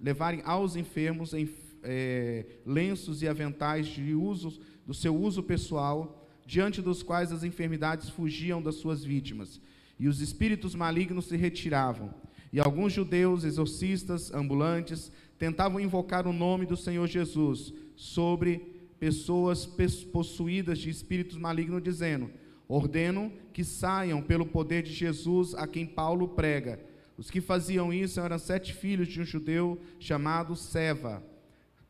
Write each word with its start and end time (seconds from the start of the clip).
levarem 0.00 0.40
aos 0.44 0.76
enfermos 0.76 1.34
em, 1.34 1.48
é, 1.82 2.46
lenços 2.64 3.22
e 3.22 3.28
aventais 3.28 3.86
de 3.86 4.14
uso, 4.14 4.60
do 4.86 4.94
seu 4.94 5.14
uso 5.14 5.42
pessoal, 5.42 6.26
diante 6.46 6.80
dos 6.80 7.02
quais 7.02 7.30
as 7.30 7.44
enfermidades 7.44 8.08
fugiam 8.08 8.62
das 8.62 8.76
suas 8.76 9.04
vítimas, 9.04 9.60
e 9.98 10.08
os 10.08 10.20
espíritos 10.20 10.74
malignos 10.74 11.26
se 11.26 11.36
retiravam. 11.36 12.14
E 12.52 12.58
alguns 12.58 12.92
judeus, 12.92 13.44
exorcistas, 13.44 14.32
ambulantes, 14.32 15.12
tentavam 15.38 15.80
invocar 15.80 16.26
o 16.26 16.32
nome 16.32 16.64
do 16.64 16.76
Senhor 16.76 17.06
Jesus 17.06 17.74
sobre 17.94 18.78
pessoas 18.98 19.66
possuídas 19.66 20.78
de 20.78 20.88
espíritos 20.88 21.36
malignos, 21.36 21.82
dizendo: 21.82 22.30
Ordeno 22.66 23.32
que 23.52 23.62
saiam 23.64 24.22
pelo 24.22 24.46
poder 24.46 24.82
de 24.82 24.92
Jesus 24.92 25.54
a 25.54 25.66
quem 25.66 25.84
Paulo 25.84 26.28
prega. 26.28 26.80
Os 27.18 27.32
que 27.32 27.40
faziam 27.40 27.92
isso 27.92 28.20
eram 28.20 28.38
sete 28.38 28.72
filhos 28.72 29.08
de 29.08 29.20
um 29.20 29.24
judeu 29.24 29.80
chamado 29.98 30.54
Seva, 30.54 31.20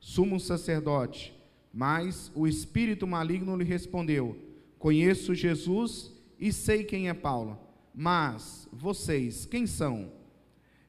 sumo 0.00 0.40
sacerdote. 0.40 1.34
Mas 1.70 2.32
o 2.34 2.46
espírito 2.46 3.06
maligno 3.06 3.54
lhe 3.54 3.64
respondeu: 3.64 4.38
Conheço 4.78 5.34
Jesus 5.34 6.10
e 6.40 6.50
sei 6.50 6.82
quem 6.82 7.10
é 7.10 7.14
Paulo. 7.14 7.58
Mas 7.94 8.66
vocês, 8.72 9.44
quem 9.44 9.66
são? 9.66 10.10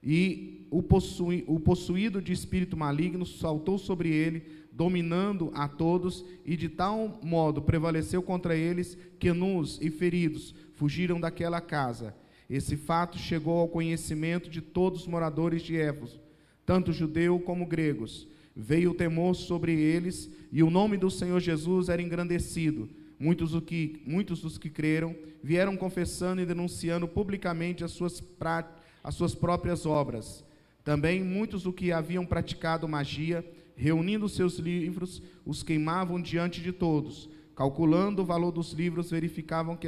E 0.02 0.66
o, 0.72 0.82
possui, 0.82 1.44
o 1.46 1.60
possuído 1.60 2.22
de 2.22 2.32
espírito 2.32 2.78
maligno 2.78 3.26
saltou 3.26 3.78
sobre 3.78 4.10
ele, 4.10 4.46
dominando 4.72 5.52
a 5.54 5.68
todos, 5.68 6.24
e 6.46 6.56
de 6.56 6.70
tal 6.70 7.20
modo 7.22 7.62
prevaleceu 7.62 8.22
contra 8.22 8.56
eles 8.56 8.98
que 9.20 9.34
nus 9.34 9.78
e 9.82 9.90
feridos 9.90 10.56
fugiram 10.76 11.20
daquela 11.20 11.60
casa. 11.60 12.16
Esse 12.50 12.76
fato 12.76 13.18
chegou 13.18 13.60
ao 13.60 13.68
conhecimento 13.68 14.50
de 14.50 14.62
todos 14.62 15.02
os 15.02 15.08
moradores 15.08 15.62
de 15.62 15.78
Éfeso, 15.78 16.20
tanto 16.66 16.92
judeu 16.92 17.40
como 17.40 17.66
gregos. 17.66 18.28
Veio 18.56 18.92
o 18.92 18.96
temor 18.96 19.36
sobre 19.36 19.74
eles, 19.80 20.30
e 20.52 20.64
o 20.64 20.70
nome 20.70 20.98
do 20.98 21.12
Senhor 21.12 21.40
Jesus 21.40 21.90
era 21.90 22.02
engrandecido. 22.02 22.90
Muitos, 23.20 23.58
que, 23.62 24.02
muitos 24.06 24.42
dos 24.42 24.58
que 24.58 24.70
creram 24.70 25.16
vieram 25.44 25.78
confessando 25.78 26.42
e 26.42 26.46
denunciando 26.46 27.08
publicamente 27.08 27.84
as 27.84 27.92
suas 27.92 28.20
práticas 28.20 28.80
as 29.04 29.16
suas 29.16 29.34
próprias 29.34 29.86
obras. 29.86 30.44
Também 30.84 31.24
muitos 31.24 31.64
do 31.64 31.74
que 31.74 31.92
haviam 31.92 32.26
praticado 32.26 32.88
magia, 32.88 33.46
reunindo 33.76 34.28
seus 34.28 34.58
livros, 34.58 35.22
os 35.46 35.64
queimavam 35.64 36.22
diante 36.22 36.62
de 36.62 36.72
todos. 36.72 37.30
Calculando 37.56 38.22
o 38.22 38.26
valor 38.26 38.52
dos 38.52 38.72
livros, 38.72 39.12
verificavam 39.12 39.76
que, 39.76 39.88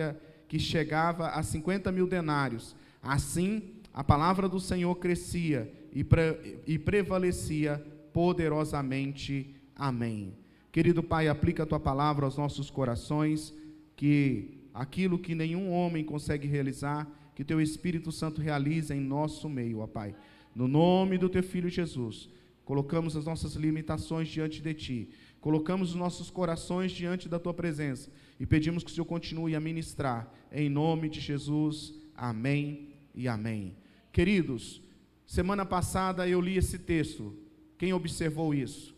que 0.51 0.59
chegava 0.59 1.29
a 1.29 1.41
50 1.41 1.93
mil 1.93 2.05
denários. 2.05 2.75
Assim, 3.01 3.69
a 3.93 4.03
palavra 4.03 4.49
do 4.49 4.59
Senhor 4.59 4.93
crescia 4.95 5.71
e, 5.93 6.03
pre, 6.03 6.59
e 6.67 6.77
prevalecia 6.77 7.81
poderosamente. 8.11 9.55
Amém. 9.73 10.33
Querido 10.69 11.01
Pai, 11.01 11.29
aplica 11.29 11.63
a 11.63 11.65
tua 11.65 11.79
palavra 11.79 12.25
aos 12.25 12.35
nossos 12.35 12.69
corações, 12.69 13.53
que 13.95 14.59
aquilo 14.73 15.17
que 15.17 15.33
nenhum 15.33 15.71
homem 15.71 16.03
consegue 16.03 16.49
realizar, 16.49 17.07
que 17.33 17.45
teu 17.45 17.61
Espírito 17.61 18.11
Santo 18.11 18.41
realize 18.41 18.93
em 18.93 18.99
nosso 18.99 19.47
meio, 19.47 19.79
ó 19.79 19.87
Pai. 19.87 20.13
No 20.53 20.67
nome 20.67 21.17
do 21.17 21.29
teu 21.29 21.43
filho 21.43 21.69
Jesus, 21.69 22.27
colocamos 22.65 23.15
as 23.15 23.23
nossas 23.23 23.55
limitações 23.55 24.27
diante 24.27 24.61
de 24.61 24.73
ti, 24.73 25.09
colocamos 25.41 25.89
os 25.89 25.95
nossos 25.95 26.29
corações 26.29 26.91
diante 26.91 27.27
da 27.27 27.39
tua 27.39 27.53
presença 27.53 28.09
e 28.39 28.45
pedimos 28.45 28.83
que 28.83 28.91
o 28.91 28.93
Senhor 28.93 29.05
continue 29.05 29.55
a 29.55 29.59
ministrar 29.59 30.31
em 30.51 30.69
nome 30.69 31.09
de 31.09 31.19
Jesus. 31.19 31.93
Amém 32.15 32.93
e 33.13 33.27
amém. 33.27 33.75
Queridos, 34.13 34.81
semana 35.25 35.65
passada 35.65 36.27
eu 36.27 36.39
li 36.39 36.57
esse 36.57 36.77
texto. 36.77 37.35
Quem 37.77 37.91
observou 37.91 38.53
isso? 38.53 38.95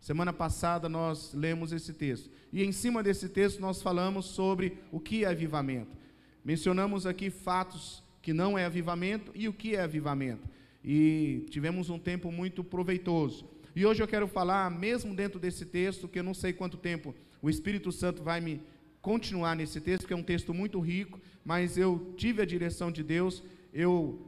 Semana 0.00 0.32
passada 0.32 0.88
nós 0.88 1.32
lemos 1.34 1.72
esse 1.72 1.92
texto. 1.92 2.30
E 2.52 2.64
em 2.64 2.72
cima 2.72 3.02
desse 3.02 3.28
texto 3.28 3.60
nós 3.60 3.80
falamos 3.80 4.26
sobre 4.26 4.78
o 4.90 4.98
que 4.98 5.24
é 5.24 5.28
avivamento. 5.28 5.96
Mencionamos 6.44 7.06
aqui 7.06 7.30
fatos 7.30 8.02
que 8.20 8.32
não 8.32 8.58
é 8.58 8.64
avivamento 8.64 9.30
e 9.34 9.46
o 9.46 9.52
que 9.52 9.76
é 9.76 9.82
avivamento. 9.82 10.48
E 10.82 11.46
tivemos 11.50 11.90
um 11.90 11.98
tempo 11.98 12.32
muito 12.32 12.64
proveitoso. 12.64 13.46
E 13.74 13.86
hoje 13.86 14.02
eu 14.02 14.08
quero 14.08 14.26
falar, 14.26 14.70
mesmo 14.70 15.14
dentro 15.14 15.38
desse 15.38 15.64
texto, 15.64 16.08
que 16.08 16.18
eu 16.18 16.24
não 16.24 16.34
sei 16.34 16.52
quanto 16.52 16.76
tempo 16.76 17.14
o 17.40 17.48
Espírito 17.48 17.92
Santo 17.92 18.22
vai 18.22 18.40
me 18.40 18.60
continuar 19.00 19.54
nesse 19.54 19.80
texto, 19.80 20.06
que 20.06 20.12
é 20.12 20.16
um 20.16 20.22
texto 20.22 20.52
muito 20.52 20.80
rico, 20.80 21.20
mas 21.44 21.78
eu 21.78 22.12
tive 22.16 22.42
a 22.42 22.44
direção 22.44 22.90
de 22.90 23.02
Deus, 23.02 23.42
eu 23.72 24.26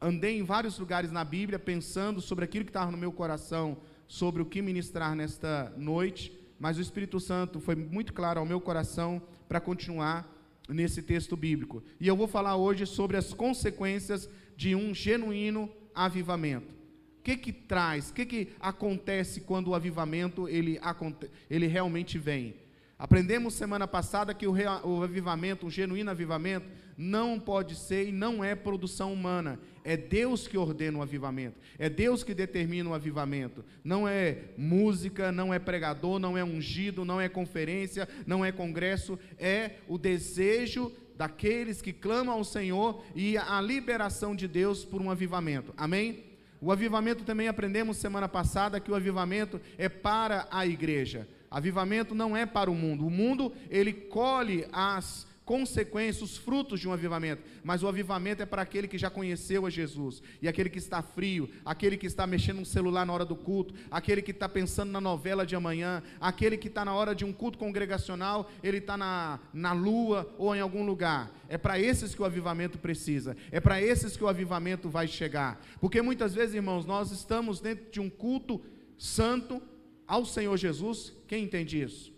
andei 0.00 0.38
em 0.38 0.42
vários 0.42 0.78
lugares 0.78 1.10
na 1.10 1.24
Bíblia 1.24 1.58
pensando 1.58 2.20
sobre 2.20 2.44
aquilo 2.44 2.64
que 2.64 2.70
estava 2.70 2.90
no 2.90 2.98
meu 2.98 3.12
coração, 3.12 3.78
sobre 4.06 4.42
o 4.42 4.46
que 4.46 4.60
ministrar 4.60 5.14
nesta 5.14 5.72
noite, 5.76 6.32
mas 6.58 6.76
o 6.76 6.80
Espírito 6.80 7.18
Santo 7.20 7.60
foi 7.60 7.74
muito 7.74 8.12
claro 8.12 8.40
ao 8.40 8.46
meu 8.46 8.60
coração 8.60 9.22
para 9.48 9.60
continuar 9.60 10.30
nesse 10.68 11.02
texto 11.02 11.36
bíblico. 11.36 11.82
E 12.00 12.06
eu 12.06 12.16
vou 12.16 12.26
falar 12.26 12.56
hoje 12.56 12.84
sobre 12.86 13.16
as 13.16 13.32
consequências 13.32 14.28
de 14.56 14.74
um 14.74 14.94
genuíno 14.94 15.70
avivamento. 15.94 16.75
Que 17.26 17.36
que 17.36 17.52
traz? 17.52 18.10
O 18.10 18.14
que 18.14 18.24
que 18.24 18.48
acontece 18.60 19.40
quando 19.40 19.66
o 19.66 19.74
avivamento 19.74 20.48
ele, 20.48 20.78
ele 21.50 21.66
realmente 21.66 22.20
vem? 22.20 22.54
Aprendemos 22.96 23.54
semana 23.54 23.88
passada 23.88 24.32
que 24.32 24.46
o, 24.46 24.54
o 24.84 25.02
avivamento, 25.02 25.66
o 25.66 25.70
genuíno 25.70 26.08
avivamento, 26.08 26.68
não 26.96 27.40
pode 27.40 27.74
ser 27.74 28.06
e 28.06 28.12
não 28.12 28.44
é 28.44 28.54
produção 28.54 29.12
humana. 29.12 29.58
É 29.82 29.96
Deus 29.96 30.46
que 30.46 30.56
ordena 30.56 30.98
o 30.98 31.02
avivamento. 31.02 31.58
É 31.80 31.90
Deus 31.90 32.22
que 32.22 32.32
determina 32.32 32.90
o 32.90 32.94
avivamento. 32.94 33.64
Não 33.82 34.06
é 34.06 34.44
música, 34.56 35.32
não 35.32 35.52
é 35.52 35.58
pregador, 35.58 36.20
não 36.20 36.38
é 36.38 36.44
ungido, 36.44 37.04
não 37.04 37.20
é 37.20 37.28
conferência, 37.28 38.08
não 38.24 38.44
é 38.44 38.52
congresso. 38.52 39.18
É 39.36 39.78
o 39.88 39.98
desejo 39.98 40.92
daqueles 41.16 41.82
que 41.82 41.92
clamam 41.92 42.36
ao 42.36 42.44
Senhor 42.44 43.02
e 43.16 43.36
a 43.36 43.60
liberação 43.60 44.36
de 44.36 44.46
Deus 44.46 44.84
por 44.84 45.02
um 45.02 45.10
avivamento. 45.10 45.74
Amém? 45.76 46.25
O 46.60 46.72
avivamento 46.72 47.24
também 47.24 47.48
aprendemos 47.48 47.96
semana 47.96 48.28
passada 48.28 48.80
que 48.80 48.90
o 48.90 48.94
avivamento 48.94 49.60
é 49.76 49.88
para 49.88 50.48
a 50.50 50.66
igreja. 50.66 51.28
Avivamento 51.50 52.14
não 52.14 52.36
é 52.36 52.44
para 52.44 52.70
o 52.70 52.74
mundo. 52.74 53.06
O 53.06 53.10
mundo, 53.10 53.52
ele 53.70 53.92
colhe 53.92 54.66
as 54.72 55.26
consequências, 55.46 56.22
os 56.22 56.36
frutos 56.36 56.80
de 56.80 56.88
um 56.88 56.92
avivamento, 56.92 57.40
mas 57.62 57.84
o 57.84 57.86
avivamento 57.88 58.42
é 58.42 58.46
para 58.46 58.62
aquele 58.62 58.88
que 58.88 58.98
já 58.98 59.08
conheceu 59.08 59.64
a 59.64 59.70
Jesus, 59.70 60.20
e 60.42 60.48
aquele 60.48 60.68
que 60.68 60.78
está 60.78 61.00
frio, 61.00 61.48
aquele 61.64 61.96
que 61.96 62.06
está 62.06 62.26
mexendo 62.26 62.58
no 62.58 62.66
celular 62.66 63.06
na 63.06 63.12
hora 63.12 63.24
do 63.24 63.36
culto, 63.36 63.72
aquele 63.88 64.20
que 64.20 64.32
está 64.32 64.48
pensando 64.48 64.90
na 64.90 65.00
novela 65.00 65.46
de 65.46 65.54
amanhã, 65.54 66.02
aquele 66.20 66.58
que 66.58 66.66
está 66.66 66.84
na 66.84 66.92
hora 66.92 67.14
de 67.14 67.24
um 67.24 67.32
culto 67.32 67.58
congregacional, 67.58 68.50
ele 68.60 68.78
está 68.78 68.96
na, 68.96 69.38
na 69.54 69.72
lua 69.72 70.34
ou 70.36 70.54
em 70.54 70.60
algum 70.60 70.84
lugar. 70.84 71.32
É 71.48 71.56
para 71.56 71.78
esses 71.78 72.12
que 72.12 72.20
o 72.20 72.24
avivamento 72.24 72.76
precisa, 72.76 73.36
é 73.52 73.60
para 73.60 73.80
esses 73.80 74.16
que 74.16 74.24
o 74.24 74.28
avivamento 74.28 74.90
vai 74.90 75.06
chegar, 75.06 75.64
porque 75.80 76.02
muitas 76.02 76.34
vezes, 76.34 76.56
irmãos, 76.56 76.84
nós 76.84 77.12
estamos 77.12 77.60
dentro 77.60 77.88
de 77.88 78.00
um 78.00 78.10
culto 78.10 78.60
santo, 78.98 79.62
ao 80.08 80.24
Senhor 80.24 80.56
Jesus, 80.56 81.12
quem 81.28 81.44
entende 81.44 81.80
isso? 81.80 82.12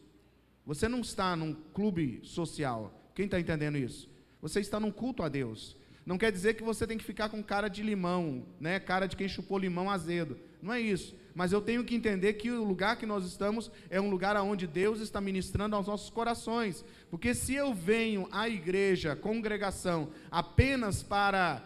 Você 0.64 0.88
não 0.88 1.00
está 1.00 1.34
num 1.36 1.54
clube 1.72 2.20
social. 2.22 2.97
Quem 3.18 3.24
está 3.24 3.40
entendendo 3.40 3.76
isso? 3.76 4.08
Você 4.40 4.60
está 4.60 4.78
num 4.78 4.92
culto 4.92 5.24
a 5.24 5.28
Deus. 5.28 5.76
Não 6.06 6.16
quer 6.16 6.30
dizer 6.30 6.54
que 6.54 6.62
você 6.62 6.86
tem 6.86 6.96
que 6.96 7.02
ficar 7.02 7.28
com 7.28 7.42
cara 7.42 7.66
de 7.66 7.82
limão, 7.82 8.46
né? 8.60 8.78
Cara 8.78 9.08
de 9.08 9.16
quem 9.16 9.28
chupou 9.28 9.58
limão 9.58 9.90
azedo. 9.90 10.38
Não 10.62 10.72
é 10.72 10.80
isso. 10.80 11.16
Mas 11.34 11.50
eu 11.50 11.60
tenho 11.60 11.82
que 11.82 11.96
entender 11.96 12.34
que 12.34 12.48
o 12.48 12.62
lugar 12.62 12.96
que 12.96 13.04
nós 13.06 13.24
estamos 13.24 13.72
é 13.90 14.00
um 14.00 14.08
lugar 14.08 14.36
onde 14.36 14.68
Deus 14.68 15.00
está 15.00 15.20
ministrando 15.20 15.74
aos 15.74 15.88
nossos 15.88 16.10
corações. 16.10 16.84
Porque 17.10 17.34
se 17.34 17.56
eu 17.56 17.74
venho 17.74 18.28
à 18.30 18.48
igreja, 18.48 19.16
congregação, 19.16 20.10
apenas 20.30 21.02
para 21.02 21.60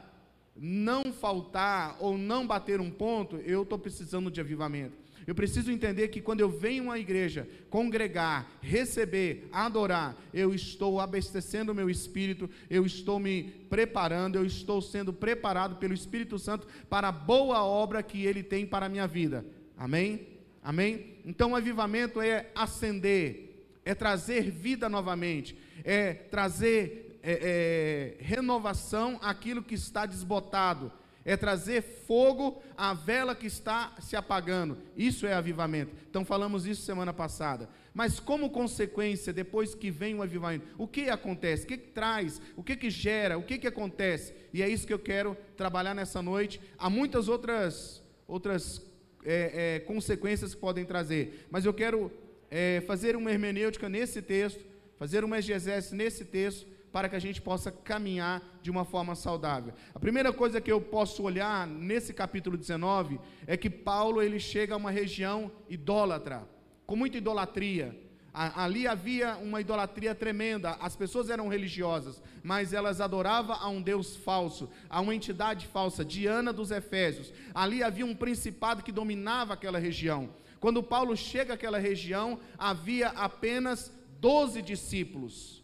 não 0.56 1.12
faltar 1.12 1.98
ou 2.00 2.16
não 2.16 2.46
bater 2.46 2.80
um 2.80 2.90
ponto, 2.90 3.36
eu 3.36 3.62
estou 3.62 3.78
precisando 3.78 4.30
de 4.30 4.40
avivamento. 4.40 5.01
Eu 5.26 5.34
preciso 5.34 5.70
entender 5.70 6.08
que 6.08 6.20
quando 6.20 6.40
eu 6.40 6.48
venho 6.48 6.90
à 6.90 6.98
igreja 6.98 7.48
congregar, 7.70 8.50
receber, 8.60 9.48
adorar, 9.52 10.16
eu 10.32 10.54
estou 10.54 11.00
abastecendo 11.00 11.72
o 11.72 11.74
meu 11.74 11.88
espírito, 11.88 12.48
eu 12.68 12.84
estou 12.84 13.18
me 13.18 13.44
preparando, 13.68 14.36
eu 14.36 14.44
estou 14.44 14.82
sendo 14.82 15.12
preparado 15.12 15.76
pelo 15.76 15.94
Espírito 15.94 16.38
Santo 16.38 16.66
para 16.88 17.08
a 17.08 17.12
boa 17.12 17.62
obra 17.64 18.02
que 18.02 18.24
ele 18.24 18.42
tem 18.42 18.66
para 18.66 18.86
a 18.86 18.88
minha 18.88 19.06
vida. 19.06 19.44
Amém? 19.76 20.28
Amém? 20.62 21.16
Então 21.24 21.52
o 21.52 21.56
avivamento 21.56 22.20
é 22.20 22.50
acender, 22.54 23.66
é 23.84 23.94
trazer 23.94 24.50
vida 24.50 24.88
novamente, 24.88 25.56
é 25.84 26.12
trazer 26.12 27.18
é, 27.22 28.16
é, 28.20 28.24
renovação 28.24 29.18
àquilo 29.22 29.62
que 29.62 29.74
está 29.74 30.06
desbotado 30.06 30.92
é 31.24 31.36
trazer 31.36 31.82
fogo 31.82 32.62
à 32.76 32.92
vela 32.94 33.34
que 33.34 33.46
está 33.46 33.94
se 34.00 34.16
apagando. 34.16 34.78
Isso 34.96 35.26
é 35.26 35.34
avivamento. 35.34 35.92
Então 36.08 36.24
falamos 36.24 36.66
isso 36.66 36.82
semana 36.82 37.12
passada. 37.12 37.68
Mas 37.94 38.18
como 38.18 38.50
consequência, 38.50 39.32
depois 39.32 39.74
que 39.74 39.90
vem 39.90 40.14
o 40.14 40.22
avivamento, 40.22 40.66
o 40.78 40.88
que 40.88 41.08
acontece? 41.08 41.64
O 41.64 41.66
que, 41.66 41.76
que 41.76 41.88
traz? 41.88 42.40
O 42.56 42.62
que, 42.62 42.76
que 42.76 42.90
gera? 42.90 43.38
O 43.38 43.42
que, 43.42 43.58
que 43.58 43.66
acontece? 43.66 44.34
E 44.52 44.62
é 44.62 44.68
isso 44.68 44.86
que 44.86 44.92
eu 44.92 44.98
quero 44.98 45.36
trabalhar 45.56 45.94
nessa 45.94 46.22
noite. 46.22 46.60
Há 46.78 46.88
muitas 46.88 47.28
outras 47.28 48.02
outras 48.26 48.82
é, 49.24 49.76
é, 49.76 49.80
consequências 49.80 50.54
que 50.54 50.60
podem 50.60 50.84
trazer. 50.84 51.46
Mas 51.50 51.64
eu 51.64 51.74
quero 51.74 52.10
é, 52.50 52.82
fazer 52.86 53.16
uma 53.16 53.30
hermenêutica 53.30 53.88
nesse 53.88 54.22
texto, 54.22 54.64
fazer 54.98 55.24
uma 55.24 55.38
exegese 55.38 55.94
nesse 55.94 56.24
texto, 56.24 56.66
para 56.92 57.08
que 57.08 57.16
a 57.16 57.18
gente 57.18 57.40
possa 57.40 57.72
caminhar 57.72 58.42
de 58.60 58.70
uma 58.70 58.84
forma 58.84 59.14
saudável. 59.14 59.72
A 59.94 59.98
primeira 59.98 60.32
coisa 60.32 60.60
que 60.60 60.70
eu 60.70 60.80
posso 60.80 61.22
olhar 61.22 61.66
nesse 61.66 62.12
capítulo 62.12 62.56
19 62.56 63.18
é 63.46 63.56
que 63.56 63.70
Paulo 63.70 64.20
ele 64.20 64.38
chega 64.38 64.74
a 64.74 64.76
uma 64.76 64.90
região 64.90 65.50
idólatra, 65.68 66.46
com 66.86 66.94
muita 66.94 67.16
idolatria. 67.16 67.98
Ali 68.34 68.86
havia 68.86 69.36
uma 69.36 69.60
idolatria 69.60 70.14
tremenda. 70.14 70.70
As 70.80 70.96
pessoas 70.96 71.28
eram 71.28 71.48
religiosas, 71.48 72.22
mas 72.42 72.72
elas 72.72 73.00
adoravam 73.00 73.56
a 73.56 73.68
um 73.68 73.82
Deus 73.82 74.16
falso, 74.16 74.70
a 74.88 75.00
uma 75.00 75.14
entidade 75.14 75.66
falsa, 75.66 76.04
Diana 76.04 76.52
dos 76.52 76.70
Efésios. 76.70 77.32
Ali 77.54 77.82
havia 77.82 78.06
um 78.06 78.14
principado 78.14 78.82
que 78.82 78.92
dominava 78.92 79.52
aquela 79.54 79.78
região. 79.78 80.30
Quando 80.60 80.82
Paulo 80.82 81.14
chega 81.16 81.54
àquela 81.54 81.78
região, 81.78 82.38
havia 82.56 83.08
apenas 83.08 83.92
12 84.18 84.62
discípulos 84.62 85.61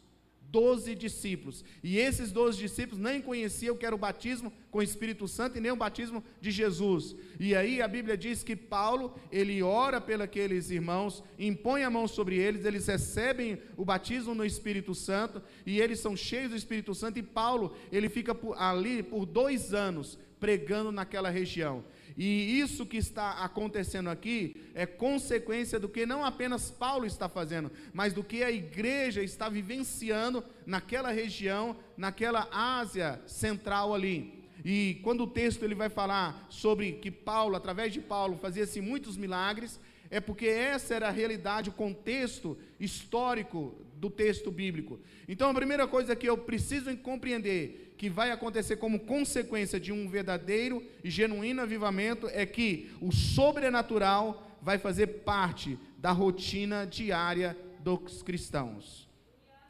doze 0.50 0.94
discípulos. 0.94 1.64
E 1.82 1.98
esses 1.98 2.32
doze 2.32 2.58
discípulos 2.58 2.98
nem 2.98 3.20
conheciam 3.20 3.74
o 3.74 3.78
que 3.78 3.84
era 3.84 3.94
o 3.94 3.98
batismo 3.98 4.52
com 4.70 4.78
o 4.78 4.82
Espírito 4.82 5.28
Santo 5.28 5.56
e 5.56 5.60
nem 5.60 5.70
o 5.70 5.76
batismo 5.76 6.24
de 6.40 6.50
Jesus. 6.50 7.14
E 7.38 7.54
aí 7.54 7.82
a 7.82 7.88
Bíblia 7.88 8.16
diz 8.16 8.42
que 8.42 8.56
Paulo, 8.56 9.14
ele 9.30 9.62
ora 9.62 10.00
pelos 10.00 10.70
irmãos, 10.70 11.22
impõe 11.38 11.84
a 11.84 11.90
mão 11.90 12.08
sobre 12.08 12.36
eles, 12.36 12.64
eles 12.64 12.86
recebem 12.86 13.58
o 13.76 13.84
batismo 13.84 14.34
no 14.34 14.44
Espírito 14.44 14.94
Santo 14.94 15.42
e 15.66 15.80
eles 15.80 16.00
são 16.00 16.16
cheios 16.16 16.50
do 16.50 16.56
Espírito 16.56 16.94
Santo. 16.94 17.18
E 17.18 17.22
Paulo, 17.22 17.76
ele 17.92 18.08
fica 18.08 18.36
ali 18.56 19.02
por 19.02 19.26
dois 19.26 19.74
anos 19.74 20.18
pregando 20.40 20.92
naquela 20.92 21.30
região. 21.30 21.84
E 22.18 22.58
isso 22.58 22.84
que 22.84 22.96
está 22.96 23.44
acontecendo 23.44 24.10
aqui 24.10 24.56
é 24.74 24.84
consequência 24.84 25.78
do 25.78 25.88
que 25.88 26.04
não 26.04 26.24
apenas 26.24 26.68
Paulo 26.68 27.06
está 27.06 27.28
fazendo, 27.28 27.70
mas 27.92 28.12
do 28.12 28.24
que 28.24 28.42
a 28.42 28.50
igreja 28.50 29.22
está 29.22 29.48
vivenciando 29.48 30.42
naquela 30.66 31.12
região, 31.12 31.76
naquela 31.96 32.48
Ásia 32.50 33.22
central 33.24 33.94
ali. 33.94 34.42
E 34.64 34.98
quando 35.04 35.22
o 35.22 35.26
texto 35.28 35.62
ele 35.62 35.76
vai 35.76 35.88
falar 35.88 36.44
sobre 36.50 36.94
que 36.94 37.08
Paulo, 37.08 37.54
através 37.54 37.92
de 37.92 38.00
Paulo, 38.00 38.36
fazia-se 38.36 38.80
muitos 38.80 39.16
milagres, 39.16 39.78
é 40.10 40.18
porque 40.18 40.46
essa 40.46 40.96
era 40.96 41.06
a 41.06 41.12
realidade, 41.12 41.70
o 41.70 41.72
contexto 41.72 42.58
histórico 42.80 43.76
do 43.98 44.08
texto 44.08 44.50
bíblico. 44.50 45.00
Então, 45.26 45.50
a 45.50 45.54
primeira 45.54 45.86
coisa 45.86 46.14
que 46.14 46.28
eu 46.28 46.38
preciso 46.38 46.96
compreender 46.98 47.94
que 47.98 48.08
vai 48.08 48.30
acontecer 48.30 48.76
como 48.76 49.00
consequência 49.00 49.78
de 49.78 49.92
um 49.92 50.08
verdadeiro 50.08 50.82
e 51.02 51.10
genuíno 51.10 51.62
avivamento 51.62 52.28
é 52.28 52.46
que 52.46 52.90
o 53.00 53.10
sobrenatural 53.12 54.58
vai 54.62 54.78
fazer 54.78 55.06
parte 55.24 55.78
da 55.98 56.12
rotina 56.12 56.86
diária 56.86 57.56
dos 57.80 58.22
cristãos. 58.22 59.08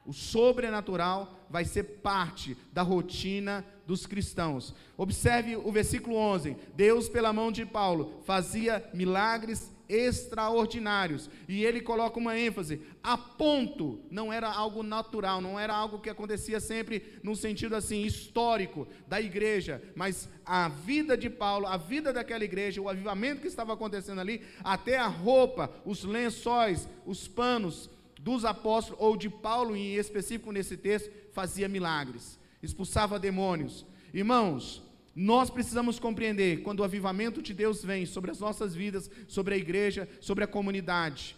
O 0.04 0.12
sobrenatural 0.12 1.46
vai 1.50 1.64
ser 1.64 1.82
parte 1.84 2.56
da 2.72 2.82
rotina 2.82 3.64
dos 3.86 4.06
cristãos. 4.06 4.75
Observe 4.96 5.56
o 5.56 5.72
versículo 5.72 6.16
11: 6.16 6.56
Deus, 6.75 7.08
pela 7.08 7.32
mão 7.32 7.52
de 7.52 7.66
Paulo, 7.66 8.22
fazia 8.25 8.88
milagres 8.94 9.70
extraordinários. 9.88 11.31
E 11.49 11.64
ele 11.64 11.81
coloca 11.81 12.19
uma 12.19 12.38
ênfase, 12.38 12.81
a 13.02 13.17
ponto, 13.17 14.00
não 14.11 14.32
era 14.32 14.49
algo 14.50 14.82
natural, 14.82 15.40
não 15.40 15.58
era 15.58 15.75
algo 15.75 15.99
que 15.99 16.11
acontecia 16.11 16.61
sempre 16.61 17.19
no 17.23 17.35
sentido 17.35 17.75
assim 17.75 18.02
histórico 18.02 18.87
da 19.06 19.20
igreja, 19.20 19.82
mas 19.94 20.29
a 20.44 20.69
vida 20.69 21.17
de 21.17 21.31
Paulo, 21.31 21.67
a 21.67 21.76
vida 21.76 22.12
daquela 22.12 22.44
igreja, 22.44 22.81
o 22.81 22.88
avivamento 22.88 23.40
que 23.40 23.49
estava 23.49 23.73
acontecendo 23.73 24.20
ali, 24.20 24.43
até 24.62 24.99
a 24.99 25.06
roupa, 25.06 25.73
os 25.85 26.05
lençóis, 26.05 26.88
os 27.06 27.26
panos 27.26 27.88
dos 28.19 28.44
apóstolos 28.44 29.00
ou 29.00 29.17
de 29.17 29.31
Paulo 29.31 29.76
em 29.76 29.94
específico 29.94 30.52
nesse 30.52 30.76
texto, 30.76 31.11
fazia 31.32 31.69
milagres, 31.69 32.38
expulsava 32.62 33.19
demônios. 33.19 33.87
Irmãos, 34.12 34.82
nós 35.20 35.50
precisamos 35.50 35.98
compreender 35.98 36.62
quando 36.62 36.78
o 36.78 36.84
avivamento 36.84 37.42
de 37.42 37.52
Deus 37.52 37.82
vem 37.82 38.06
sobre 38.06 38.30
as 38.30 38.38
nossas 38.38 38.72
vidas, 38.72 39.10
sobre 39.26 39.52
a 39.52 39.58
igreja, 39.58 40.08
sobre 40.20 40.44
a 40.44 40.46
comunidade. 40.46 41.34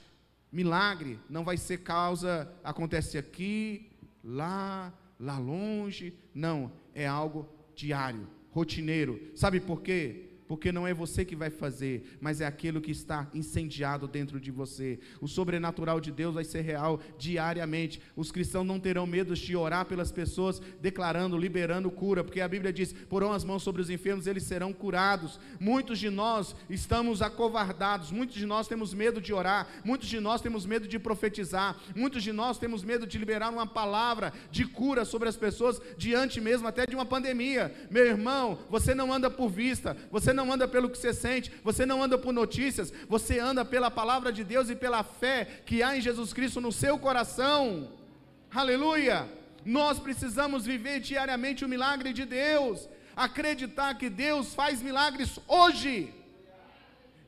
Milagre 0.52 1.18
não 1.30 1.44
vai 1.44 1.56
ser 1.56 1.78
causa, 1.78 2.52
acontece 2.62 3.16
aqui, 3.16 3.90
lá, 4.22 4.92
lá 5.18 5.38
longe. 5.38 6.12
Não, 6.34 6.70
é 6.94 7.06
algo 7.06 7.48
diário, 7.74 8.28
rotineiro. 8.50 9.18
Sabe 9.34 9.60
por 9.60 9.80
quê? 9.80 10.28
Porque 10.50 10.72
não 10.72 10.84
é 10.84 10.92
você 10.92 11.24
que 11.24 11.36
vai 11.36 11.48
fazer, 11.48 12.18
mas 12.20 12.40
é 12.40 12.44
aquilo 12.44 12.80
que 12.80 12.90
está 12.90 13.30
incendiado 13.32 14.08
dentro 14.08 14.40
de 14.40 14.50
você. 14.50 14.98
O 15.20 15.28
sobrenatural 15.28 16.00
de 16.00 16.10
Deus 16.10 16.34
vai 16.34 16.42
ser 16.42 16.62
real 16.62 16.98
diariamente. 17.16 18.02
Os 18.16 18.32
cristãos 18.32 18.66
não 18.66 18.80
terão 18.80 19.06
medo 19.06 19.32
de 19.32 19.54
orar 19.54 19.86
pelas 19.86 20.10
pessoas, 20.10 20.60
declarando, 20.80 21.38
liberando 21.38 21.88
cura, 21.88 22.24
porque 22.24 22.40
a 22.40 22.48
Bíblia 22.48 22.72
diz: 22.72 22.92
porão 22.92 23.32
as 23.32 23.44
mãos 23.44 23.62
sobre 23.62 23.80
os 23.80 23.90
enfermos, 23.90 24.26
eles 24.26 24.42
serão 24.42 24.72
curados. 24.72 25.38
Muitos 25.60 26.00
de 26.00 26.10
nós 26.10 26.56
estamos 26.68 27.22
acovardados, 27.22 28.10
muitos 28.10 28.34
de 28.34 28.44
nós 28.44 28.66
temos 28.66 28.92
medo 28.92 29.20
de 29.20 29.32
orar, 29.32 29.68
muitos 29.84 30.08
de 30.08 30.18
nós 30.18 30.40
temos 30.40 30.66
medo 30.66 30.88
de 30.88 30.98
profetizar, 30.98 31.78
muitos 31.94 32.24
de 32.24 32.32
nós 32.32 32.58
temos 32.58 32.82
medo 32.82 33.06
de 33.06 33.18
liberar 33.18 33.50
uma 33.50 33.68
palavra 33.68 34.32
de 34.50 34.64
cura 34.64 35.04
sobre 35.04 35.28
as 35.28 35.36
pessoas 35.36 35.80
diante 35.96 36.40
mesmo 36.40 36.66
até 36.66 36.86
de 36.86 36.96
uma 36.96 37.06
pandemia. 37.06 37.72
Meu 37.88 38.04
irmão, 38.04 38.58
você 38.68 38.96
não 38.96 39.12
anda 39.12 39.30
por 39.30 39.48
vista, 39.48 39.96
você 40.10 40.32
não 40.32 40.39
não 40.40 40.52
anda 40.54 40.66
pelo 40.74 40.90
que 40.92 40.98
você 40.98 41.12
sente, 41.24 41.52
você 41.68 41.84
não 41.90 41.98
anda 42.04 42.16
por 42.24 42.32
notícias, 42.42 42.92
você 43.14 43.34
anda 43.50 43.62
pela 43.72 43.90
palavra 44.00 44.30
de 44.38 44.42
Deus 44.52 44.66
e 44.70 44.76
pela 44.84 45.02
fé 45.22 45.38
que 45.68 45.82
há 45.84 45.90
em 45.96 46.00
Jesus 46.08 46.32
Cristo 46.32 46.60
no 46.66 46.72
seu 46.82 46.94
coração. 47.06 47.60
Aleluia! 48.62 49.18
Nós 49.78 49.98
precisamos 50.06 50.64
viver 50.72 50.98
diariamente 51.10 51.64
o 51.64 51.68
milagre 51.74 52.10
de 52.18 52.24
Deus, 52.24 52.88
acreditar 53.14 53.90
que 54.00 54.08
Deus 54.26 54.54
faz 54.60 54.82
milagres 54.88 55.38
hoje. 55.60 55.94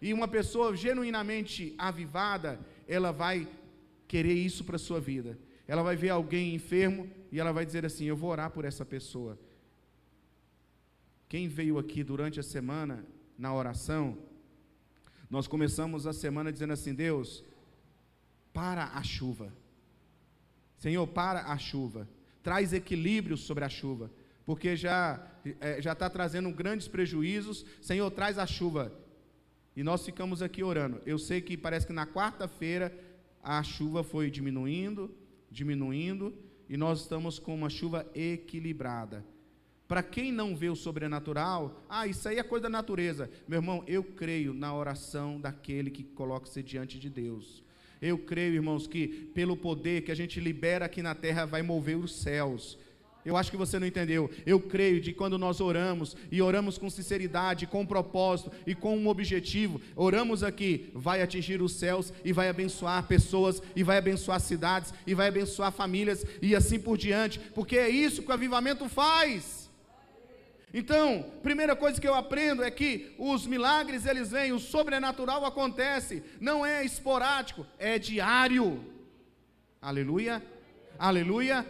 E 0.00 0.08
uma 0.18 0.28
pessoa 0.36 0.74
genuinamente 0.84 1.74
avivada, 1.90 2.58
ela 2.88 3.12
vai 3.12 3.36
querer 4.08 4.38
isso 4.50 4.64
para 4.64 4.76
a 4.76 4.86
sua 4.88 5.00
vida. 5.12 5.38
Ela 5.68 5.82
vai 5.88 5.96
ver 5.96 6.10
alguém 6.10 6.54
enfermo 6.54 7.02
e 7.30 7.38
ela 7.38 7.52
vai 7.52 7.64
dizer 7.68 7.84
assim: 7.84 8.06
Eu 8.06 8.16
vou 8.16 8.30
orar 8.30 8.50
por 8.50 8.64
essa 8.64 8.84
pessoa. 8.84 9.38
Quem 11.32 11.48
veio 11.48 11.78
aqui 11.78 12.04
durante 12.04 12.38
a 12.38 12.42
semana 12.42 13.06
na 13.38 13.54
oração, 13.54 14.18
nós 15.30 15.46
começamos 15.46 16.06
a 16.06 16.12
semana 16.12 16.52
dizendo 16.52 16.74
assim: 16.74 16.92
Deus, 16.94 17.42
para 18.52 18.84
a 18.88 19.02
chuva. 19.02 19.50
Senhor, 20.76 21.06
para 21.06 21.50
a 21.50 21.56
chuva. 21.56 22.06
Traz 22.42 22.74
equilíbrio 22.74 23.38
sobre 23.38 23.64
a 23.64 23.70
chuva, 23.70 24.10
porque 24.44 24.76
já 24.76 25.26
é, 25.58 25.80
já 25.80 25.92
está 25.92 26.10
trazendo 26.10 26.50
grandes 26.50 26.86
prejuízos. 26.86 27.64
Senhor, 27.80 28.10
traz 28.10 28.38
a 28.38 28.46
chuva. 28.46 28.92
E 29.74 29.82
nós 29.82 30.04
ficamos 30.04 30.42
aqui 30.42 30.62
orando. 30.62 31.00
Eu 31.06 31.18
sei 31.18 31.40
que 31.40 31.56
parece 31.56 31.86
que 31.86 31.94
na 31.94 32.06
quarta-feira 32.06 32.94
a 33.42 33.62
chuva 33.62 34.04
foi 34.04 34.30
diminuindo, 34.30 35.10
diminuindo, 35.50 36.34
e 36.68 36.76
nós 36.76 37.00
estamos 37.00 37.38
com 37.38 37.54
uma 37.54 37.70
chuva 37.70 38.06
equilibrada. 38.14 39.31
Para 39.92 40.02
quem 40.02 40.32
não 40.32 40.56
vê 40.56 40.70
o 40.70 40.74
sobrenatural, 40.74 41.84
ah, 41.86 42.06
isso 42.06 42.26
aí 42.26 42.38
é 42.38 42.42
coisa 42.42 42.62
da 42.62 42.70
natureza. 42.70 43.28
Meu 43.46 43.58
irmão, 43.58 43.84
eu 43.86 44.02
creio 44.02 44.54
na 44.54 44.74
oração 44.74 45.38
daquele 45.38 45.90
que 45.90 46.02
coloca-se 46.02 46.62
diante 46.62 46.98
de 46.98 47.10
Deus. 47.10 47.62
Eu 48.00 48.16
creio, 48.16 48.54
irmãos, 48.54 48.86
que 48.86 49.06
pelo 49.34 49.54
poder 49.54 50.00
que 50.00 50.10
a 50.10 50.14
gente 50.14 50.40
libera 50.40 50.86
aqui 50.86 51.02
na 51.02 51.14
terra 51.14 51.44
vai 51.44 51.60
mover 51.60 51.98
os 51.98 52.22
céus. 52.22 52.78
Eu 53.22 53.36
acho 53.36 53.50
que 53.50 53.56
você 53.58 53.78
não 53.78 53.86
entendeu. 53.86 54.30
Eu 54.46 54.58
creio 54.60 54.98
de 54.98 55.12
quando 55.12 55.36
nós 55.36 55.60
oramos 55.60 56.16
e 56.30 56.40
oramos 56.40 56.78
com 56.78 56.88
sinceridade, 56.88 57.66
com 57.66 57.84
propósito 57.84 58.50
e 58.66 58.74
com 58.74 58.96
um 58.96 59.08
objetivo, 59.08 59.78
oramos 59.94 60.42
aqui, 60.42 60.90
vai 60.94 61.20
atingir 61.20 61.60
os 61.60 61.74
céus 61.74 62.14
e 62.24 62.32
vai 62.32 62.48
abençoar 62.48 63.06
pessoas 63.06 63.62
e 63.76 63.82
vai 63.82 63.98
abençoar 63.98 64.40
cidades 64.40 64.94
e 65.06 65.12
vai 65.12 65.28
abençoar 65.28 65.70
famílias 65.70 66.24
e 66.40 66.56
assim 66.56 66.80
por 66.80 66.96
diante, 66.96 67.38
porque 67.54 67.76
é 67.76 67.90
isso 67.90 68.22
que 68.22 68.30
o 68.30 68.32
avivamento 68.32 68.88
faz. 68.88 69.61
Então, 70.74 71.30
primeira 71.42 71.76
coisa 71.76 72.00
que 72.00 72.08
eu 72.08 72.14
aprendo 72.14 72.62
é 72.62 72.70
que 72.70 73.14
os 73.18 73.46
milagres 73.46 74.06
eles 74.06 74.30
vêm, 74.30 74.52
o 74.52 74.58
sobrenatural 74.58 75.44
acontece, 75.44 76.22
não 76.40 76.64
é 76.64 76.82
esporádico, 76.84 77.66
é 77.78 77.98
diário. 77.98 78.82
Aleluia, 79.80 80.42
aleluia. 80.98 81.66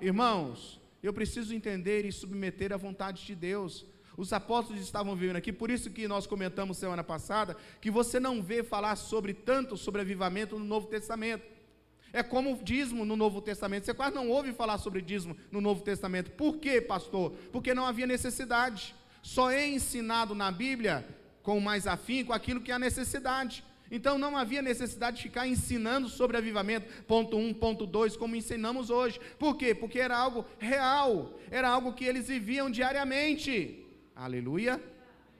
Irmãos, 0.00 0.80
eu 1.02 1.12
preciso 1.12 1.54
entender 1.54 2.06
e 2.06 2.12
submeter 2.12 2.72
à 2.72 2.78
vontade 2.78 3.26
de 3.26 3.34
Deus. 3.34 3.84
Os 4.16 4.32
apóstolos 4.32 4.80
estavam 4.80 5.14
vivendo 5.14 5.36
aqui, 5.36 5.52
por 5.52 5.70
isso 5.70 5.90
que 5.90 6.08
nós 6.08 6.26
comentamos 6.26 6.78
semana 6.78 7.04
passada 7.04 7.54
que 7.82 7.90
você 7.90 8.18
não 8.18 8.42
vê 8.42 8.62
falar 8.62 8.96
sobre 8.96 9.34
tanto 9.34 9.76
sobre 9.76 10.00
avivamento 10.00 10.58
no 10.58 10.64
Novo 10.64 10.86
Testamento. 10.86 11.55
É 12.12 12.22
como 12.22 12.54
o 12.54 12.62
dízimo 12.62 13.04
no 13.04 13.16
Novo 13.16 13.40
Testamento. 13.40 13.84
Você 13.84 13.94
quase 13.94 14.14
não 14.14 14.28
ouve 14.28 14.52
falar 14.52 14.78
sobre 14.78 15.02
dízimo 15.02 15.36
no 15.50 15.60
Novo 15.60 15.82
Testamento. 15.82 16.30
Por 16.30 16.58
quê, 16.58 16.80
pastor? 16.80 17.32
Porque 17.52 17.74
não 17.74 17.86
havia 17.86 18.06
necessidade. 18.06 18.94
Só 19.22 19.50
é 19.50 19.66
ensinado 19.68 20.34
na 20.34 20.50
Bíblia 20.50 21.06
com 21.42 21.60
mais 21.60 21.86
afinco 21.86 22.32
aquilo 22.32 22.60
que 22.60 22.72
é 22.72 22.74
a 22.74 22.78
necessidade. 22.78 23.64
Então 23.90 24.18
não 24.18 24.36
havia 24.36 24.62
necessidade 24.62 25.18
de 25.18 25.22
ficar 25.24 25.46
ensinando 25.46 26.08
sobre 26.08 26.36
avivamento, 26.36 27.04
ponto 27.04 27.36
1, 27.36 27.48
um, 27.48 27.54
ponto 27.54 27.86
2, 27.86 28.16
como 28.16 28.34
ensinamos 28.34 28.90
hoje. 28.90 29.20
Por 29.38 29.56
quê? 29.56 29.74
Porque 29.74 30.00
era 30.00 30.16
algo 30.16 30.44
real, 30.58 31.38
era 31.50 31.68
algo 31.68 31.92
que 31.92 32.04
eles 32.04 32.26
viviam 32.26 32.70
diariamente. 32.70 33.84
Aleluia. 34.14 34.82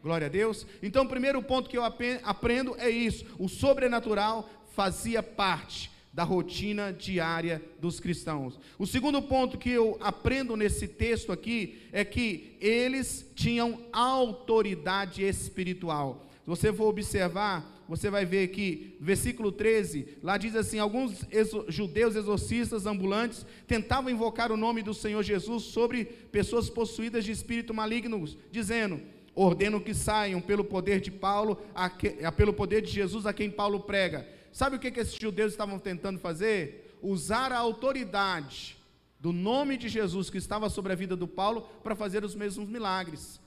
Glória 0.02 0.28
a 0.28 0.30
Deus. 0.30 0.64
Então, 0.80 1.04
o 1.04 1.08
primeiro 1.08 1.42
ponto 1.42 1.68
que 1.68 1.76
eu 1.76 1.82
aprendo 1.84 2.76
é 2.78 2.88
isso: 2.88 3.26
o 3.38 3.48
sobrenatural 3.48 4.48
fazia 4.74 5.22
parte 5.22 5.90
da 6.16 6.24
rotina 6.24 6.94
diária 6.94 7.62
dos 7.78 8.00
cristãos. 8.00 8.58
O 8.78 8.86
segundo 8.86 9.20
ponto 9.20 9.58
que 9.58 9.68
eu 9.68 9.98
aprendo 10.00 10.56
nesse 10.56 10.88
texto 10.88 11.30
aqui 11.30 11.76
é 11.92 12.06
que 12.06 12.56
eles 12.58 13.30
tinham 13.34 13.82
autoridade 13.92 15.22
espiritual. 15.22 16.26
Se 16.42 16.48
você 16.48 16.72
for 16.72 16.86
observar, 16.86 17.84
você 17.86 18.08
vai 18.08 18.24
ver 18.24 18.48
que, 18.48 18.96
versículo 18.98 19.52
13, 19.52 20.16
lá 20.22 20.38
diz 20.38 20.56
assim: 20.56 20.78
alguns 20.78 21.22
exo, 21.30 21.66
judeus 21.68 22.16
exorcistas 22.16 22.86
ambulantes 22.86 23.44
tentavam 23.66 24.10
invocar 24.10 24.50
o 24.50 24.56
nome 24.56 24.82
do 24.82 24.94
Senhor 24.94 25.22
Jesus 25.22 25.64
sobre 25.64 26.06
pessoas 26.06 26.70
possuídas 26.70 27.26
de 27.26 27.30
espírito 27.30 27.74
malignos, 27.74 28.38
dizendo: 28.50 29.02
ordeno 29.34 29.82
que 29.82 29.92
saiam 29.92 30.40
pelo 30.40 30.64
poder 30.64 30.98
de 30.98 31.10
Paulo, 31.10 31.60
que, 31.98 32.14
pelo 32.38 32.54
poder 32.54 32.80
de 32.80 32.90
Jesus 32.90 33.26
a 33.26 33.34
quem 33.34 33.50
Paulo 33.50 33.80
prega. 33.80 34.35
Sabe 34.56 34.76
o 34.76 34.78
que, 34.78 34.90
que 34.90 35.00
esses 35.00 35.18
judeus 35.20 35.52
estavam 35.52 35.78
tentando 35.78 36.18
fazer? 36.18 36.96
Usar 37.02 37.52
a 37.52 37.58
autoridade 37.58 38.78
do 39.20 39.30
nome 39.30 39.76
de 39.76 39.86
Jesus 39.86 40.30
que 40.30 40.38
estava 40.38 40.70
sobre 40.70 40.94
a 40.94 40.96
vida 40.96 41.14
do 41.14 41.28
Paulo 41.28 41.68
para 41.84 41.94
fazer 41.94 42.24
os 42.24 42.34
mesmos 42.34 42.66
milagres. 42.66 43.38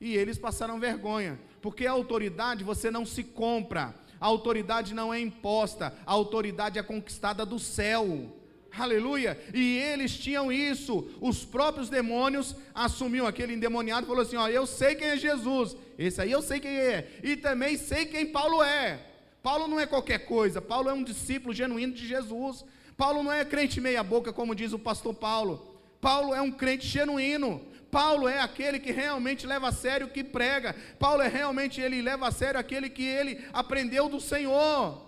E 0.00 0.16
eles 0.16 0.36
passaram 0.36 0.80
vergonha, 0.80 1.38
porque 1.62 1.86
a 1.86 1.92
autoridade 1.92 2.64
você 2.64 2.90
não 2.90 3.06
se 3.06 3.22
compra, 3.22 3.94
a 4.20 4.26
autoridade 4.26 4.92
não 4.92 5.14
é 5.14 5.20
imposta, 5.20 5.96
a 6.04 6.14
autoridade 6.14 6.80
é 6.80 6.82
conquistada 6.82 7.46
do 7.46 7.60
céu. 7.60 8.36
Aleluia! 8.76 9.40
E 9.54 9.78
eles 9.78 10.18
tinham 10.18 10.50
isso. 10.50 11.08
Os 11.20 11.44
próprios 11.44 11.88
demônios 11.88 12.56
assumiam 12.74 13.24
aquele 13.24 13.54
endemoniado 13.54 14.04
e 14.04 14.08
falou 14.08 14.22
assim: 14.22 14.36
Ó, 14.36 14.48
eu 14.48 14.66
sei 14.66 14.96
quem 14.96 15.10
é 15.10 15.16
Jesus, 15.16 15.76
esse 15.96 16.20
aí 16.20 16.32
eu 16.32 16.42
sei 16.42 16.58
quem 16.58 16.76
é, 16.76 17.20
e 17.22 17.36
também 17.36 17.76
sei 17.76 18.04
quem 18.04 18.26
Paulo 18.32 18.60
é. 18.64 19.04
Paulo 19.42 19.68
não 19.68 19.78
é 19.78 19.86
qualquer 19.86 20.26
coisa, 20.26 20.60
Paulo 20.60 20.88
é 20.88 20.92
um 20.92 21.04
discípulo 21.04 21.54
genuíno 21.54 21.94
de 21.94 22.06
Jesus. 22.06 22.64
Paulo 22.96 23.22
não 23.22 23.32
é 23.32 23.44
crente 23.44 23.80
meia-boca, 23.80 24.32
como 24.32 24.54
diz 24.54 24.72
o 24.72 24.78
pastor 24.78 25.14
Paulo. 25.14 25.76
Paulo 26.00 26.34
é 26.34 26.42
um 26.42 26.50
crente 26.50 26.86
genuíno. 26.86 27.62
Paulo 27.90 28.28
é 28.28 28.40
aquele 28.40 28.78
que 28.78 28.92
realmente 28.92 29.46
leva 29.46 29.68
a 29.68 29.72
sério 29.72 30.08
o 30.08 30.10
que 30.10 30.22
prega. 30.22 30.74
Paulo 30.98 31.22
é 31.22 31.28
realmente 31.28 31.80
ele 31.80 32.02
leva 32.02 32.28
a 32.28 32.32
sério 32.32 32.60
aquele 32.60 32.90
que 32.90 33.04
ele 33.04 33.44
aprendeu 33.52 34.08
do 34.08 34.20
Senhor. 34.20 35.06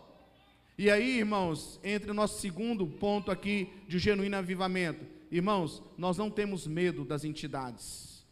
E 0.79 0.91
aí, 0.91 1.19
irmãos, 1.19 1.79
entre 1.85 2.11
o 2.11 2.15
nosso 2.15 2.41
segundo 2.41 2.87
ponto 2.87 3.31
aqui 3.31 3.69
de 3.87 3.99
genuíno 3.99 4.37
avivamento. 4.37 5.05
Irmãos, 5.31 5.83
nós 5.99 6.17
não 6.17 6.31
temos 6.31 6.67
medo 6.67 7.05
das 7.05 7.25
entidades. 7.25 8.25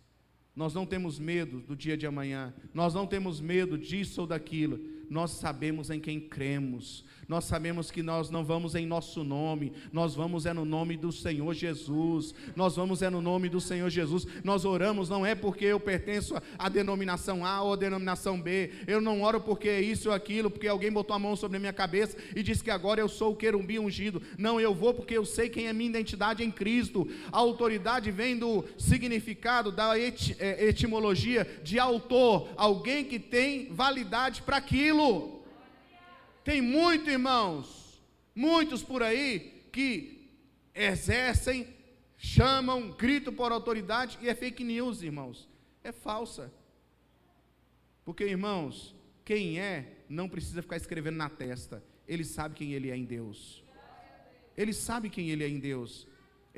Nós 0.57 0.73
não 0.73 0.87
temos 0.87 1.19
medo 1.19 1.61
do 1.61 1.77
dia 1.77 1.97
de 1.97 2.07
amanhã. 2.07 2.55
Nós 2.73 2.95
não 2.95 3.07
temos 3.07 3.41
medo 3.41 3.77
disso 3.77 4.23
ou 4.23 4.27
daquilo. 4.27 4.81
Nós 5.11 5.33
sabemos 5.33 5.91
em 5.91 6.01
quem 6.01 6.21
cremos 6.21 7.05
nós 7.29 7.45
sabemos 7.45 7.91
que 7.91 8.03
nós 8.03 8.31
não 8.31 8.43
vamos 8.43 8.75
em 8.75 8.87
nosso 8.87 9.23
nome, 9.23 9.73
nós 9.93 10.15
vamos 10.15 10.47
é 10.47 10.55
no 10.55 10.65
nome 10.65 10.97
do 10.97 11.13
Senhor 11.13 11.53
Jesus, 11.53 12.35
nós 12.57 12.77
vamos 12.77 13.03
é 13.03 13.11
no 13.11 13.21
nome 13.21 13.51
do 13.51 13.61
Senhor 13.61 13.91
Jesus, 13.91 14.27
nós 14.43 14.65
oramos 14.65 15.11
não 15.11 15.27
é 15.27 15.35
porque 15.35 15.67
eu 15.67 15.79
pertenço 15.79 16.35
à 16.59 16.71
denominação 16.71 17.45
A 17.45 17.63
ou 17.63 17.75
à 17.75 17.77
denominação 17.77 18.41
B, 18.41 18.71
eu 18.87 19.01
não 19.01 19.23
oro 19.23 19.41
porque 19.43 19.69
é 19.69 19.81
isso 19.81 20.09
ou 20.09 20.15
aquilo, 20.15 20.51
porque 20.51 20.67
alguém 20.67 20.91
botou 20.91 21.15
a 21.15 21.19
mão 21.19 21.37
sobre 21.37 21.59
a 21.59 21.61
minha 21.61 21.73
cabeça 21.73 22.17
e 22.35 22.43
disse 22.43 22.65
que 22.65 22.71
agora 22.71 23.01
eu 23.01 23.09
sou 23.09 23.33
o 23.33 23.37
querumbi 23.37 23.79
ungido, 23.79 24.23
não, 24.39 24.59
eu 24.59 24.75
vou 24.75 24.95
porque 24.95 25.17
eu 25.17 25.27
sei 25.27 25.51
quem 25.51 25.67
é 25.67 25.73
minha 25.73 25.91
identidade 25.91 26.43
em 26.43 26.51
Cristo, 26.51 27.07
a 27.31 27.39
autoridade 27.39 28.11
vem 28.11 28.39
do 28.39 28.65
significado, 28.79 29.71
da 29.71 29.99
et, 29.99 30.35
é, 30.39 30.67
etimologia 30.67 31.47
de 31.63 31.79
autor, 31.79 32.49
alguém 32.57 33.05
que 33.05 33.19
tem 33.19 33.69
validade 33.71 34.41
para 34.43 34.57
aquilo, 34.57 35.38
tem 36.49 36.63
muito, 36.63 37.11
irmãos, 37.11 38.03
muitos 38.35 38.83
por 38.83 39.03
aí 39.03 39.69
que 39.71 40.31
exercem, 40.75 41.67
chamam, 42.17 42.91
gritam 42.93 43.35
por 43.35 43.53
autoridade 43.53 44.19
e 44.23 44.31
é 44.31 44.35
fake 44.35 44.65
news, 44.65 45.03
irmãos. 45.03 45.47
É 45.85 45.93
falsa. 45.93 46.51
Porque, 48.03 48.25
irmãos, 48.25 48.95
quem 49.27 49.61
é 49.61 50.05
não 50.09 50.27
precisa 50.27 50.63
ficar 50.63 50.79
escrevendo 50.79 51.17
na 51.17 51.29
testa. 51.29 51.85
Ele 52.07 52.25
sabe 52.25 52.55
quem 52.55 52.73
ele 52.73 52.91
é 52.91 52.97
em 52.97 53.05
Deus. 53.05 53.63
Ele 54.57 54.73
sabe 54.73 55.11
quem 55.11 55.29
ele 55.29 55.45
é 55.45 55.49
em 55.51 55.59
Deus. 55.59 56.08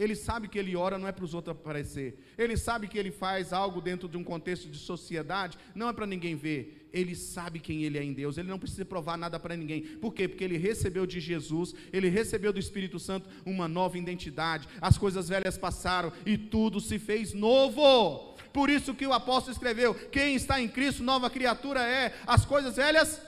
Ele 0.01 0.17
sabe 0.17 0.49
que 0.49 0.59
ele 0.59 0.75
ora 0.75 0.99
não 0.99 1.07
é 1.07 1.13
para 1.13 1.27
os 1.27 1.35
outros 1.35 1.55
aparecer. 1.55 2.19
Ele 2.39 2.57
sabe 2.57 2.89
que 2.89 2.99
ele 2.99 3.11
faz 3.11 3.53
algo 3.53 3.83
dentro 3.83 4.09
de 4.09 4.17
um 4.17 4.25
contexto 4.25 4.67
de 4.71 4.79
sociedade, 4.79 5.59
não 5.75 5.91
é 5.91 5.93
para 5.93 6.07
ninguém 6.07 6.35
ver. 6.35 6.89
Ele 6.91 7.15
sabe 7.15 7.61
quem 7.61 7.85
ele 7.85 7.99
é 7.99 8.03
em 8.03 8.15
Deus. 8.15 8.39
Ele 8.39 8.49
não 8.49 8.59
precisa 8.59 8.83
provar 8.87 9.19
nada 9.19 9.39
para 9.39 9.55
ninguém. 9.55 9.83
Por 9.83 10.15
quê? 10.15 10.27
Porque 10.27 10.43
ele 10.43 10.57
recebeu 10.57 11.05
de 11.05 11.21
Jesus, 11.21 11.75
ele 11.93 12.09
recebeu 12.09 12.51
do 12.51 12.59
Espírito 12.59 12.99
Santo 12.99 13.29
uma 13.45 13.69
nova 13.69 13.99
identidade. 13.99 14.67
As 14.81 14.97
coisas 14.97 15.29
velhas 15.29 15.59
passaram 15.59 16.11
e 16.25 16.39
tudo 16.39 16.81
se 16.81 16.99
fez 16.99 17.35
novo. 17.35 18.37
Por 18.55 18.71
isso 18.71 18.95
que 18.95 19.07
o 19.07 19.13
apóstolo 19.13 19.53
escreveu: 19.53 19.93
quem 19.95 20.35
está 20.35 20.59
em 20.59 20.67
Cristo, 20.67 21.03
nova 21.03 21.29
criatura 21.29 21.83
é. 21.83 22.15
As 22.27 22.47
coisas 22.47 22.77
velhas 22.77 23.21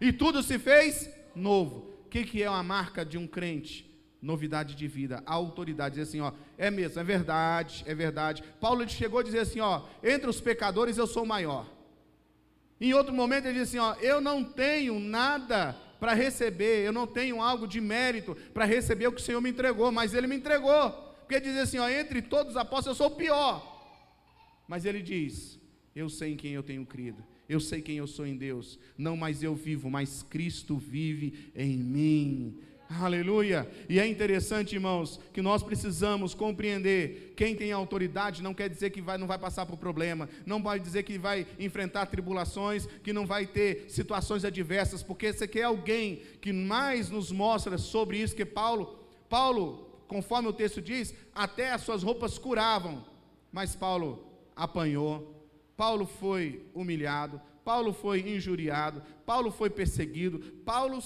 e 0.00 0.12
tudo 0.12 0.42
se 0.42 0.58
fez 0.58 1.08
novo. 1.36 1.88
O 2.04 2.08
que, 2.08 2.24
que 2.24 2.42
é 2.42 2.50
uma 2.50 2.64
marca 2.64 3.04
de 3.04 3.16
um 3.16 3.28
crente? 3.28 3.87
Novidade 4.20 4.74
de 4.74 4.88
vida, 4.88 5.22
autoridade, 5.24 5.96
dizer 5.96 6.08
assim, 6.08 6.20
ó, 6.20 6.32
é 6.56 6.70
mesmo, 6.70 7.00
é 7.00 7.04
verdade, 7.04 7.84
é 7.86 7.94
verdade. 7.94 8.42
Paulo 8.60 8.88
chegou 8.88 9.20
a 9.20 9.22
dizer 9.22 9.40
assim, 9.40 9.60
ó, 9.60 9.82
entre 10.02 10.28
os 10.28 10.40
pecadores 10.40 10.98
eu 10.98 11.06
sou 11.06 11.24
maior. 11.24 11.66
Em 12.80 12.94
outro 12.94 13.12
momento 13.12 13.46
ele 13.46 13.60
disse 13.60 13.78
assim, 13.78 13.86
ó, 13.86 13.94
eu 14.00 14.20
não 14.20 14.44
tenho 14.44 14.98
nada 14.98 15.76
para 16.00 16.14
receber, 16.14 16.84
eu 16.84 16.92
não 16.92 17.06
tenho 17.06 17.40
algo 17.42 17.66
de 17.66 17.80
mérito 17.80 18.36
para 18.52 18.64
receber 18.64 19.06
o 19.06 19.12
que 19.12 19.20
o 19.20 19.24
Senhor 19.24 19.40
me 19.40 19.50
entregou, 19.50 19.90
mas 19.90 20.14
ele 20.14 20.26
me 20.26 20.36
entregou. 20.36 20.90
Porque 21.20 21.40
diz 21.40 21.56
assim, 21.56 21.78
ó, 21.78 21.88
entre 21.88 22.22
todos 22.22 22.52
os 22.52 22.56
apóstolos 22.56 22.98
eu 22.98 23.06
sou 23.06 23.14
o 23.14 23.16
pior. 23.16 23.78
Mas 24.68 24.84
ele 24.84 25.00
diz: 25.00 25.58
Eu 25.96 26.10
sei 26.10 26.34
em 26.34 26.36
quem 26.36 26.52
eu 26.52 26.62
tenho 26.62 26.84
crido. 26.84 27.24
Eu 27.48 27.58
sei 27.58 27.80
quem 27.80 27.96
eu 27.96 28.06
sou 28.06 28.26
em 28.26 28.36
Deus. 28.36 28.78
Não 28.98 29.16
mais 29.16 29.42
eu 29.42 29.54
vivo, 29.54 29.90
mas 29.90 30.22
Cristo 30.22 30.76
vive 30.76 31.50
em 31.56 31.78
mim. 31.78 32.60
Aleluia! 32.90 33.70
E 33.86 34.00
é 34.00 34.06
interessante, 34.06 34.74
irmãos, 34.74 35.20
que 35.34 35.42
nós 35.42 35.62
precisamos 35.62 36.32
compreender: 36.32 37.34
quem 37.36 37.54
tem 37.54 37.70
autoridade 37.70 38.42
não 38.42 38.54
quer 38.54 38.70
dizer 38.70 38.88
que 38.88 39.02
vai, 39.02 39.18
não 39.18 39.26
vai 39.26 39.38
passar 39.38 39.66
por 39.66 39.76
problema, 39.76 40.26
não 40.46 40.62
vai 40.62 40.80
dizer 40.80 41.02
que 41.02 41.18
vai 41.18 41.46
enfrentar 41.58 42.06
tribulações, 42.06 42.86
que 42.86 43.12
não 43.12 43.26
vai 43.26 43.46
ter 43.46 43.90
situações 43.90 44.42
adversas, 44.42 45.02
porque 45.02 45.32
você 45.32 45.46
quer 45.46 45.64
alguém 45.64 46.22
que 46.40 46.50
mais 46.50 47.10
nos 47.10 47.30
mostra 47.30 47.76
sobre 47.76 48.16
isso 48.16 48.34
que 48.34 48.46
Paulo. 48.46 48.98
Paulo, 49.28 50.02
conforme 50.08 50.48
o 50.48 50.52
texto 50.54 50.80
diz, 50.80 51.14
até 51.34 51.70
as 51.72 51.82
suas 51.82 52.02
roupas 52.02 52.38
curavam, 52.38 53.04
mas 53.52 53.76
Paulo 53.76 54.32
apanhou, 54.56 55.46
Paulo 55.76 56.06
foi 56.06 56.66
humilhado, 56.72 57.38
Paulo 57.62 57.92
foi 57.92 58.20
injuriado, 58.20 59.02
Paulo 59.26 59.50
foi 59.50 59.68
perseguido, 59.68 60.38
Paulo 60.64 61.02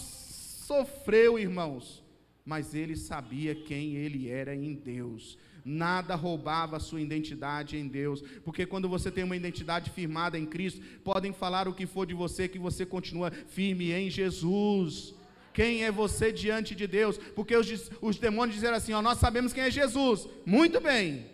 Sofreu, 0.67 1.39
irmãos, 1.39 2.05
mas 2.45 2.73
ele 2.73 2.97
sabia 2.97 3.55
quem 3.55 3.97
ele 3.97 4.29
era 4.29 4.55
em 4.55 4.75
Deus. 4.75 5.37
Nada 5.65 6.15
roubava 6.15 6.77
a 6.77 6.81
sua 6.81 7.01
identidade 7.01 7.77
em 7.77 7.89
Deus, 7.89 8.23
porque 8.45 8.65
quando 8.65 8.89
você 8.89 9.11
tem 9.11 9.25
uma 9.25 9.37
identidade 9.37 9.91
firmada 9.91 10.39
em 10.39 10.47
Cristo, 10.47 10.81
podem 11.03 11.33
falar 11.33 11.67
o 11.67 11.75
que 11.75 11.87
for 11.87 12.07
de 12.07 12.15
você, 12.15 12.49
que 12.49 12.59
você 12.61 12.87
continua 12.87 13.31
firme 13.31 13.91
em 13.93 14.09
Jesus. 14.09 15.15
Quem 15.53 15.85
é 15.85 15.91
você 15.91 16.33
diante 16.33 16.75
de 16.77 16.87
Deus? 16.87 17.19
Porque 17.19 17.57
os, 17.57 17.91
os 18.01 18.19
demônios 18.19 18.55
disseram 18.55 18.77
assim: 18.77 18.93
ó, 18.93 19.03
nós 19.03 19.19
sabemos 19.19 19.53
quem 19.53 19.65
é 19.65 19.71
Jesus, 19.71 20.29
muito 20.47 20.81
bem, 20.81 21.27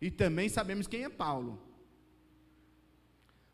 e 0.00 0.08
também 0.10 0.48
sabemos 0.48 0.86
quem 0.86 1.02
é 1.02 1.08
Paulo. 1.08 1.60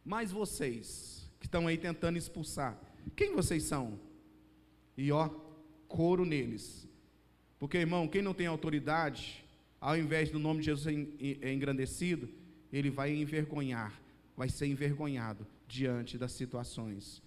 Mas 0.04 0.30
vocês 0.30 1.30
que 1.40 1.46
estão 1.46 1.66
aí 1.66 1.78
tentando 1.78 2.18
expulsar, 2.18 2.78
quem 3.16 3.34
vocês 3.34 3.62
são? 3.64 4.11
E 4.96 5.10
ó, 5.12 5.28
couro 5.88 6.24
neles. 6.24 6.88
Porque, 7.58 7.78
irmão, 7.78 8.08
quem 8.08 8.22
não 8.22 8.34
tem 8.34 8.46
autoridade, 8.46 9.44
ao 9.80 9.96
invés 9.96 10.30
do 10.30 10.38
nome 10.38 10.60
de 10.60 10.66
Jesus 10.66 10.86
é 11.40 11.52
engrandecido, 11.52 12.28
ele 12.72 12.90
vai 12.90 13.14
envergonhar, 13.14 13.92
vai 14.36 14.48
ser 14.48 14.66
envergonhado 14.66 15.46
diante 15.68 16.16
das 16.18 16.32
situações. 16.32 17.22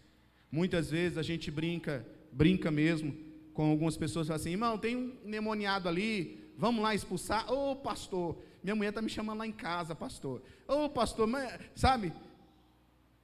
Muitas 0.52 0.90
vezes 0.90 1.18
a 1.18 1.24
gente 1.24 1.50
brinca, 1.52 2.06
brinca 2.32 2.72
mesmo 2.72 3.16
com 3.54 3.72
algumas 3.72 3.96
pessoas 3.96 4.30
assim, 4.30 4.52
irmão, 4.52 4.78
tem 4.78 4.96
um 4.96 5.16
demoniado 5.26 5.88
ali, 5.88 6.40
vamos 6.58 6.84
lá 6.84 6.94
expulsar. 6.94 7.52
Ô 7.52 7.72
oh, 7.72 7.76
pastor, 7.76 8.38
minha 8.64 8.76
mulher 8.76 8.90
está 8.90 9.02
me 9.02 9.10
chamando 9.10 9.40
lá 9.40 9.48
em 9.48 9.52
casa, 9.52 9.96
pastor. 9.96 10.42
Ô 10.68 10.86
oh, 10.86 10.90
pastor, 10.90 11.28
mas, 11.28 11.60
sabe? 11.76 12.12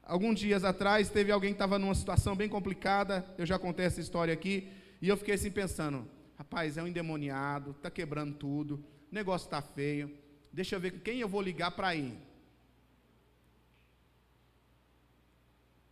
Alguns 0.04 0.40
dias 0.40 0.64
atrás, 0.64 1.10
teve 1.10 1.32
alguém 1.32 1.52
que 1.52 1.56
estava 1.56 1.80
numa 1.80 1.96
situação 1.96 2.36
bem 2.36 2.50
complicada, 2.50 3.26
eu 3.38 3.46
já 3.46 3.58
contei 3.58 3.86
essa 3.86 4.02
história 4.02 4.34
aqui, 4.34 4.72
e 5.02 5.08
eu 5.08 5.18
fiquei 5.18 5.36
assim 5.36 5.52
pensando: 5.52 6.08
rapaz, 6.38 6.78
é 6.78 6.84
um 6.84 6.88
endemoniado, 6.88 7.72
está 7.72 7.90
quebrando 7.90 8.36
tudo, 8.36 8.76
o 9.12 9.16
negócio 9.16 9.46
está 9.46 9.62
feio, 9.62 10.16
deixa 10.52 10.76
eu 10.76 10.80
ver 10.80 11.00
quem 11.02 11.20
eu 11.20 11.30
vou 11.30 11.42
ligar 11.42 11.72
para 11.72 11.96
ir. 11.96 12.18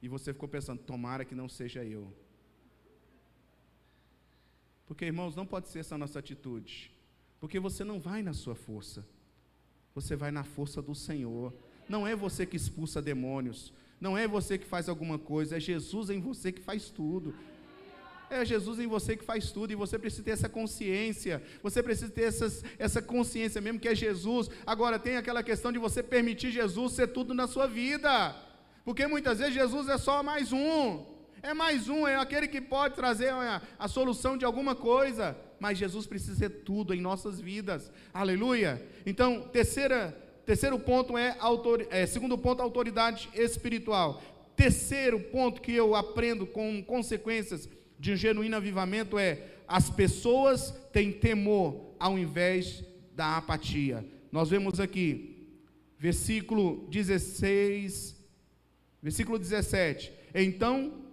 E 0.02 0.08
você 0.08 0.34
ficou 0.34 0.48
pensando: 0.48 0.82
tomara 0.82 1.26
que 1.26 1.36
não 1.36 1.50
seja 1.50 1.84
eu. 1.84 2.14
Porque, 4.86 5.06
irmãos, 5.06 5.36
não 5.36 5.46
pode 5.46 5.68
ser 5.68 5.80
essa 5.80 5.98
nossa 5.98 6.18
atitude. 6.18 6.92
Porque 7.40 7.60
você 7.60 7.84
não 7.84 8.00
vai 8.00 8.24
na 8.24 8.34
sua 8.34 8.56
força. 8.56 9.06
Você 9.94 10.16
vai 10.16 10.32
na 10.32 10.44
força 10.44 10.82
do 10.82 10.96
Senhor. 10.96 11.54
Não 11.88 12.08
é 12.08 12.16
você 12.16 12.46
que 12.46 12.58
expulsa 12.58 13.02
demônios. 13.02 13.72
Não 14.00 14.18
é 14.18 14.28
você 14.28 14.58
que 14.58 14.66
faz 14.66 14.88
alguma 14.88 15.20
coisa. 15.20 15.58
É 15.58 15.60
Jesus 15.60 16.10
em 16.10 16.20
você 16.20 16.52
que 16.52 16.62
faz 16.62 16.90
tudo. 16.90 17.36
É 18.30 18.46
Jesus 18.46 18.80
em 18.80 18.86
você 18.86 19.18
que 19.18 19.26
faz 19.26 19.52
tudo, 19.52 19.74
e 19.74 19.76
você 19.76 19.98
precisa 19.98 20.22
ter 20.22 20.32
essa 20.32 20.48
consciência, 20.48 21.42
você 21.64 21.82
precisa 21.82 22.12
ter 22.12 22.26
essas, 22.26 22.64
essa 22.78 23.02
consciência 23.02 23.60
mesmo 23.60 23.80
que 23.80 23.88
é 23.88 23.96
Jesus. 23.96 24.50
Agora, 24.68 25.00
tem 25.00 25.18
aquela 25.18 25.42
questão 25.42 25.72
de 25.72 25.80
você 25.80 26.04
permitir 26.04 26.52
Jesus 26.52 26.94
ser 26.94 27.08
tudo 27.08 27.34
na 27.34 27.48
sua 27.48 27.66
vida, 27.66 28.36
porque 28.86 29.08
muitas 29.08 29.40
vezes 29.40 29.56
Jesus 29.56 29.90
é 29.90 29.98
só 29.98 30.22
mais 30.22 30.54
um, 30.54 31.06
é 31.42 31.56
mais 31.56 31.90
um, 31.90 32.08
é 32.08 32.18
aquele 32.18 32.48
que 32.48 32.62
pode 32.62 32.94
trazer 32.94 33.30
a, 33.30 33.64
a 33.80 33.88
solução 33.88 34.38
de 34.38 34.46
alguma 34.46 34.76
coisa, 34.76 35.36
mas 35.60 35.80
Jesus 35.80 36.06
precisa 36.06 36.36
ser 36.36 36.50
tudo 36.64 36.94
em 36.94 37.02
nossas 37.02 37.42
vidas, 37.42 37.92
aleluia. 38.14 38.80
Então, 39.08 39.42
terceira, 39.42 40.16
terceiro 40.46 40.80
ponto 40.80 41.18
é, 41.18 41.36
autor, 41.40 41.88
é 41.90 42.06
segundo 42.06 42.38
ponto, 42.38 42.62
autoridade 42.62 43.30
espiritual. 43.34 44.22
Terceiro 44.56 45.20
ponto 45.20 45.62
que 45.62 45.74
eu 45.74 45.96
aprendo 45.96 46.46
com 46.46 46.84
consequências 46.84 47.70
de 48.00 48.14
um 48.14 48.16
genuíno 48.16 48.56
avivamento 48.56 49.18
é 49.18 49.44
as 49.68 49.90
pessoas 49.90 50.74
têm 50.92 51.12
temor 51.12 51.94
ao 52.00 52.18
invés 52.18 52.84
da 53.16 53.38
apatia. 53.38 54.06
Nós 54.32 54.50
vemos 54.50 54.80
aqui, 54.80 55.48
versículo 55.98 56.88
16, 56.90 58.16
versículo 59.02 59.38
17. 59.38 60.12
Então, 60.34 61.06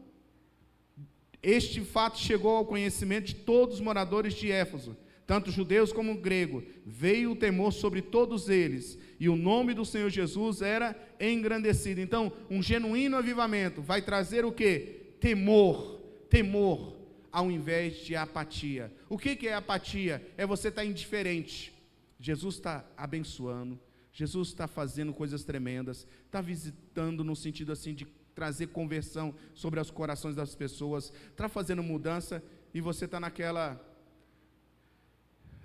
este 1.42 1.80
fato 1.80 2.18
chegou 2.18 2.56
ao 2.56 2.66
conhecimento 2.66 3.26
de 3.26 3.34
todos 3.34 3.76
os 3.76 3.80
moradores 3.80 4.34
de 4.34 4.50
Éfeso, 4.50 4.96
tanto 5.26 5.50
judeus 5.50 5.92
como 5.92 6.20
grego. 6.20 6.62
Veio 6.84 7.32
o 7.32 7.36
temor 7.36 7.72
sobre 7.72 8.00
todos 8.00 8.48
eles, 8.48 8.98
e 9.18 9.28
o 9.28 9.36
nome 9.36 9.74
do 9.74 9.84
Senhor 9.84 10.10
Jesus 10.10 10.62
era 10.62 10.96
engrandecido. 11.20 12.00
Então, 12.00 12.32
um 12.50 12.62
genuíno 12.62 13.16
avivamento 13.16 13.82
vai 13.82 14.02
trazer 14.02 14.44
o 14.44 14.52
que? 14.52 15.16
Temor 15.18 15.96
temor 16.28 16.96
ao 17.32 17.50
invés 17.50 17.98
de 17.98 18.16
apatia. 18.16 18.92
O 19.08 19.18
que, 19.18 19.36
que 19.36 19.48
é 19.48 19.54
apatia? 19.54 20.26
É 20.36 20.46
você 20.46 20.68
estar 20.68 20.82
tá 20.82 20.86
indiferente. 20.86 21.72
Jesus 22.18 22.56
está 22.56 22.84
abençoando, 22.96 23.78
Jesus 24.10 24.48
está 24.48 24.66
fazendo 24.66 25.12
coisas 25.12 25.44
tremendas, 25.44 26.06
está 26.24 26.40
visitando 26.40 27.22
no 27.22 27.36
sentido 27.36 27.72
assim 27.72 27.94
de 27.94 28.06
trazer 28.34 28.68
conversão 28.68 29.34
sobre 29.54 29.78
os 29.78 29.90
corações 29.90 30.34
das 30.34 30.54
pessoas, 30.54 31.12
está 31.30 31.46
fazendo 31.48 31.82
mudança 31.82 32.42
e 32.72 32.80
você 32.80 33.04
está 33.04 33.20
naquela. 33.20 33.85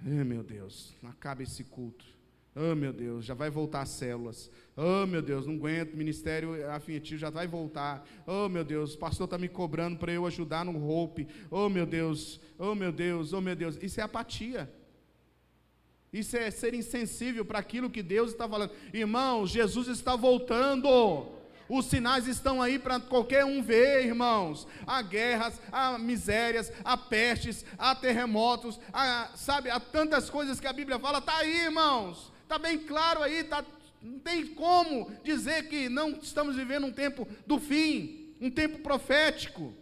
Ai 0.06 0.24
meu 0.24 0.44
Deus, 0.44 0.94
acaba 1.04 1.44
esse 1.44 1.64
culto. 1.64 2.06
Oh 2.54 2.76
meu 2.76 2.92
Deus, 2.92 3.24
já 3.24 3.34
vai 3.34 3.50
voltar 3.50 3.82
as 3.82 3.90
células. 3.90 4.52
Oh 4.76 5.06
meu 5.06 5.22
Deus, 5.22 5.48
não 5.48 5.54
aguento, 5.54 5.96
ministério 5.96 6.70
afetivo 6.70 7.20
já 7.20 7.30
vai 7.30 7.48
voltar. 7.48 8.06
Oh 8.28 8.50
meu 8.50 8.64
Deus, 8.64 8.94
o 8.94 8.98
pastor 8.98 9.26
está 9.26 9.38
me 9.38 9.48
cobrando 9.48 9.98
para 9.98 10.12
eu 10.12 10.26
ajudar 10.26 10.66
no 10.66 10.78
roupe. 10.78 11.28
Oh 11.50 11.70
meu 11.70 11.86
Deus, 11.86 12.42
oh 12.58 12.76
meu 12.76 12.92
Deus, 12.92 13.32
oh 13.32 13.40
meu 13.40 13.56
Deus. 13.56 13.78
Isso 13.82 14.02
é 14.02 14.04
apatia. 14.04 14.70
Isso 16.12 16.36
é 16.36 16.52
ser 16.52 16.74
insensível 16.74 17.46
para 17.46 17.60
aquilo 17.60 17.90
que 17.90 18.04
Deus 18.04 18.32
está 18.32 18.50
falando. 18.50 18.72
Irmãos, 18.94 19.50
Jesus 19.50 19.88
está 19.88 20.16
voltando. 20.18 21.41
Os 21.74 21.86
sinais 21.86 22.28
estão 22.28 22.62
aí 22.62 22.78
para 22.78 23.00
qualquer 23.00 23.46
um 23.46 23.64
ver, 23.64 24.06
irmãos. 24.06 24.68
Há 24.86 25.02
guerras, 25.02 25.58
há 25.72 25.98
misérias, 25.98 26.70
há 26.84 26.98
pestes, 26.98 27.66
há 27.78 27.96
terremotos, 27.96 28.78
há, 28.92 29.32
sabe, 29.38 29.70
há 29.70 29.80
tantas 29.80 30.30
coisas 30.30 30.60
que 30.60 30.68
a 30.68 30.74
Bíblia 30.74 31.00
fala. 31.00 31.20
Está 31.20 31.38
aí, 31.38 31.62
irmãos. 31.62 32.30
Está 32.44 32.60
bem 32.60 32.78
claro 32.78 33.24
aí, 33.24 33.46
tá, 33.46 33.64
não 34.02 34.20
tem 34.20 34.48
como 34.48 35.10
dizer 35.24 35.70
que 35.70 35.88
não 35.88 36.10
estamos 36.22 36.58
vivendo 36.58 36.88
um 36.88 36.92
tempo 36.92 37.26
do 37.48 37.58
fim, 37.58 38.36
um 38.42 38.52
tempo 38.52 38.80
profético. 38.80 39.74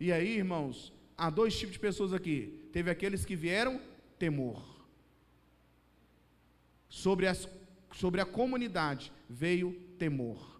E 0.00 0.10
aí, 0.10 0.38
irmãos, 0.38 0.94
há 1.14 1.28
dois 1.28 1.58
tipos 1.58 1.74
de 1.74 1.78
pessoas 1.78 2.14
aqui. 2.14 2.70
Teve 2.72 2.90
aqueles 2.90 3.22
que 3.22 3.36
vieram 3.36 3.78
temor. 4.18 4.64
Sobre, 6.88 7.26
as, 7.26 7.46
sobre 7.94 8.22
a 8.22 8.24
comunidade 8.24 9.12
veio 9.28 9.74
temor. 9.98 10.55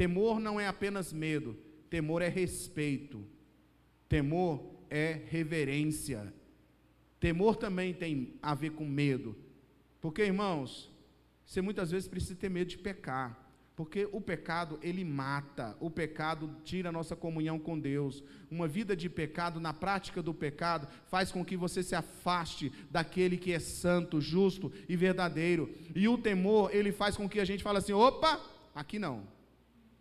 Temor 0.00 0.40
não 0.40 0.58
é 0.58 0.66
apenas 0.66 1.12
medo, 1.12 1.54
temor 1.90 2.22
é 2.22 2.28
respeito. 2.28 3.22
Temor 4.08 4.64
é 4.88 5.20
reverência. 5.28 6.32
Temor 7.20 7.56
também 7.56 7.92
tem 7.92 8.32
a 8.40 8.54
ver 8.54 8.70
com 8.70 8.86
medo. 8.86 9.36
Porque, 10.00 10.22
irmãos, 10.22 10.90
você 11.44 11.60
muitas 11.60 11.90
vezes 11.90 12.08
precisa 12.08 12.34
ter 12.34 12.48
medo 12.48 12.68
de 12.68 12.78
pecar. 12.78 13.46
Porque 13.76 14.08
o 14.10 14.22
pecado, 14.22 14.78
ele 14.82 15.04
mata, 15.04 15.76
o 15.78 15.90
pecado 15.90 16.56
tira 16.64 16.88
a 16.88 16.92
nossa 16.92 17.14
comunhão 17.14 17.58
com 17.58 17.78
Deus. 17.78 18.24
Uma 18.50 18.66
vida 18.66 18.96
de 18.96 19.10
pecado, 19.10 19.60
na 19.60 19.74
prática 19.74 20.22
do 20.22 20.32
pecado, 20.32 20.88
faz 21.10 21.30
com 21.30 21.44
que 21.44 21.58
você 21.58 21.82
se 21.82 21.94
afaste 21.94 22.72
daquele 22.90 23.36
que 23.36 23.52
é 23.52 23.58
santo, 23.58 24.18
justo 24.18 24.72
e 24.88 24.96
verdadeiro. 24.96 25.70
E 25.94 26.08
o 26.08 26.16
temor, 26.16 26.74
ele 26.74 26.90
faz 26.90 27.18
com 27.18 27.28
que 27.28 27.38
a 27.38 27.44
gente 27.44 27.62
fale 27.62 27.76
assim: 27.76 27.92
opa, 27.92 28.40
aqui 28.74 28.98
não, 28.98 29.28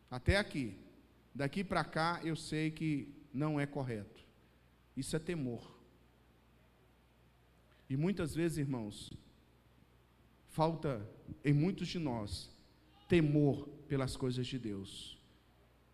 até 0.09 0.37
aqui. 0.37 0.77
Daqui 1.33 1.63
para 1.63 1.83
cá 1.83 2.19
eu 2.23 2.35
sei 2.35 2.71
que 2.71 3.13
não 3.33 3.59
é 3.59 3.65
correto. 3.65 4.25
Isso 4.95 5.15
é 5.15 5.19
temor. 5.19 5.79
E 7.89 7.97
muitas 7.97 8.35
vezes, 8.35 8.57
irmãos, 8.57 9.11
falta 10.49 11.07
em 11.43 11.53
muitos 11.53 11.87
de 11.87 11.97
nós 11.97 12.49
temor 13.07 13.67
pelas 13.87 14.15
coisas 14.15 14.45
de 14.45 14.59
Deus. 14.59 15.17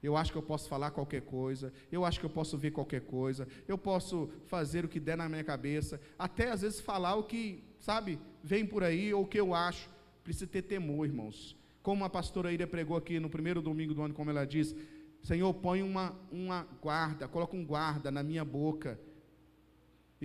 Eu 0.03 0.15
acho 0.15 0.31
que 0.31 0.37
eu 0.37 0.43
posso 0.43 0.67
falar 0.67 0.91
qualquer 0.91 1.21
coisa, 1.21 1.73
eu 1.91 2.05
acho 2.05 2.19
que 2.19 2.25
eu 2.25 2.29
posso 2.29 2.57
ver 2.57 2.71
qualquer 2.71 3.01
coisa, 3.01 3.47
eu 3.67 3.77
posso 3.77 4.29
fazer 4.45 4.85
o 4.85 4.89
que 4.89 4.99
der 4.99 5.17
na 5.17 5.27
minha 5.27 5.43
cabeça, 5.43 5.99
até 6.19 6.51
às 6.51 6.61
vezes 6.61 6.79
falar 6.79 7.15
o 7.15 7.23
que, 7.23 7.63
sabe, 7.79 8.19
vem 8.43 8.65
por 8.65 8.83
aí 8.83 9.13
ou 9.13 9.23
o 9.23 9.27
que 9.27 9.39
eu 9.39 9.53
acho. 9.53 9.89
Precisa 10.23 10.47
ter 10.47 10.63
temor, 10.63 11.05
irmãos. 11.05 11.55
Como 11.85 12.03
a 12.03 12.09
pastora 12.09 12.51
Ira 12.51 12.67
pregou 12.67 12.97
aqui 12.97 13.19
no 13.19 13.29
primeiro 13.29 13.61
domingo 13.61 13.93
do 13.93 14.01
ano, 14.01 14.13
como 14.13 14.29
ela 14.31 14.45
diz: 14.45 14.75
Senhor, 15.21 15.53
põe 15.53 15.81
uma, 15.81 16.13
uma 16.31 16.67
guarda, 16.81 17.27
coloca 17.27 17.55
um 17.55 17.63
guarda 17.63 18.09
na 18.09 18.23
minha 18.23 18.43
boca 18.43 18.99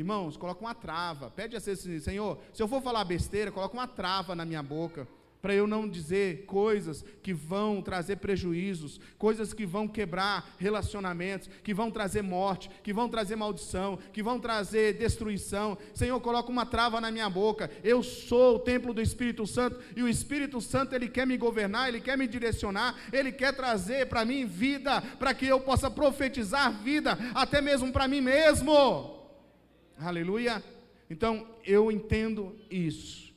Irmãos, 0.01 0.37
coloca 0.37 0.61
uma 0.61 0.75
trava. 0.75 1.31
Pede 1.31 1.57
a 1.57 1.59
assim, 1.59 1.99
Senhor, 1.99 2.39
se 2.53 2.63
eu 2.63 2.69
for 2.69 2.81
falar 2.81 3.05
besteira, 3.05 3.51
coloca 3.51 3.75
uma 3.75 3.87
trava 3.89 4.35
na 4.35 4.45
minha 4.45 4.63
boca, 4.63 5.07
para 5.41 5.55
eu 5.55 5.67
não 5.67 5.89
dizer 5.89 6.45
coisas 6.45 7.05
que 7.23 7.33
vão 7.33 7.81
trazer 7.81 8.17
prejuízos, 8.17 9.01
coisas 9.19 9.53
que 9.53 9.65
vão 9.65 9.89
quebrar 9.89 10.55
relacionamentos, 10.59 11.49
que 11.63 11.73
vão 11.73 11.91
trazer 11.91 12.23
morte, 12.23 12.71
que 12.83 12.93
vão 12.93 13.09
trazer 13.09 13.37
maldição, 13.37 13.99
que 14.13 14.23
vão 14.23 14.39
trazer 14.39 14.95
destruição. 14.95 15.79
Senhor, 15.95 16.21
coloca 16.21 16.51
uma 16.51 16.67
trava 16.67 17.01
na 17.01 17.11
minha 17.11 17.29
boca. 17.31 17.71
Eu 17.83 18.03
sou 18.03 18.57
o 18.57 18.59
templo 18.59 18.93
do 18.93 19.01
Espírito 19.01 19.47
Santo 19.47 19.81
e 19.97 20.03
o 20.03 20.09
Espírito 20.09 20.61
Santo 20.61 20.95
ele 20.95 21.09
quer 21.09 21.27
me 21.27 21.37
governar, 21.37 21.89
ele 21.89 22.01
quer 22.01 22.19
me 22.19 22.27
direcionar, 22.27 22.97
ele 23.13 23.33
quer 23.33 23.55
trazer 23.55 24.07
para 24.07 24.25
mim 24.25 24.47
vida, 24.47 25.01
para 25.19 25.33
que 25.33 25.47
eu 25.47 25.61
possa 25.61 25.91
profetizar 25.91 26.83
vida 26.83 27.19
até 27.35 27.61
mesmo 27.61 27.93
para 27.93 28.07
mim 28.07 28.21
mesmo. 28.21 29.21
Aleluia. 29.99 30.63
Então, 31.11 31.47
eu 31.65 31.91
entendo 31.91 32.57
isso. 32.71 33.30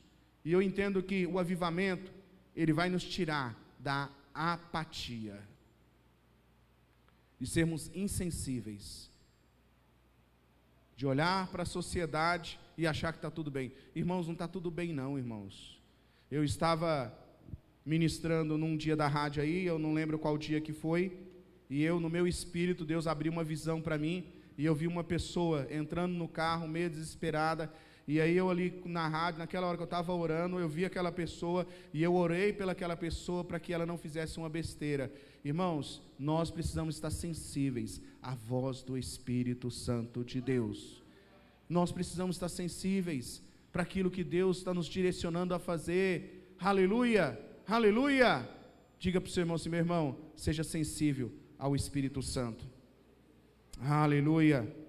E 0.44 0.52
eu 0.52 0.62
entendo 0.62 1.02
que 1.02 1.26
o 1.26 1.40
avivamento, 1.40 2.12
ele 2.56 2.74
vai 2.74 2.90
nos 2.90 3.04
tirar 3.04 3.58
da 3.80 4.10
apatia. 4.34 5.42
De 7.40 7.48
sermos 7.48 7.90
insensíveis. 7.94 9.10
De 10.96 11.06
olhar 11.06 11.48
para 11.48 11.64
a 11.64 11.66
sociedade 11.66 12.60
e 12.78 12.86
achar 12.88 13.12
que 13.12 13.18
está 13.18 13.32
tudo 13.32 13.50
bem. 13.50 13.72
Irmãos, 13.96 14.26
não 14.26 14.34
está 14.34 14.48
tudo 14.48 14.70
bem, 14.70 14.94
não, 14.94 15.18
irmãos. 15.18 15.82
Eu 16.30 16.44
estava 16.44 17.14
ministrando 17.86 18.58
num 18.58 18.78
dia 18.78 18.96
da 18.96 19.08
rádio 19.08 19.44
aí, 19.44 19.66
eu 19.66 19.78
não 19.78 19.94
lembro 19.94 20.18
qual 20.18 20.38
dia 20.38 20.62
que 20.62 20.72
foi, 20.72 21.18
e 21.70 21.84
eu, 21.84 22.00
no 22.00 22.10
meu 22.10 22.28
espírito, 22.28 22.86
Deus 22.86 23.08
abriu 23.08 23.32
uma 23.32 23.44
visão 23.44 23.82
para 23.82 23.98
mim 23.98 24.26
e 24.58 24.66
eu 24.66 24.76
vi 24.76 24.88
uma 24.88 25.04
pessoa 25.04 25.68
entrando 25.72 26.14
no 26.14 26.28
carro, 26.28 26.68
meio 26.68 26.90
desesperada, 26.90 27.74
E 28.08 28.20
aí 28.20 28.36
eu 28.36 28.50
ali 28.50 28.82
na 28.86 29.08
rádio, 29.08 29.40
naquela 29.40 29.68
hora 29.68 29.78
que 29.78 29.84
eu 29.84 29.86
estava 29.86 30.14
orando, 30.14 30.60
eu 30.60 30.68
vi 30.68 30.84
aquela 30.84 31.12
pessoa 31.12 31.66
e 31.94 32.04
eu 32.04 32.14
orei 32.14 32.52
pelaquela 32.52 32.98
pessoa 32.98 33.44
para 33.44 33.60
que 33.60 33.72
ela 33.72 33.86
não 33.86 33.98
fizesse 33.98 34.38
uma 34.38 34.50
besteira. 34.50 35.12
Irmãos, 35.44 36.02
nós 36.20 36.52
precisamos 36.52 36.96
estar 36.96 37.12
sensíveis 37.12 38.02
à 38.22 38.36
voz 38.36 38.82
do 38.82 38.98
Espírito 38.98 39.72
Santo 39.72 40.24
de 40.24 40.42
Deus. 40.42 41.02
Nós 41.70 41.92
precisamos 41.92 42.36
estar 42.36 42.50
sensíveis 42.50 43.42
para 43.72 43.84
aquilo 43.84 44.12
que 44.12 44.24
Deus 44.24 44.58
está 44.58 44.74
nos 44.74 44.88
direcionando 44.88 45.54
a 45.54 45.60
fazer. 45.60 46.54
Aleluia! 46.60 47.40
Aleluia! 47.66 48.48
Diga 49.00 49.20
para 49.22 49.30
o 49.30 49.32
seu 49.32 49.42
irmão 49.42 49.56
assim, 49.56 49.70
meu 49.70 49.80
irmão, 49.80 50.18
seja 50.36 50.64
sensível 50.64 51.32
ao 51.58 51.74
Espírito 51.74 52.22
Santo. 52.22 52.66
Aleluia! 53.80 54.83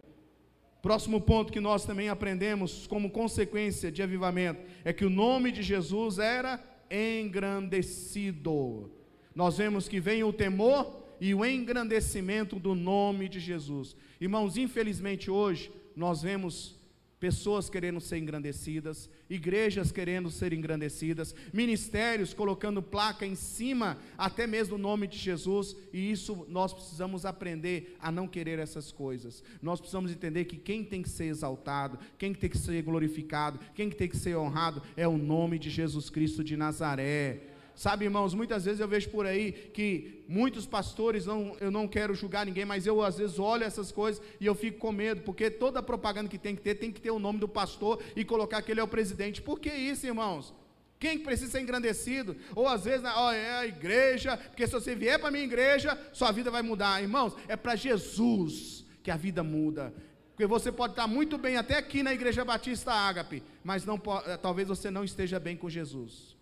Próximo 0.84 1.18
ponto 1.18 1.50
que 1.50 1.60
nós 1.60 1.86
também 1.86 2.10
aprendemos 2.10 2.86
como 2.86 3.08
consequência 3.08 3.90
de 3.90 4.02
avivamento 4.02 4.60
é 4.84 4.92
que 4.92 5.06
o 5.06 5.08
nome 5.08 5.50
de 5.50 5.62
Jesus 5.62 6.18
era 6.18 6.62
engrandecido. 6.90 8.90
Nós 9.34 9.56
vemos 9.56 9.88
que 9.88 9.98
vem 9.98 10.22
o 10.24 10.30
temor 10.30 11.06
e 11.18 11.34
o 11.34 11.42
engrandecimento 11.42 12.60
do 12.60 12.74
nome 12.74 13.30
de 13.30 13.40
Jesus. 13.40 13.96
Irmãos, 14.20 14.58
infelizmente 14.58 15.30
hoje 15.30 15.72
nós 15.96 16.20
vemos 16.20 16.78
pessoas 17.24 17.70
querendo 17.70 18.02
ser 18.02 18.18
engrandecidas, 18.18 19.08
igrejas 19.30 19.90
querendo 19.90 20.30
ser 20.30 20.52
engrandecidas, 20.52 21.34
ministérios 21.54 22.34
colocando 22.34 22.82
placa 22.82 23.24
em 23.24 23.34
cima 23.34 23.96
até 24.18 24.46
mesmo 24.46 24.76
do 24.76 24.82
nome 24.82 25.06
de 25.06 25.16
Jesus, 25.16 25.74
e 25.90 26.10
isso 26.10 26.44
nós 26.50 26.74
precisamos 26.74 27.24
aprender 27.24 27.96
a 27.98 28.12
não 28.12 28.28
querer 28.28 28.58
essas 28.58 28.92
coisas. 28.92 29.42
Nós 29.62 29.80
precisamos 29.80 30.10
entender 30.10 30.44
que 30.44 30.58
quem 30.58 30.84
tem 30.84 31.00
que 31.00 31.08
ser 31.08 31.24
exaltado, 31.24 31.98
quem 32.18 32.34
tem 32.34 32.50
que 32.50 32.58
ser 32.58 32.82
glorificado, 32.82 33.58
quem 33.74 33.88
tem 33.88 34.06
que 34.06 34.18
ser 34.18 34.36
honrado 34.36 34.82
é 34.94 35.08
o 35.08 35.16
nome 35.16 35.58
de 35.58 35.70
Jesus 35.70 36.10
Cristo 36.10 36.44
de 36.44 36.58
Nazaré. 36.58 37.53
Sabe, 37.74 38.04
irmãos, 38.04 38.34
muitas 38.34 38.64
vezes 38.64 38.80
eu 38.80 38.86
vejo 38.86 39.10
por 39.10 39.26
aí 39.26 39.52
que 39.52 40.22
muitos 40.28 40.64
pastores, 40.64 41.26
não, 41.26 41.56
eu 41.60 41.70
não 41.70 41.88
quero 41.88 42.14
julgar 42.14 42.46
ninguém, 42.46 42.64
mas 42.64 42.86
eu 42.86 43.02
às 43.02 43.18
vezes 43.18 43.38
olho 43.38 43.64
essas 43.64 43.90
coisas 43.90 44.22
e 44.40 44.46
eu 44.46 44.54
fico 44.54 44.78
com 44.78 44.92
medo, 44.92 45.22
porque 45.22 45.50
toda 45.50 45.82
propaganda 45.82 46.28
que 46.28 46.38
tem 46.38 46.54
que 46.54 46.62
ter, 46.62 46.76
tem 46.76 46.92
que 46.92 47.00
ter 47.00 47.10
o 47.10 47.18
nome 47.18 47.40
do 47.40 47.48
pastor 47.48 48.00
e 48.14 48.24
colocar 48.24 48.62
que 48.62 48.70
ele 48.70 48.80
é 48.80 48.84
o 48.84 48.88
presidente. 48.88 49.42
Por 49.42 49.58
que 49.58 49.70
isso, 49.70 50.06
irmãos? 50.06 50.54
Quem 51.00 51.18
precisa 51.18 51.50
ser 51.50 51.60
engrandecido? 51.60 52.36
Ou 52.54 52.68
às 52.68 52.84
vezes, 52.84 53.04
ó, 53.04 53.32
é 53.32 53.54
a 53.56 53.66
igreja, 53.66 54.36
porque 54.36 54.66
se 54.66 54.72
você 54.72 54.94
vier 54.94 55.18
para 55.18 55.28
a 55.28 55.32
minha 55.32 55.44
igreja, 55.44 55.98
sua 56.12 56.30
vida 56.30 56.50
vai 56.50 56.62
mudar. 56.62 57.02
Irmãos, 57.02 57.34
é 57.48 57.56
para 57.56 57.74
Jesus 57.74 58.84
que 59.02 59.10
a 59.10 59.16
vida 59.16 59.42
muda. 59.42 59.92
Porque 60.30 60.46
você 60.46 60.72
pode 60.72 60.92
estar 60.92 61.06
muito 61.06 61.36
bem 61.36 61.56
até 61.56 61.76
aqui 61.76 62.02
na 62.02 62.12
Igreja 62.12 62.44
Batista 62.44 62.92
Ágape, 62.92 63.42
mas 63.62 63.84
não, 63.84 64.00
talvez 64.40 64.66
você 64.66 64.90
não 64.90 65.04
esteja 65.04 65.38
bem 65.38 65.56
com 65.56 65.68
Jesus. 65.68 66.33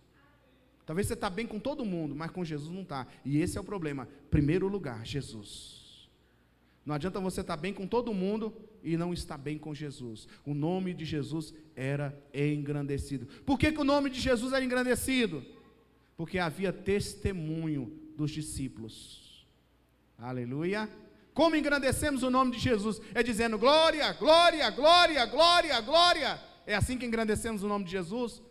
Talvez 0.85 1.07
você 1.07 1.13
está 1.13 1.29
bem 1.29 1.47
com 1.47 1.59
todo 1.59 1.85
mundo, 1.85 2.13
mas 2.13 2.31
com 2.31 2.43
Jesus 2.43 2.73
não 2.73 2.81
está. 2.81 3.07
E 3.23 3.39
esse 3.39 3.57
é 3.57 3.61
o 3.61 3.63
problema. 3.63 4.07
Primeiro 4.29 4.67
lugar, 4.67 5.05
Jesus. 5.05 6.09
Não 6.85 6.93
adianta 6.93 7.19
você 7.19 7.41
estar 7.41 7.55
tá 7.55 7.61
bem 7.61 7.73
com 7.73 7.87
todo 7.87 8.13
mundo 8.13 8.53
e 8.83 8.97
não 8.97 9.13
estar 9.13 9.37
bem 9.37 9.57
com 9.57 9.73
Jesus. 9.73 10.27
O 10.45 10.53
nome 10.53 10.93
de 10.93 11.05
Jesus 11.05 11.53
era 11.75 12.13
engrandecido. 12.33 13.25
Por 13.45 13.57
que, 13.57 13.71
que 13.71 13.79
o 13.79 13.85
nome 13.85 14.09
de 14.09 14.19
Jesus 14.19 14.51
era 14.51 14.63
engrandecido? 14.63 15.43
Porque 16.17 16.37
havia 16.37 16.73
testemunho 16.73 17.99
dos 18.17 18.31
discípulos. 18.31 19.47
Aleluia. 20.17 20.89
Como 21.33 21.55
engrandecemos 21.55 22.21
o 22.21 22.29
nome 22.29 22.51
de 22.51 22.59
Jesus? 22.59 23.01
É 23.15 23.23
dizendo 23.23 23.57
glória, 23.57 24.11
glória, 24.13 24.69
glória, 24.69 25.25
glória, 25.25 25.81
glória. 25.81 26.41
É 26.67 26.75
assim 26.75 26.97
que 26.97 27.05
engrandecemos 27.05 27.63
o 27.63 27.67
nome 27.67 27.85
de 27.85 27.91
Jesus? 27.91 28.41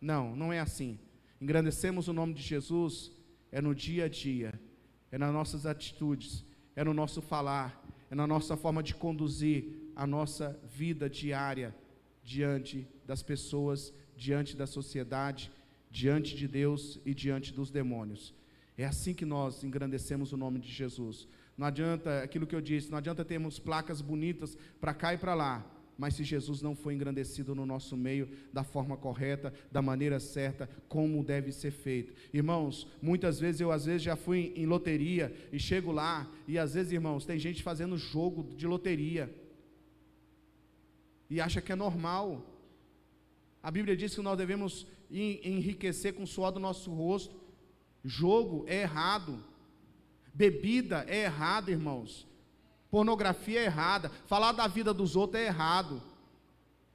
Não, 0.00 0.36
não 0.36 0.52
é 0.52 0.60
assim. 0.60 0.98
Engrandecemos 1.40 2.08
o 2.08 2.12
nome 2.12 2.34
de 2.34 2.42
Jesus 2.42 3.12
é 3.52 3.60
no 3.60 3.74
dia 3.74 4.04
a 4.04 4.08
dia, 4.08 4.60
é 5.10 5.18
nas 5.18 5.32
nossas 5.32 5.66
atitudes, 5.66 6.44
é 6.74 6.82
no 6.84 6.92
nosso 6.92 7.22
falar, 7.22 7.84
é 8.10 8.14
na 8.14 8.26
nossa 8.26 8.56
forma 8.56 8.82
de 8.82 8.94
conduzir 8.94 9.92
a 9.94 10.06
nossa 10.06 10.58
vida 10.64 11.08
diária 11.08 11.74
diante 12.22 12.86
das 13.06 13.22
pessoas, 13.22 13.92
diante 14.16 14.56
da 14.56 14.66
sociedade, 14.66 15.50
diante 15.90 16.36
de 16.36 16.46
Deus 16.46 17.00
e 17.06 17.14
diante 17.14 17.52
dos 17.52 17.70
demônios. 17.70 18.34
É 18.76 18.84
assim 18.84 19.14
que 19.14 19.24
nós 19.24 19.64
engrandecemos 19.64 20.32
o 20.32 20.36
nome 20.36 20.58
de 20.58 20.70
Jesus. 20.70 21.26
Não 21.56 21.66
adianta 21.66 22.22
aquilo 22.22 22.46
que 22.46 22.54
eu 22.54 22.60
disse, 22.60 22.90
não 22.90 22.98
adianta 22.98 23.24
termos 23.24 23.58
placas 23.58 24.00
bonitas 24.00 24.56
para 24.80 24.94
cá 24.94 25.14
e 25.14 25.18
para 25.18 25.34
lá, 25.34 25.66
mas 25.98 26.14
se 26.14 26.22
Jesus 26.22 26.62
não 26.62 26.76
foi 26.76 26.94
engrandecido 26.94 27.56
no 27.56 27.66
nosso 27.66 27.96
meio 27.96 28.28
da 28.52 28.62
forma 28.62 28.96
correta, 28.96 29.52
da 29.72 29.82
maneira 29.82 30.20
certa, 30.20 30.70
como 30.88 31.24
deve 31.24 31.50
ser 31.50 31.72
feito. 31.72 32.14
Irmãos, 32.32 32.86
muitas 33.02 33.40
vezes 33.40 33.60
eu 33.60 33.72
às 33.72 33.84
vezes 33.84 34.02
já 34.02 34.14
fui 34.14 34.52
em 34.54 34.64
loteria 34.64 35.34
e 35.52 35.58
chego 35.58 35.90
lá 35.90 36.30
e 36.46 36.56
às 36.56 36.74
vezes, 36.74 36.92
irmãos, 36.92 37.26
tem 37.26 37.36
gente 37.36 37.64
fazendo 37.64 37.98
jogo 37.98 38.54
de 38.54 38.64
loteria 38.64 39.28
e 41.28 41.40
acha 41.40 41.60
que 41.60 41.72
é 41.72 41.76
normal. 41.76 42.46
A 43.60 43.68
Bíblia 43.68 43.96
diz 43.96 44.14
que 44.14 44.22
nós 44.22 44.38
devemos 44.38 44.86
enriquecer 45.10 46.14
com 46.14 46.22
o 46.22 46.28
suor 46.28 46.52
do 46.52 46.60
nosso 46.60 46.92
rosto. 46.92 47.34
Jogo 48.04 48.64
é 48.68 48.82
errado. 48.82 49.42
Bebida 50.32 51.04
é 51.08 51.24
errado, 51.24 51.70
irmãos. 51.70 52.27
Pornografia 52.90 53.60
é 53.60 53.64
errada. 53.64 54.10
Falar 54.26 54.52
da 54.52 54.66
vida 54.66 54.94
dos 54.94 55.16
outros 55.16 55.40
é 55.40 55.46
errado. 55.46 56.02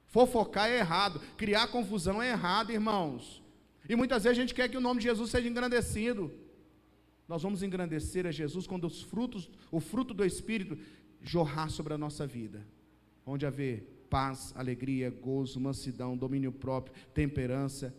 Fofocar 0.06 0.68
é 0.68 0.78
errado. 0.78 1.20
Criar 1.36 1.68
confusão 1.68 2.22
é 2.22 2.30
errado, 2.30 2.70
irmãos. 2.70 3.42
E 3.88 3.94
muitas 3.94 4.24
vezes 4.24 4.38
a 4.38 4.40
gente 4.40 4.54
quer 4.54 4.68
que 4.68 4.76
o 4.76 4.80
nome 4.80 5.00
de 5.00 5.08
Jesus 5.08 5.30
seja 5.30 5.48
engrandecido. 5.48 6.32
Nós 7.28 7.42
vamos 7.42 7.62
engrandecer 7.62 8.26
a 8.26 8.30
Jesus 8.30 8.66
quando 8.66 8.86
os 8.86 9.02
frutos, 9.02 9.50
o 9.70 9.80
fruto 9.80 10.12
do 10.12 10.24
Espírito 10.24 10.78
jorrar 11.22 11.70
sobre 11.70 11.94
a 11.94 11.98
nossa 11.98 12.26
vida. 12.26 12.66
Onde 13.26 13.46
haver 13.46 14.06
paz, 14.10 14.52
alegria, 14.56 15.10
gozo, 15.10 15.58
mansidão, 15.58 16.16
domínio 16.16 16.52
próprio, 16.52 16.94
temperança, 17.12 17.94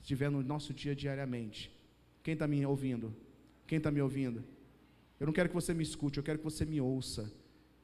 estiver 0.00 0.30
no 0.30 0.42
nosso 0.42 0.72
dia 0.72 0.94
diariamente. 0.94 1.70
Quem 2.22 2.34
está 2.34 2.46
me 2.46 2.64
ouvindo? 2.64 3.14
Quem 3.66 3.78
está 3.78 3.90
me 3.90 4.00
ouvindo? 4.00 4.42
Eu 5.18 5.26
não 5.26 5.32
quero 5.32 5.48
que 5.48 5.54
você 5.54 5.72
me 5.72 5.82
escute, 5.82 6.18
eu 6.18 6.24
quero 6.24 6.38
que 6.38 6.44
você 6.44 6.64
me 6.64 6.80
ouça. 6.80 7.32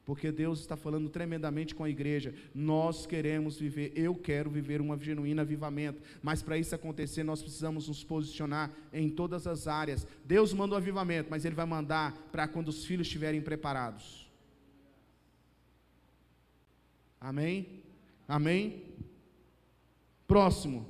Porque 0.03 0.31
Deus 0.31 0.59
está 0.59 0.75
falando 0.75 1.09
tremendamente 1.09 1.75
com 1.75 1.83
a 1.83 1.89
igreja. 1.89 2.33
Nós 2.53 3.05
queremos 3.05 3.57
viver, 3.59 3.93
eu 3.95 4.15
quero 4.15 4.49
viver 4.49 4.81
um 4.81 4.99
genuíno 4.99 5.41
avivamento. 5.41 6.01
Mas 6.23 6.41
para 6.41 6.57
isso 6.57 6.73
acontecer, 6.73 7.23
nós 7.23 7.41
precisamos 7.41 7.87
nos 7.87 8.03
posicionar 8.03 8.71
em 8.91 9.09
todas 9.09 9.45
as 9.45 9.67
áreas. 9.67 10.07
Deus 10.25 10.53
manda 10.53 10.73
o 10.73 10.77
avivamento, 10.77 11.29
mas 11.29 11.45
Ele 11.45 11.55
vai 11.55 11.65
mandar 11.65 12.13
para 12.31 12.47
quando 12.47 12.69
os 12.69 12.83
filhos 12.83 13.07
estiverem 13.07 13.41
preparados. 13.41 14.29
Amém? 17.19 17.83
Amém? 18.27 18.83
Próximo. 20.27 20.87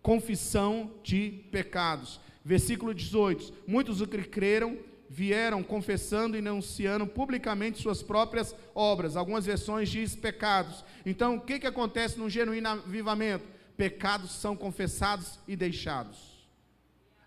Confissão 0.00 0.90
de 1.02 1.44
pecados. 1.50 2.18
Versículo 2.42 2.94
18. 2.94 3.52
Muitos 3.66 4.00
o 4.00 4.06
que 4.06 4.22
creram 4.24 4.78
vieram 5.14 5.62
confessando 5.62 6.36
e 6.36 6.40
anunciando 6.40 7.06
publicamente 7.06 7.80
suas 7.80 8.02
próprias 8.02 8.52
obras. 8.74 9.14
Algumas 9.14 9.46
versões 9.46 9.88
diz 9.88 10.16
pecados. 10.16 10.84
Então, 11.06 11.36
o 11.36 11.40
que, 11.40 11.60
que 11.60 11.68
acontece 11.68 12.18
num 12.18 12.28
genuíno 12.28 12.68
avivamento? 12.68 13.44
Pecados 13.76 14.32
são 14.32 14.56
confessados 14.56 15.38
e 15.46 15.54
deixados. 15.54 16.34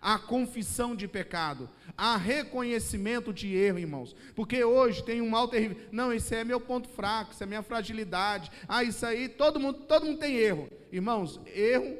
Há 0.02 0.18
confissão 0.18 0.94
de 0.94 1.08
pecado, 1.08 1.68
há 1.96 2.16
reconhecimento 2.18 3.32
de 3.32 3.54
erro, 3.56 3.78
irmãos. 3.78 4.14
Porque 4.36 4.62
hoje 4.62 5.02
tem 5.02 5.22
um 5.22 5.30
mal 5.30 5.48
terrível. 5.48 5.78
Não, 5.90 6.12
esse 6.12 6.34
é 6.34 6.44
meu 6.44 6.60
ponto 6.60 6.90
fraco, 6.90 7.32
isso 7.32 7.42
é 7.42 7.46
minha 7.46 7.62
fragilidade. 7.62 8.50
Ah, 8.68 8.84
isso 8.84 9.04
aí, 9.06 9.30
todo 9.30 9.58
mundo, 9.58 9.78
todo 9.88 10.04
mundo 10.04 10.18
tem 10.18 10.36
erro. 10.36 10.68
Irmãos, 10.92 11.40
erro, 11.46 11.96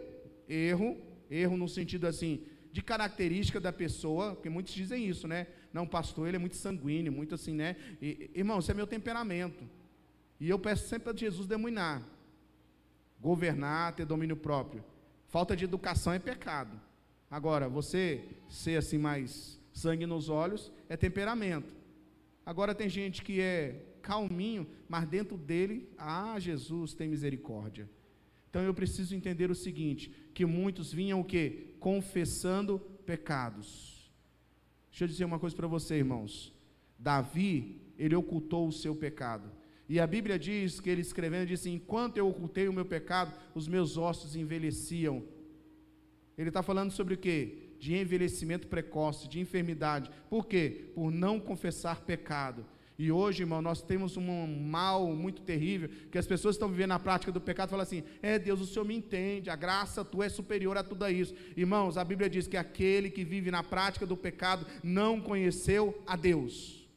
erro, 0.46 0.98
erro 1.31 1.57
no 1.57 1.66
sentido 1.66 2.07
assim, 2.07 2.44
de 2.70 2.83
característica 2.83 3.59
da 3.59 3.72
pessoa, 3.72 4.35
porque 4.35 4.51
muitos 4.51 4.74
dizem 4.74 5.09
isso, 5.09 5.27
né? 5.27 5.46
Não, 5.73 5.87
pastor, 5.87 6.27
ele 6.29 6.37
é 6.37 6.41
muito 6.41 6.57
sanguíneo, 6.57 7.13
muito 7.13 7.35
assim, 7.35 7.55
né? 7.55 7.77
E, 8.01 8.31
irmão, 8.35 8.59
isso 8.59 8.71
é 8.71 8.75
meu 8.75 8.87
temperamento. 8.87 9.65
E 10.41 10.49
eu 10.49 10.59
peço 10.59 10.89
sempre 10.89 11.11
a 11.11 11.17
Jesus 11.17 11.47
demoinar. 11.47 12.03
Governar, 13.21 13.95
ter 13.95 14.05
domínio 14.05 14.37
próprio. 14.37 14.85
Falta 15.27 15.57
de 15.57 15.65
educação 15.65 16.13
é 16.13 16.19
pecado. 16.19 16.81
Agora, 17.31 17.69
você 17.69 18.25
ser 18.49 18.77
assim 18.77 18.97
mais 18.97 19.61
sangue 19.73 20.07
nos 20.07 20.29
olhos 20.29 20.73
é 20.89 20.97
temperamento. 20.97 21.75
Agora 22.47 22.75
tem 22.75 22.89
gente 22.89 23.23
que 23.23 23.41
é 23.41 23.85
calminho, 24.01 24.67
mas 24.89 25.07
dentro 25.07 25.37
dele, 25.37 25.87
ah, 25.99 26.37
Jesus 26.39 26.95
tem 26.95 27.09
misericórdia. 27.09 27.89
Então 28.49 28.63
eu 28.63 28.73
preciso 28.73 29.15
entender 29.15 29.51
o 29.51 29.55
seguinte, 29.55 30.11
que 30.33 30.47
muitos 30.47 30.91
vinham 30.91 31.21
o 31.21 31.25
quê? 31.25 31.75
Confessando 31.79 32.79
pecados. 33.05 33.98
Deixa 34.99 35.05
eu 35.05 35.15
dizer 35.15 35.25
uma 35.27 35.39
coisa 35.39 35.55
para 35.55 35.69
você, 35.69 35.95
irmãos. 35.95 36.53
Davi, 36.99 37.81
ele 37.97 38.17
ocultou 38.17 38.67
o 38.67 38.73
seu 38.73 38.97
pecado. 38.97 39.49
E 39.89 40.01
a 40.01 40.07
Bíblia 40.09 40.37
diz 40.37 40.81
que 40.81 40.91
ele 40.91 41.03
escrevendo 41.03 41.47
disse: 41.47 41.71
Enquanto 41.71 42.17
eu 42.17 42.29
ocultei 42.29 42.67
o 42.67 42.73
meu 42.73 42.85
pecado, 42.85 43.33
os 43.55 43.69
meus 43.69 43.97
ossos 43.97 44.35
envelheciam. 44.35 45.23
Ele 46.37 46.49
está 46.49 46.65
falando 46.65 46.91
sobre 46.91 47.15
o 47.15 47.17
quê? 47.17 47.77
De 47.79 47.95
envelhecimento 47.95 48.67
precoce, 48.67 49.29
de 49.29 49.39
enfermidade. 49.39 50.11
Por 50.29 50.49
quê? 50.49 50.91
Por 50.97 51.13
não 51.13 51.39
confessar 51.39 52.01
pecado. 52.01 52.67
E 52.99 53.13
hoje, 53.13 53.45
irmão, 53.45 53.63
nós 53.63 53.81
temos 53.81 54.17
um 54.17 54.47
mal 54.47 55.07
muito 55.15 55.43
terrível, 55.43 55.89
que 56.11 56.19
as 56.19 56.27
pessoas 56.27 56.57
estão 56.57 56.69
vivendo 56.69 56.89
na 56.89 56.99
prática 56.99 57.31
do 57.31 57.41
pecado, 57.41 57.71
falam 57.71 57.85
assim: 57.85 58.03
é 58.21 58.41
Deus, 58.41 58.61
o 58.61 58.67
Senhor 58.67 58.85
me 58.85 58.97
entende, 58.97 59.49
a 59.49 59.55
graça 59.55 60.05
tua 60.05 60.27
é 60.27 60.29
superior 60.29 60.77
a 60.77 60.83
tudo 60.83 61.09
isso. 61.09 61.33
Irmãos, 61.57 61.97
a 61.97 62.03
Bíblia 62.03 62.29
diz 62.29 62.49
que 62.49 62.57
aquele 62.57 63.09
que 63.09 63.25
vive 63.25 63.53
na 63.53 63.63
prática 63.63 64.05
do 64.05 64.17
pecado 64.17 64.67
não 64.83 65.21
conheceu 65.21 66.03
a 66.07 66.17
Deus. 66.17 66.89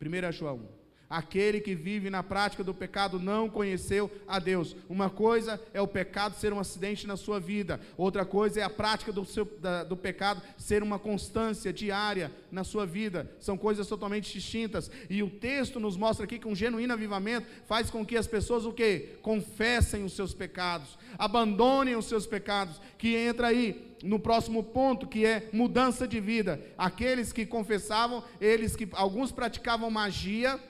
1 0.00 0.32
João 0.32 0.77
Aquele 1.10 1.60
que 1.60 1.74
vive 1.74 2.10
na 2.10 2.22
prática 2.22 2.62
do 2.62 2.74
pecado 2.74 3.18
não 3.18 3.48
conheceu 3.48 4.10
a 4.26 4.38
Deus. 4.38 4.76
Uma 4.90 5.08
coisa 5.08 5.58
é 5.72 5.80
o 5.80 5.88
pecado 5.88 6.36
ser 6.36 6.52
um 6.52 6.60
acidente 6.60 7.06
na 7.06 7.16
sua 7.16 7.40
vida, 7.40 7.80
outra 7.96 8.26
coisa 8.26 8.60
é 8.60 8.62
a 8.62 8.68
prática 8.68 9.10
do, 9.10 9.24
seu, 9.24 9.46
da, 9.58 9.84
do 9.84 9.96
pecado 9.96 10.42
ser 10.58 10.82
uma 10.82 10.98
constância 10.98 11.72
diária 11.72 12.30
na 12.52 12.62
sua 12.62 12.84
vida. 12.84 13.30
São 13.40 13.56
coisas 13.56 13.86
totalmente 13.86 14.32
distintas. 14.32 14.90
E 15.08 15.22
o 15.22 15.30
texto 15.30 15.80
nos 15.80 15.96
mostra 15.96 16.24
aqui 16.24 16.38
que 16.38 16.48
um 16.48 16.54
genuíno 16.54 16.92
avivamento 16.92 17.46
faz 17.66 17.90
com 17.90 18.04
que 18.04 18.16
as 18.16 18.26
pessoas 18.26 18.66
o 18.66 18.72
que? 18.72 19.16
Confessem 19.22 20.04
os 20.04 20.12
seus 20.12 20.34
pecados, 20.34 20.98
abandonem 21.16 21.96
os 21.96 22.04
seus 22.04 22.26
pecados, 22.26 22.80
que 22.98 23.16
entra 23.16 23.46
aí 23.46 23.88
no 24.02 24.18
próximo 24.18 24.62
ponto, 24.62 25.06
que 25.06 25.24
é 25.24 25.48
mudança 25.52 26.06
de 26.06 26.20
vida. 26.20 26.60
Aqueles 26.76 27.32
que 27.32 27.46
confessavam, 27.46 28.22
eles 28.40 28.76
que 28.76 28.88
alguns 28.92 29.32
praticavam 29.32 29.90
magia, 29.90 30.60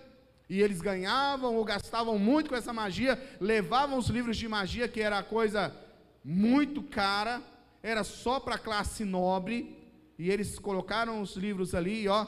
e 0.48 0.62
eles 0.62 0.80
ganhavam 0.80 1.54
ou 1.54 1.64
gastavam 1.64 2.18
muito 2.18 2.48
com 2.48 2.56
essa 2.56 2.72
magia, 2.72 3.20
levavam 3.40 3.98
os 3.98 4.08
livros 4.08 4.36
de 4.36 4.48
magia, 4.48 4.88
que 4.88 5.00
era 5.00 5.22
coisa 5.22 5.76
muito 6.24 6.82
cara, 6.82 7.42
era 7.82 8.02
só 8.02 8.40
para 8.40 8.54
a 8.54 8.58
classe 8.58 9.04
nobre, 9.04 9.76
e 10.18 10.30
eles 10.30 10.58
colocaram 10.58 11.20
os 11.20 11.36
livros 11.36 11.74
ali, 11.74 12.08
ó, 12.08 12.26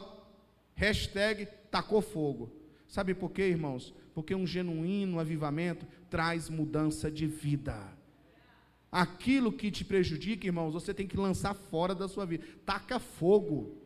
hashtag 0.75 1.47
tacou 1.71 2.03
fogo. 2.03 2.53
Sabe 2.87 3.15
por 3.15 3.31
quê, 3.31 3.43
irmãos? 3.43 3.95
Porque 4.15 4.35
um 4.35 4.47
genuíno 4.47 5.19
avivamento 5.19 5.87
traz 6.11 6.49
mudança 6.49 7.11
de 7.11 7.27
vida. 7.27 7.77
Aquilo 8.93 9.53
que 9.53 9.71
te 9.71 9.85
prejudica, 9.85 10.47
irmãos, 10.47 10.73
você 10.73 10.93
tem 10.93 11.07
que 11.07 11.17
lançar 11.17 11.55
fora 11.55 11.95
da 11.95 12.09
sua 12.09 12.27
vida. 12.27 12.45
Taca 12.67 12.99
fogo. 12.99 13.77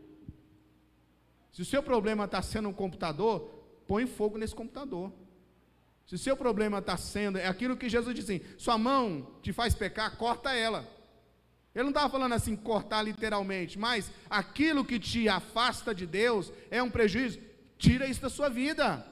Se 1.52 1.62
o 1.62 1.64
seu 1.64 1.82
problema 1.82 2.24
está 2.24 2.40
sendo 2.40 2.70
um 2.70 2.72
computador, 2.72 3.53
põe 3.86 4.06
fogo 4.06 4.38
nesse 4.38 4.54
computador. 4.54 5.12
Se 6.06 6.14
o 6.14 6.18
seu 6.18 6.36
problema 6.36 6.78
está 6.78 6.96
sendo, 6.96 7.38
é 7.38 7.46
aquilo 7.46 7.76
que 7.76 7.88
Jesus 7.88 8.14
disse 8.14 8.32
assim: 8.34 8.44
sua 8.58 8.76
mão 8.76 9.38
te 9.42 9.52
faz 9.52 9.74
pecar, 9.74 10.16
corta 10.16 10.52
ela. 10.52 10.86
Ele 11.74 11.84
não 11.84 11.90
estava 11.90 12.08
falando 12.08 12.34
assim, 12.34 12.54
cortar 12.54 13.02
literalmente, 13.02 13.78
mas 13.78 14.10
aquilo 14.30 14.84
que 14.84 14.98
te 14.98 15.28
afasta 15.28 15.92
de 15.92 16.06
Deus 16.06 16.52
é 16.70 16.80
um 16.80 16.90
prejuízo, 16.90 17.40
tira 17.76 18.06
isso 18.06 18.22
da 18.22 18.30
sua 18.30 18.48
vida. 18.48 19.04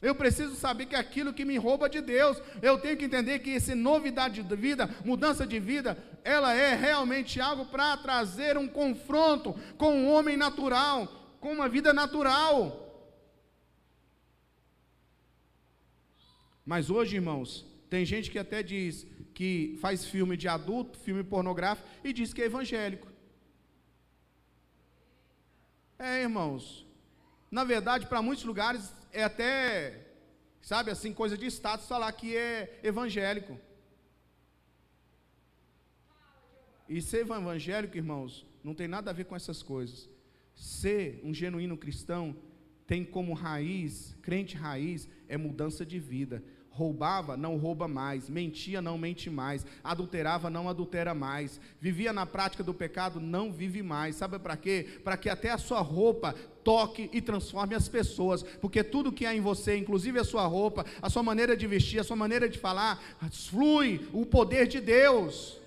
Eu 0.00 0.14
preciso 0.14 0.54
saber 0.54 0.86
que 0.86 0.96
aquilo 0.96 1.32
que 1.32 1.44
me 1.44 1.56
rouba 1.56 1.88
de 1.88 2.00
Deus, 2.00 2.40
eu 2.62 2.78
tenho 2.78 2.96
que 2.96 3.04
entender 3.04 3.40
que 3.40 3.54
essa 3.54 3.74
novidade 3.74 4.42
de 4.42 4.56
vida, 4.56 4.88
mudança 5.04 5.46
de 5.46 5.58
vida, 5.58 5.98
ela 6.24 6.54
é 6.54 6.74
realmente 6.74 7.40
algo 7.40 7.66
para 7.66 7.96
trazer 7.96 8.56
um 8.56 8.68
confronto 8.68 9.54
com 9.76 10.04
o 10.04 10.12
homem 10.12 10.36
natural, 10.36 11.36
com 11.40 11.52
uma 11.52 11.68
vida 11.68 11.92
natural. 11.92 12.87
Mas 16.68 16.90
hoje, 16.90 17.16
irmãos, 17.16 17.64
tem 17.88 18.04
gente 18.04 18.30
que 18.30 18.38
até 18.38 18.62
diz 18.62 19.06
que 19.32 19.78
faz 19.80 20.04
filme 20.04 20.36
de 20.36 20.46
adulto, 20.46 20.98
filme 20.98 21.24
pornográfico, 21.24 21.88
e 22.04 22.12
diz 22.12 22.34
que 22.34 22.42
é 22.42 22.44
evangélico. 22.44 23.08
É, 25.98 26.20
irmãos. 26.20 26.86
Na 27.50 27.64
verdade, 27.64 28.06
para 28.06 28.20
muitos 28.20 28.44
lugares 28.44 28.92
é 29.10 29.24
até, 29.24 30.08
sabe, 30.60 30.90
assim, 30.90 31.10
coisa 31.10 31.38
de 31.38 31.46
status 31.46 31.88
falar 31.88 32.12
que 32.12 32.36
é 32.36 32.78
evangélico. 32.82 33.58
E 36.86 37.00
ser 37.00 37.20
evangélico, 37.20 37.96
irmãos, 37.96 38.44
não 38.62 38.74
tem 38.74 38.86
nada 38.86 39.10
a 39.10 39.14
ver 39.14 39.24
com 39.24 39.34
essas 39.34 39.62
coisas. 39.62 40.06
Ser 40.54 41.18
um 41.24 41.32
genuíno 41.32 41.78
cristão 41.78 42.36
tem 42.86 43.06
como 43.06 43.32
raiz, 43.32 44.14
crente 44.20 44.54
raiz, 44.54 45.08
é 45.28 45.38
mudança 45.38 45.86
de 45.86 45.98
vida 45.98 46.44
roubava, 46.78 47.36
não 47.36 47.56
rouba 47.56 47.88
mais, 47.88 48.30
mentia, 48.30 48.80
não 48.80 48.96
mente 48.96 49.28
mais, 49.28 49.66
adulterava, 49.82 50.48
não 50.48 50.68
adultera 50.68 51.12
mais, 51.12 51.60
vivia 51.80 52.12
na 52.12 52.24
prática 52.24 52.62
do 52.62 52.72
pecado, 52.72 53.18
não 53.18 53.52
vive 53.52 53.82
mais. 53.82 54.14
Sabe 54.14 54.38
para 54.38 54.56
quê? 54.56 54.86
Para 55.02 55.16
que 55.16 55.28
até 55.28 55.50
a 55.50 55.58
sua 55.58 55.80
roupa 55.80 56.36
toque 56.62 57.10
e 57.12 57.20
transforme 57.20 57.74
as 57.74 57.88
pessoas, 57.88 58.44
porque 58.60 58.84
tudo 58.84 59.10
que 59.10 59.26
há 59.26 59.34
em 59.34 59.40
você, 59.40 59.76
inclusive 59.76 60.20
a 60.20 60.24
sua 60.24 60.46
roupa, 60.46 60.86
a 61.02 61.10
sua 61.10 61.22
maneira 61.22 61.56
de 61.56 61.66
vestir, 61.66 61.98
a 61.98 62.04
sua 62.04 62.16
maneira 62.16 62.48
de 62.48 62.58
falar, 62.58 63.02
flui 63.32 64.08
o 64.12 64.24
poder 64.24 64.68
de 64.68 64.80
Deus. 64.80 65.58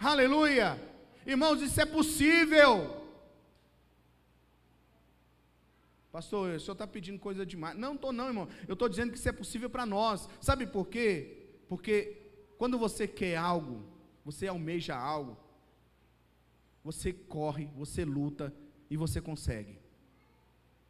Aleluia! 0.00 0.80
Irmãos, 1.26 1.60
isso 1.60 1.80
é 1.80 1.84
possível. 1.84 3.03
Pastor, 6.14 6.54
o 6.54 6.60
senhor 6.60 6.74
está 6.74 6.86
pedindo 6.86 7.18
coisa 7.18 7.44
demais. 7.44 7.76
Não 7.76 7.96
estou 7.96 8.12
não, 8.12 8.28
irmão. 8.28 8.48
Eu 8.68 8.74
estou 8.74 8.88
dizendo 8.88 9.10
que 9.10 9.18
isso 9.18 9.28
é 9.28 9.32
possível 9.32 9.68
para 9.68 9.84
nós. 9.84 10.28
Sabe 10.40 10.64
por 10.64 10.86
quê? 10.86 11.44
Porque 11.68 12.30
quando 12.56 12.78
você 12.78 13.08
quer 13.08 13.34
algo, 13.34 13.84
você 14.24 14.46
almeja 14.46 14.94
algo, 14.96 15.36
você 16.84 17.12
corre, 17.12 17.66
você 17.76 18.04
luta 18.04 18.54
e 18.88 18.96
você 18.96 19.20
consegue. 19.20 19.76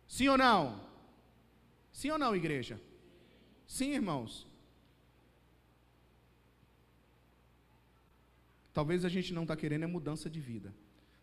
Sim 0.06 0.28
ou 0.28 0.36
não? 0.36 0.90
Sim 1.90 2.10
ou 2.10 2.18
não, 2.18 2.36
igreja? 2.36 2.78
Sim, 3.66 3.94
irmãos. 3.94 4.46
Talvez 8.74 9.06
a 9.06 9.08
gente 9.08 9.32
não 9.32 9.44
está 9.44 9.56
querendo 9.56 9.84
é 9.84 9.86
mudança 9.86 10.28
de 10.28 10.38
vida. 10.38 10.74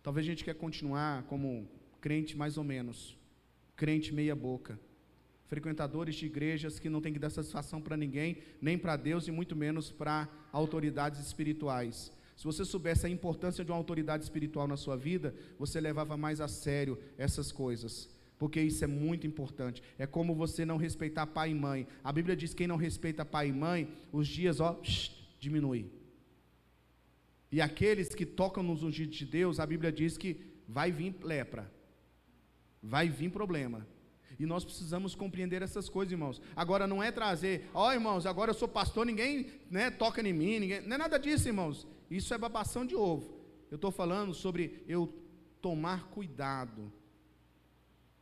Talvez 0.02 0.26
a 0.26 0.30
gente 0.32 0.44
quer 0.44 0.56
continuar 0.56 1.22
como 1.26 1.70
crente 2.00 2.36
mais 2.36 2.58
ou 2.58 2.64
menos 2.64 3.21
crente 3.82 4.14
meia 4.14 4.36
boca, 4.36 4.80
frequentadores 5.48 6.14
de 6.14 6.28
igrejas 6.28 6.78
que 6.78 6.88
não 6.88 7.02
têm 7.02 7.12
que 7.12 7.18
dar 7.18 7.32
satisfação 7.32 7.82
para 7.82 7.98
ninguém, 7.98 8.38
nem 8.62 8.78
para 8.78 8.96
Deus 8.96 9.28
e 9.28 9.32
muito 9.32 9.56
menos 9.56 9.92
para 9.92 10.30
autoridades 10.52 11.20
espirituais. 11.20 12.12
Se 12.38 12.44
você 12.44 12.64
soubesse 12.64 13.08
a 13.08 13.10
importância 13.10 13.66
de 13.66 13.72
uma 13.72 13.80
autoridade 13.80 14.24
espiritual 14.24 14.68
na 14.68 14.78
sua 14.78 14.96
vida, 14.96 15.34
você 15.58 15.82
levava 15.82 16.16
mais 16.16 16.40
a 16.40 16.48
sério 16.48 16.96
essas 17.18 17.52
coisas. 17.52 18.08
Porque 18.38 18.62
isso 18.62 18.84
é 18.84 18.88
muito 18.88 19.26
importante. 19.26 19.82
É 19.98 20.06
como 20.06 20.36
você 20.36 20.64
não 20.64 20.78
respeitar 20.78 21.26
pai 21.26 21.50
e 21.50 21.56
mãe. 21.56 21.88
A 22.04 22.12
Bíblia 22.12 22.36
diz 22.36 22.52
que 22.52 22.58
quem 22.58 22.68
não 22.68 22.78
respeita 22.78 23.26
pai 23.26 23.48
e 23.48 23.52
mãe, 23.52 23.92
os 24.12 24.28
dias, 24.28 24.60
ó, 24.60 24.80
diminui. 25.40 25.90
E 27.52 27.60
aqueles 27.60 28.14
que 28.14 28.28
tocam 28.28 28.62
nos 28.62 28.84
ungidos 28.84 29.18
de 29.18 29.26
Deus, 29.26 29.60
a 29.60 29.66
Bíblia 29.66 29.92
diz 29.92 30.20
que 30.20 30.40
vai 30.68 30.92
vir 30.92 31.16
lepra 31.24 31.81
vai 32.82 33.10
vir 33.10 33.30
problema. 33.30 33.86
E 34.40 34.46
nós 34.46 34.64
precisamos 34.64 35.14
compreender 35.14 35.62
essas 35.62 35.88
coisas, 35.88 36.12
irmãos. 36.12 36.42
Agora 36.56 36.88
não 36.88 37.04
é 37.04 37.12
trazer, 37.12 37.70
ó 37.74 37.90
oh, 37.90 37.92
irmãos, 37.92 38.26
agora 38.26 38.50
eu 38.50 38.56
sou 38.56 38.68
pastor, 38.68 39.06
ninguém 39.06 39.52
né, 39.70 39.92
toca 39.92 40.22
em 40.28 40.34
mim, 40.34 40.60
ninguém, 40.60 40.82
não 40.82 40.96
é 40.96 40.98
nada 40.98 41.20
disso, 41.20 41.48
irmãos. 41.48 41.88
Isso 42.10 42.34
é 42.34 42.38
babação 42.38 42.86
de 42.86 42.96
ovo. 42.96 43.40
Eu 43.70 43.76
estou 43.76 43.92
falando 43.92 44.34
sobre 44.34 44.84
eu 44.88 45.14
tomar 45.62 46.08
cuidado 46.10 46.92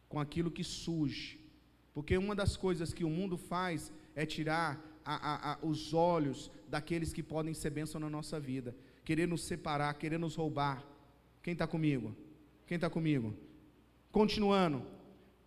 com 0.10 0.20
aquilo 0.20 0.52
que 0.52 0.64
surge. 0.64 1.40
Porque 1.94 2.18
uma 2.18 2.36
das 2.36 2.58
coisas 2.58 2.94
que 2.94 3.04
o 3.04 3.10
mundo 3.10 3.38
faz 3.38 3.92
é 4.16 4.26
tirar 4.26 4.84
a, 5.06 5.16
a, 5.16 5.54
a, 5.54 5.60
os 5.62 5.94
olhos 5.94 6.52
daqueles 6.68 7.14
que 7.14 7.24
podem 7.24 7.54
ser 7.54 7.70
bênção 7.70 8.00
na 8.00 8.10
nossa 8.10 8.40
vida. 8.40 8.76
Querer 9.06 9.28
nos 9.28 9.44
separar, 9.44 9.94
querer 9.94 10.20
nos 10.20 10.36
roubar. 10.36 10.84
Quem 11.42 11.54
está 11.54 11.66
comigo? 11.66 12.16
Quem 12.68 12.76
está 12.76 12.90
comigo? 12.90 13.34
Continuando. 14.12 14.84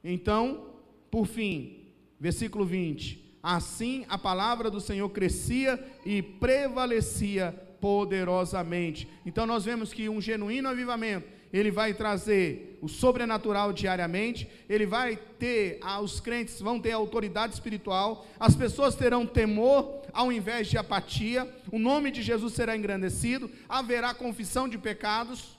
Então, 0.05 0.67
por 1.11 1.27
fim, 1.27 1.87
versículo 2.19 2.65
20: 2.65 3.39
Assim 3.43 4.05
a 4.09 4.17
palavra 4.17 4.71
do 4.71 4.81
Senhor 4.81 5.09
crescia 5.11 5.83
e 6.07 6.23
prevalecia 6.23 7.53
poderosamente. 7.81 9.09
Então 9.27 9.45
nós 9.45 9.65
vemos 9.65 9.93
que 9.93 10.09
um 10.09 10.21
genuíno 10.21 10.69
avivamento, 10.69 11.27
ele 11.53 11.71
vai 11.71 11.93
trazer 11.93 12.79
o 12.81 12.89
sobrenatural 12.89 13.73
diariamente, 13.73 14.49
ele 14.69 14.87
vai 14.87 15.17
ter, 15.17 15.79
ah, 15.83 16.01
os 16.01 16.21
crentes 16.21 16.61
vão 16.61 16.79
ter 16.79 16.93
autoridade 16.93 17.53
espiritual, 17.53 18.25
as 18.39 18.55
pessoas 18.55 18.95
terão 18.95 19.27
temor 19.27 20.03
ao 20.13 20.31
invés 20.31 20.69
de 20.69 20.79
apatia, 20.79 21.53
o 21.73 21.79
nome 21.79 22.13
de 22.13 22.23
Jesus 22.23 22.55
será 22.55 22.77
engrandecido, 22.77 23.51
haverá 23.69 24.15
confissão 24.15 24.69
de 24.69 24.79
pecados, 24.79 25.59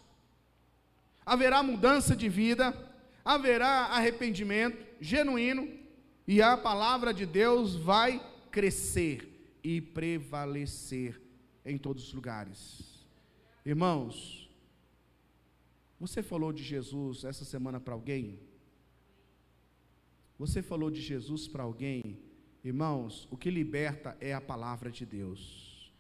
haverá 1.26 1.62
mudança 1.62 2.16
de 2.16 2.30
vida, 2.30 2.74
haverá 3.24 3.86
arrependimento 3.88 4.84
genuíno, 5.00 5.68
E 6.26 6.42
a 6.42 6.56
palavra 6.56 7.14
de 7.14 7.26
Deus 7.26 7.76
vai 7.76 8.26
crescer 8.50 9.58
e 9.62 9.82
prevalecer 9.82 11.22
em 11.66 11.78
todos 11.78 12.08
os 12.08 12.14
lugares. 12.14 13.06
Irmãos, 13.66 14.50
você 16.00 16.24
falou 16.24 16.54
de 16.54 16.64
Jesus 16.64 17.24
essa 17.26 17.44
semana 17.44 17.80
para 17.80 17.94
alguém? 17.94 18.40
Você 20.38 20.62
falou 20.62 20.90
de 20.90 21.02
Jesus 21.02 21.48
para 21.48 21.64
alguém? 21.64 22.20
Irmãos, 22.64 23.28
o 23.30 23.38
que 23.38 23.50
liberta 23.50 24.18
é 24.20 24.34
a 24.34 24.42
palavra 24.42 24.90
de 24.90 25.06
Deus. 25.06 25.94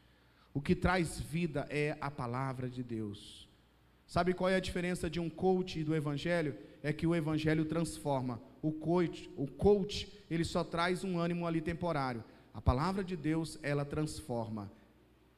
O 0.53 0.62
que 0.62 0.75
traz 0.75 1.19
vida 1.19 1.67
é 1.69 1.97
a 1.99 2.12
palavra 2.12 2.69
de 2.69 2.83
Deus. 2.83 3.49
Sabe 4.05 4.33
qual 4.33 4.49
é 4.49 4.55
a 4.55 4.59
diferença 4.59 5.09
de 5.09 5.19
um 5.19 5.29
coach 5.29 5.79
e 5.79 5.83
do 5.83 5.95
evangelho? 5.95 6.55
É 6.84 6.93
que 6.93 7.08
o 7.08 7.15
evangelho 7.15 7.65
transforma. 7.65 8.39
O 8.62 8.72
coach, 8.72 9.32
o 9.36 9.48
coach, 9.48 10.08
ele 10.30 10.43
só 10.43 10.63
traz 10.63 11.04
um 11.04 11.17
ânimo 11.17 11.48
ali 11.48 11.62
temporário. 11.62 12.24
A 12.54 12.62
palavra 12.62 13.04
de 13.04 13.15
Deus, 13.15 13.58
ela 13.63 13.84
transforma. 13.84 14.72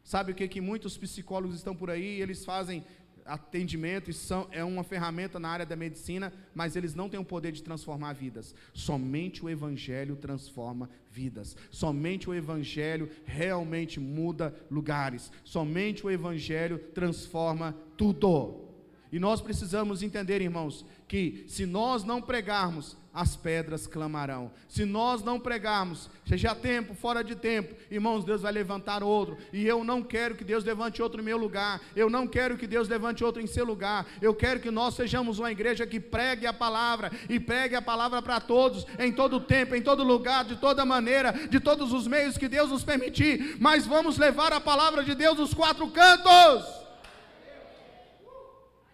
Sabe 0.03 0.31
o 0.31 0.35
que 0.35 0.47
que 0.47 0.59
muitos 0.59 0.97
psicólogos 0.97 1.55
estão 1.55 1.75
por 1.75 1.89
aí, 1.89 2.21
eles 2.21 2.43
fazem 2.43 2.83
atendimento 3.25 4.11
e 4.11 4.13
são, 4.13 4.47
é 4.51 4.63
uma 4.63 4.83
ferramenta 4.83 5.39
na 5.39 5.49
área 5.49 5.65
da 5.65 5.75
medicina, 5.75 6.31
mas 6.53 6.75
eles 6.75 6.93
não 6.93 7.09
têm 7.09 7.19
o 7.19 7.25
poder 7.25 7.51
de 7.51 7.63
transformar 7.63 8.13
vidas. 8.13 8.53
Somente 8.71 9.43
o 9.43 9.49
Evangelho 9.49 10.15
transforma 10.15 10.89
vidas. 11.11 11.57
Somente 11.71 12.29
o 12.29 12.33
Evangelho 12.33 13.09
realmente 13.25 13.99
muda 13.99 14.55
lugares. 14.69 15.31
Somente 15.43 16.05
o 16.05 16.11
Evangelho 16.11 16.77
transforma 16.93 17.75
tudo. 17.97 18.64
E 19.11 19.19
nós 19.19 19.41
precisamos 19.41 20.01
entender, 20.01 20.41
irmãos, 20.41 20.85
que 21.07 21.45
se 21.47 21.65
nós 21.65 22.03
não 22.03 22.21
pregarmos, 22.21 22.97
as 23.15 23.33
pedras 23.33 23.87
clamarão. 23.87 24.51
Se 24.67 24.83
nós 24.83 25.23
não 25.23 25.39
pregarmos, 25.39 26.09
seja 26.27 26.53
tempo, 26.53 26.93
fora 26.93 27.23
de 27.23 27.33
tempo, 27.33 27.73
irmãos, 27.89 28.25
Deus 28.25 28.41
vai 28.41 28.51
levantar 28.51 29.01
outro. 29.01 29.37
E 29.53 29.65
eu 29.65 29.85
não 29.85 30.03
quero 30.03 30.35
que 30.35 30.43
Deus 30.43 30.65
levante 30.65 31.01
outro 31.01 31.21
em 31.21 31.23
meu 31.23 31.37
lugar. 31.37 31.79
Eu 31.95 32.09
não 32.09 32.27
quero 32.27 32.57
que 32.57 32.67
Deus 32.67 32.89
levante 32.89 33.23
outro 33.23 33.41
em 33.41 33.47
seu 33.47 33.63
lugar. 33.63 34.05
Eu 34.21 34.35
quero 34.35 34.59
que 34.59 34.69
nós 34.69 34.95
sejamos 34.95 35.39
uma 35.39 35.49
igreja 35.49 35.87
que 35.87 35.97
pregue 35.97 36.45
a 36.45 36.51
palavra 36.51 37.09
e 37.29 37.39
pregue 37.39 37.75
a 37.75 37.81
palavra 37.81 38.21
para 38.21 38.41
todos, 38.41 38.85
em 38.99 39.13
todo 39.13 39.39
tempo, 39.39 39.75
em 39.75 39.81
todo 39.81 40.03
lugar, 40.03 40.43
de 40.43 40.57
toda 40.57 40.83
maneira, 40.83 41.31
de 41.49 41.61
todos 41.61 41.93
os 41.93 42.05
meios 42.05 42.37
que 42.37 42.49
Deus 42.49 42.69
nos 42.69 42.83
permitir. 42.83 43.55
Mas 43.61 43.87
vamos 43.87 44.17
levar 44.17 44.51
a 44.51 44.59
palavra 44.59 45.05
de 45.05 45.15
Deus 45.15 45.37
nos 45.37 45.53
quatro 45.53 45.87
cantos. 45.87 46.84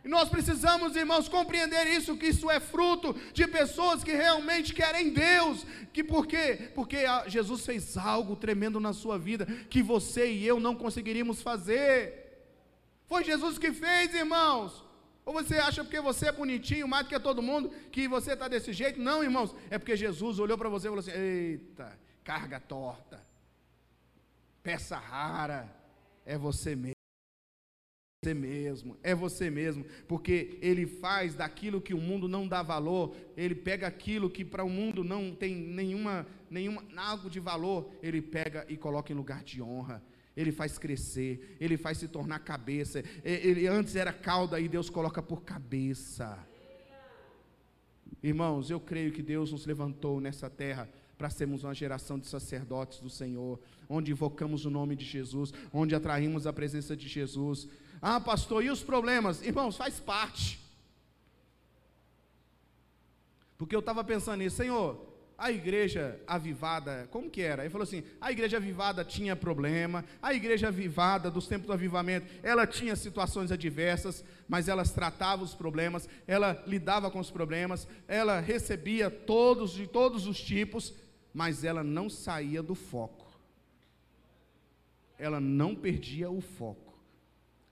E 0.04 0.08
nós 0.08 0.30
precisamos, 0.30 0.96
irmãos, 0.96 1.30
compreender 1.30 1.86
isso, 1.88 2.18
que 2.18 2.28
isso 2.28 2.50
é 2.50 2.60
fruto 2.60 3.14
de 3.34 3.48
pessoas 3.48 4.04
que 4.04 4.12
realmente 4.12 4.74
querem 4.74 5.14
Deus. 5.14 5.66
Que 5.94 6.04
por 6.04 6.26
quê? 6.26 6.72
Porque 6.74 6.98
Jesus 7.28 7.64
fez 7.64 7.96
algo 7.98 8.36
tremendo 8.36 8.80
na 8.80 8.94
sua 8.94 9.20
vida 9.20 9.46
que 9.70 9.84
você 9.84 10.32
e 10.32 10.46
eu 10.46 10.60
não 10.60 10.76
conseguiríamos 10.76 11.42
fazer. 11.44 12.22
Foi 13.06 13.24
Jesus 13.24 13.60
que 13.60 13.72
fez, 13.72 14.14
irmãos. 14.16 14.84
Ou 15.24 15.34
você 15.34 15.58
acha 15.58 15.84
porque 15.84 16.02
você 16.02 16.30
é 16.30 16.32
bonitinho, 16.32 16.88
mais 16.88 17.06
do 17.06 17.10
que 17.10 17.20
todo 17.20 17.42
mundo, 17.44 17.70
que 17.92 18.08
você 18.08 18.34
está 18.34 18.48
desse 18.48 18.74
jeito? 18.74 19.00
Não, 19.00 19.24
irmãos. 19.24 19.54
É 19.70 19.78
porque 19.78 19.96
Jesus 19.96 20.40
olhou 20.40 20.58
para 20.58 20.68
você 20.68 20.88
e 20.88 20.90
falou 20.90 21.00
assim: 21.00 21.12
Eita, 21.12 22.00
carga 22.24 22.60
torta, 22.60 23.24
peça 24.64 24.98
rara, 24.98 25.72
é 26.26 26.40
você 26.40 26.76
mesmo 26.76 27.01
você 28.24 28.36
mesmo, 28.36 28.96
é 29.02 29.16
você 29.16 29.50
mesmo, 29.50 29.84
porque 30.08 30.60
ele 30.62 30.86
faz 30.86 31.34
daquilo 31.34 31.82
que 31.82 31.92
o 31.92 31.98
mundo 31.98 32.28
não 32.28 32.48
dá 32.48 32.62
valor, 32.62 33.16
ele 33.36 33.56
pega 33.56 33.88
aquilo 33.88 34.30
que 34.30 34.46
para 34.46 34.64
o 34.64 34.70
mundo 34.70 35.04
não 35.04 35.34
tem 35.34 35.56
nenhuma, 35.56 36.28
nenhuma, 36.48 36.84
algo 36.96 37.32
de 37.32 37.40
valor, 37.40 37.90
ele 38.00 38.22
pega 38.22 38.64
e 38.70 38.78
coloca 38.78 39.12
em 39.12 39.16
lugar 39.16 39.44
de 39.44 39.60
honra. 39.60 40.04
Ele 40.38 40.52
faz 40.52 40.78
crescer, 40.78 41.58
ele 41.60 41.78
faz 41.78 41.98
se 41.98 42.08
tornar 42.08 42.38
cabeça. 42.42 43.04
Ele 43.24 43.66
antes 43.66 43.96
era 43.96 44.14
cauda 44.14 44.60
e 44.60 44.70
Deus 44.70 44.88
coloca 44.88 45.20
por 45.24 45.42
cabeça. 45.42 46.38
Irmãos, 48.22 48.70
eu 48.70 48.80
creio 48.80 49.12
que 49.12 49.24
Deus 49.24 49.52
nos 49.52 49.66
levantou 49.66 50.22
nessa 50.22 50.48
terra 50.48 50.88
para 51.18 51.30
sermos 51.30 51.64
uma 51.64 51.74
geração 51.74 52.18
de 52.18 52.26
sacerdotes 52.26 53.00
do 53.00 53.10
Senhor, 53.10 53.60
onde 53.88 54.12
invocamos 54.12 54.66
o 54.66 54.72
nome 54.72 54.96
de 54.96 55.06
Jesus, 55.06 55.54
onde 55.72 55.94
atraímos 55.94 56.48
a 56.48 56.54
presença 56.54 56.96
de 56.96 57.08
Jesus, 57.08 57.68
ah, 58.02 58.20
pastor, 58.20 58.64
e 58.64 58.72
os 58.72 58.82
problemas? 58.82 59.42
Irmãos, 59.44 59.78
faz 59.78 60.00
parte. 60.00 60.60
Porque 63.58 63.76
eu 63.76 63.80
estava 63.80 64.04
pensando 64.04 64.40
nisso, 64.40 64.58
Senhor, 64.58 65.12
a 65.38 65.52
igreja 65.52 66.20
avivada, 66.26 67.08
como 67.12 67.30
que 67.30 67.42
era? 67.42 67.62
Ele 67.62 67.70
falou 67.70 67.84
assim: 67.84 68.04
a 68.20 68.32
igreja 68.32 68.58
avivada 68.58 69.06
tinha 69.06 69.36
problema, 69.36 70.04
a 70.22 70.34
igreja 70.34 70.68
avivada 70.68 71.30
dos 71.30 71.48
tempos 71.48 71.68
do 71.68 71.74
avivamento, 71.74 72.28
ela 72.42 72.66
tinha 72.66 72.96
situações 72.96 73.52
adversas, 73.52 74.24
mas 74.48 74.68
ela 74.68 74.84
tratava 74.84 75.44
os 75.44 75.54
problemas, 75.54 76.10
ela 76.26 76.64
lidava 76.66 77.12
com 77.12 77.20
os 77.20 77.30
problemas, 77.30 77.88
ela 78.08 78.40
recebia 78.40 79.12
todos 79.12 79.74
de 79.74 79.86
todos 79.86 80.26
os 80.26 80.40
tipos, 80.40 80.94
mas 81.32 81.64
ela 81.64 81.84
não 81.84 82.10
saía 82.10 82.64
do 82.64 82.74
foco. 82.74 83.32
Ela 85.20 85.40
não 85.40 85.76
perdia 85.76 86.32
o 86.32 86.42
foco. 86.42 86.91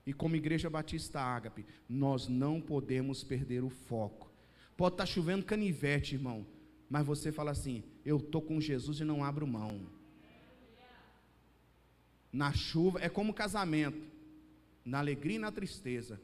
E 0.06 0.12
como 0.12 0.36
Igreja 0.36 0.70
Batista 0.70 1.20
Ágape, 1.20 1.66
nós 1.88 2.26
não 2.28 2.60
podemos 2.60 3.22
perder 3.22 3.62
o 3.62 3.70
foco. 3.70 4.30
Pode 4.76 4.94
estar 4.94 5.04
tá 5.04 5.10
chovendo 5.12 5.44
canivete, 5.44 6.14
irmão, 6.14 6.46
mas 6.88 7.06
você 7.06 7.30
fala 7.30 7.50
assim: 7.50 7.84
eu 8.04 8.16
estou 8.16 8.40
com 8.40 8.60
Jesus 8.60 9.00
e 9.00 9.04
não 9.04 9.22
abro 9.22 9.46
mão. 9.46 9.86
Na 12.32 12.52
chuva, 12.52 13.00
é 13.00 13.08
como 13.08 13.34
casamento, 13.34 14.06
na 14.84 14.98
alegria 14.98 15.36
e 15.36 15.40
na 15.40 15.52
tristeza, 15.52 16.20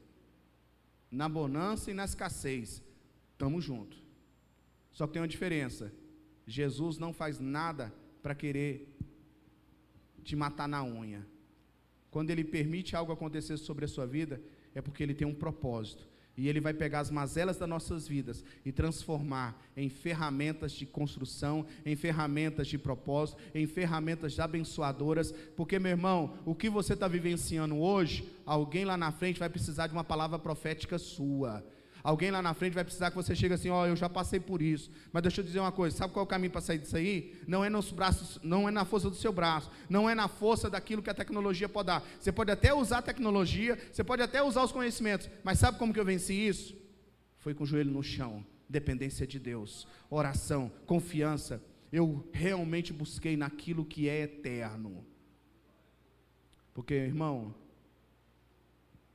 na 1.10 1.28
bonança 1.28 1.90
e 1.90 1.94
na 1.94 2.04
escassez, 2.04 2.82
estamos 3.32 3.64
juntos. 3.64 4.02
Só 4.92 5.06
que 5.06 5.12
tem 5.12 5.22
uma 5.22 5.28
diferença: 5.28 5.92
Jesus 6.46 6.96
não 6.96 7.12
faz 7.12 7.38
nada 7.38 7.92
para 8.22 8.34
querer 8.34 8.88
te 10.24 10.34
matar 10.34 10.66
na 10.66 10.82
unha. 10.82 11.26
Quando 12.16 12.30
Ele 12.30 12.44
permite 12.44 12.96
algo 12.96 13.12
acontecer 13.12 13.58
sobre 13.58 13.84
a 13.84 13.88
sua 13.88 14.06
vida, 14.06 14.40
é 14.74 14.80
porque 14.80 15.02
Ele 15.02 15.12
tem 15.12 15.28
um 15.28 15.34
propósito. 15.34 16.08
E 16.34 16.48
Ele 16.48 16.62
vai 16.62 16.72
pegar 16.72 17.00
as 17.00 17.10
mazelas 17.10 17.58
das 17.58 17.68
nossas 17.68 18.08
vidas 18.08 18.42
e 18.64 18.72
transformar 18.72 19.62
em 19.76 19.90
ferramentas 19.90 20.72
de 20.72 20.86
construção, 20.86 21.66
em 21.84 21.94
ferramentas 21.94 22.68
de 22.68 22.78
propósito, 22.78 23.36
em 23.54 23.66
ferramentas 23.66 24.40
abençoadoras. 24.40 25.30
Porque, 25.54 25.78
meu 25.78 25.90
irmão, 25.90 26.38
o 26.46 26.54
que 26.54 26.70
você 26.70 26.94
está 26.94 27.06
vivenciando 27.06 27.76
hoje, 27.76 28.26
alguém 28.46 28.86
lá 28.86 28.96
na 28.96 29.12
frente 29.12 29.38
vai 29.38 29.50
precisar 29.50 29.86
de 29.86 29.92
uma 29.92 30.02
palavra 30.02 30.38
profética 30.38 30.96
sua. 30.96 31.62
Alguém 32.06 32.30
lá 32.30 32.40
na 32.40 32.54
frente 32.54 32.72
vai 32.72 32.84
precisar 32.84 33.10
que 33.10 33.16
você 33.16 33.34
chegue 33.34 33.54
assim, 33.54 33.68
ó, 33.68 33.82
oh, 33.82 33.86
eu 33.86 33.96
já 33.96 34.08
passei 34.08 34.38
por 34.38 34.62
isso. 34.62 34.92
Mas 35.12 35.24
deixa 35.24 35.40
eu 35.40 35.44
dizer 35.44 35.58
uma 35.58 35.72
coisa, 35.72 35.96
sabe 35.96 36.12
qual 36.12 36.22
é 36.22 36.24
o 36.24 36.28
caminho 36.28 36.52
para 36.52 36.60
sair 36.60 36.78
disso 36.78 36.96
aí? 36.96 37.34
Não 37.48 37.64
é 37.64 37.68
nos 37.68 37.90
braços, 37.90 38.38
não 38.44 38.68
é 38.68 38.70
na 38.70 38.84
força 38.84 39.10
do 39.10 39.16
seu 39.16 39.32
braço, 39.32 39.68
não 39.90 40.08
é 40.08 40.14
na 40.14 40.28
força 40.28 40.70
daquilo 40.70 41.02
que 41.02 41.10
a 41.10 41.14
tecnologia 41.14 41.68
pode 41.68 41.88
dar. 41.88 42.06
Você 42.20 42.30
pode 42.30 42.52
até 42.52 42.72
usar 42.72 42.98
a 42.98 43.02
tecnologia, 43.02 43.76
você 43.90 44.04
pode 44.04 44.22
até 44.22 44.40
usar 44.40 44.62
os 44.62 44.70
conhecimentos, 44.70 45.28
mas 45.42 45.58
sabe 45.58 45.78
como 45.78 45.92
que 45.92 45.98
eu 45.98 46.04
venci 46.04 46.32
isso? 46.32 46.76
Foi 47.38 47.52
com 47.54 47.64
o 47.64 47.66
joelho 47.66 47.90
no 47.90 48.04
chão, 48.04 48.46
dependência 48.68 49.26
de 49.26 49.40
Deus, 49.40 49.88
oração, 50.08 50.70
confiança. 50.86 51.60
Eu 51.90 52.24
realmente 52.32 52.92
busquei 52.92 53.36
naquilo 53.36 53.84
que 53.84 54.08
é 54.08 54.20
eterno. 54.20 55.04
Porque, 56.72 56.94
irmão, 56.94 57.52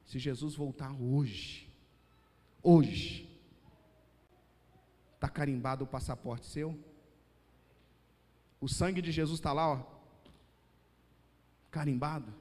se 0.04 0.20
Jesus 0.20 0.56
voltar 0.56 0.94
hoje, 1.02 1.71
hoje, 2.64 3.30
está 5.16 5.30
carimbado 5.30 5.84
o 5.84 5.88
passaporte 5.88 6.46
seu? 6.46 6.78
O 8.60 8.68
sangue 8.68 9.02
de 9.02 9.12
Jesus 9.12 9.40
está 9.40 9.54
lá, 9.54 9.74
ó, 9.74 9.84
carimbado. 11.70 12.34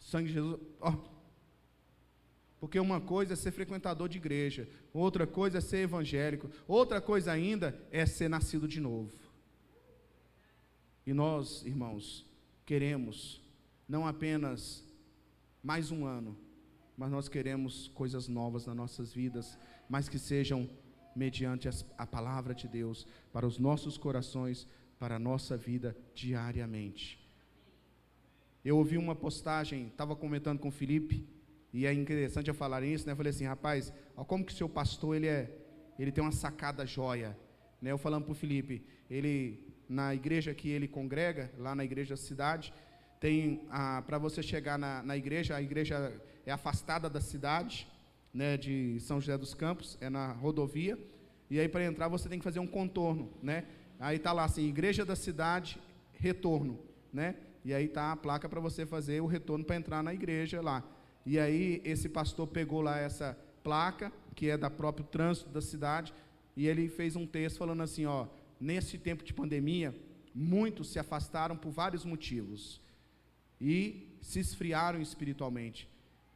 O 0.00 0.02
sangue 0.02 0.28
de 0.28 0.34
Jesus, 0.34 0.60
ó. 0.80 0.96
Porque 2.58 2.78
uma 2.78 3.00
coisa 3.00 3.32
é 3.32 3.36
ser 3.36 3.52
frequentador 3.52 4.08
de 4.08 4.18
igreja, 4.18 4.68
outra 4.92 5.26
coisa 5.26 5.58
é 5.58 5.60
ser 5.60 5.78
evangélico, 5.78 6.50
outra 6.68 7.00
coisa 7.00 7.32
ainda 7.32 7.80
é 7.90 8.04
ser 8.04 8.28
nascido 8.28 8.68
de 8.68 8.80
novo. 8.80 9.12
E 11.06 11.12
nós, 11.14 11.64
irmãos, 11.64 12.26
queremos 12.66 13.40
não 13.88 14.06
apenas 14.06 14.84
mais 15.62 15.90
um 15.90 16.04
ano, 16.04 16.36
mas 17.00 17.10
nós 17.10 17.30
queremos 17.30 17.88
coisas 17.94 18.28
novas 18.28 18.66
nas 18.66 18.76
nossas 18.76 19.10
vidas, 19.10 19.58
mas 19.88 20.06
que 20.06 20.18
sejam 20.18 20.68
mediante 21.16 21.66
a 21.96 22.06
palavra 22.06 22.54
de 22.54 22.68
Deus 22.68 23.06
para 23.32 23.46
os 23.46 23.58
nossos 23.58 23.96
corações, 23.96 24.68
para 24.98 25.16
a 25.16 25.18
nossa 25.18 25.56
vida 25.56 25.96
diariamente. 26.14 27.18
Eu 28.62 28.76
ouvi 28.76 28.98
uma 28.98 29.16
postagem, 29.16 29.86
estava 29.86 30.14
comentando 30.14 30.58
com 30.58 30.68
o 30.68 30.70
Felipe, 30.70 31.26
e 31.72 31.86
é 31.86 31.92
interessante 31.94 32.48
eu 32.48 32.54
falar 32.54 32.82
isso, 32.82 33.06
né? 33.06 33.12
Eu 33.12 33.16
falei 33.16 33.30
assim, 33.30 33.46
rapaz, 33.46 33.90
ó, 34.14 34.22
como 34.22 34.44
que 34.44 34.52
o 34.52 34.54
seu 34.54 34.68
pastor 34.68 35.16
ele 35.16 35.26
é, 35.26 35.50
ele 35.98 36.12
tem 36.12 36.22
uma 36.22 36.32
sacada 36.32 36.84
joia. 36.84 37.34
né? 37.80 37.90
Eu 37.92 37.96
falando 37.96 38.24
para 38.24 38.32
o 38.32 38.34
Felipe, 38.34 38.84
ele 39.08 39.58
na 39.88 40.14
igreja 40.14 40.52
que 40.52 40.68
ele 40.68 40.86
congrega, 40.86 41.50
lá 41.56 41.74
na 41.74 41.82
igreja 41.82 42.10
da 42.10 42.18
cidade, 42.18 42.74
tem 43.18 43.66
para 44.06 44.18
você 44.18 44.42
chegar 44.42 44.78
na, 44.78 45.02
na 45.02 45.16
igreja, 45.16 45.56
a 45.56 45.62
igreja 45.62 46.20
é 46.46 46.52
afastada 46.52 47.08
da 47.08 47.20
cidade, 47.20 47.86
né, 48.32 48.56
de 48.56 48.98
São 49.00 49.20
José 49.20 49.36
dos 49.36 49.54
Campos, 49.54 49.98
é 50.00 50.08
na 50.08 50.32
rodovia, 50.32 50.98
e 51.50 51.58
aí 51.58 51.68
para 51.68 51.84
entrar 51.84 52.08
você 52.08 52.28
tem 52.28 52.38
que 52.38 52.44
fazer 52.44 52.60
um 52.60 52.66
contorno, 52.66 53.30
né? 53.42 53.66
Aí 53.98 54.18
tá 54.18 54.32
lá 54.32 54.44
assim, 54.44 54.66
igreja 54.66 55.04
da 55.04 55.16
cidade, 55.16 55.78
retorno, 56.12 56.78
né? 57.12 57.34
E 57.64 57.74
aí 57.74 57.88
tá 57.88 58.12
a 58.12 58.16
placa 58.16 58.48
para 58.48 58.60
você 58.60 58.86
fazer 58.86 59.20
o 59.20 59.26
retorno 59.26 59.64
para 59.64 59.76
entrar 59.76 60.02
na 60.02 60.14
igreja 60.14 60.62
lá. 60.62 60.82
E 61.26 61.38
aí 61.38 61.82
esse 61.84 62.08
pastor 62.08 62.46
pegou 62.46 62.80
lá 62.80 62.98
essa 62.98 63.36
placa, 63.62 64.12
que 64.34 64.48
é 64.48 64.56
da 64.56 64.70
próprio 64.70 65.04
trânsito 65.04 65.50
da 65.50 65.60
cidade, 65.60 66.14
e 66.56 66.66
ele 66.66 66.88
fez 66.88 67.16
um 67.16 67.26
texto 67.26 67.58
falando 67.58 67.82
assim, 67.82 68.06
ó, 68.06 68.26
nesse 68.58 68.96
tempo 68.96 69.24
de 69.24 69.34
pandemia, 69.34 69.94
muitos 70.34 70.92
se 70.92 70.98
afastaram 70.98 71.56
por 71.56 71.70
vários 71.70 72.04
motivos 72.04 72.80
e 73.60 74.16
se 74.22 74.38
esfriaram 74.38 75.00
espiritualmente 75.00 75.88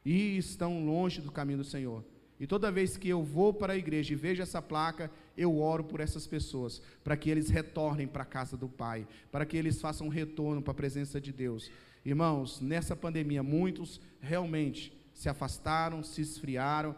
e 0.05 0.37
estão 0.37 0.85
longe 0.85 1.19
do 1.19 1.31
caminho 1.31 1.57
do 1.57 1.63
Senhor. 1.63 2.05
E 2.39 2.45
toda 2.45 2.71
vez 2.71 2.97
que 2.97 3.09
eu 3.09 3.23
vou 3.23 3.53
para 3.53 3.73
a 3.73 3.77
igreja 3.77 4.13
e 4.13 4.15
vejo 4.15 4.43
essa 4.43 4.61
placa, 4.61 5.09
eu 5.37 5.57
oro 5.57 5.83
por 5.83 5.99
essas 5.99 6.27
pessoas, 6.27 6.81
para 7.03 7.17
que 7.17 7.29
eles 7.29 7.49
retornem 7.49 8.07
para 8.07 8.23
a 8.23 8.25
casa 8.25 8.55
do 8.55 8.67
Pai, 8.67 9.07
para 9.31 9.45
que 9.45 9.57
eles 9.57 9.81
façam 9.81 10.07
um 10.07 10.09
retorno 10.09 10.61
para 10.61 10.71
a 10.71 10.75
presença 10.75 11.19
de 11.19 11.31
Deus. 11.31 11.71
Irmãos, 12.03 12.61
nessa 12.61 12.95
pandemia, 12.95 13.41
muitos 13.41 13.99
realmente 14.19 14.95
se 15.13 15.29
afastaram, 15.29 16.03
se 16.03 16.21
esfriaram, 16.21 16.95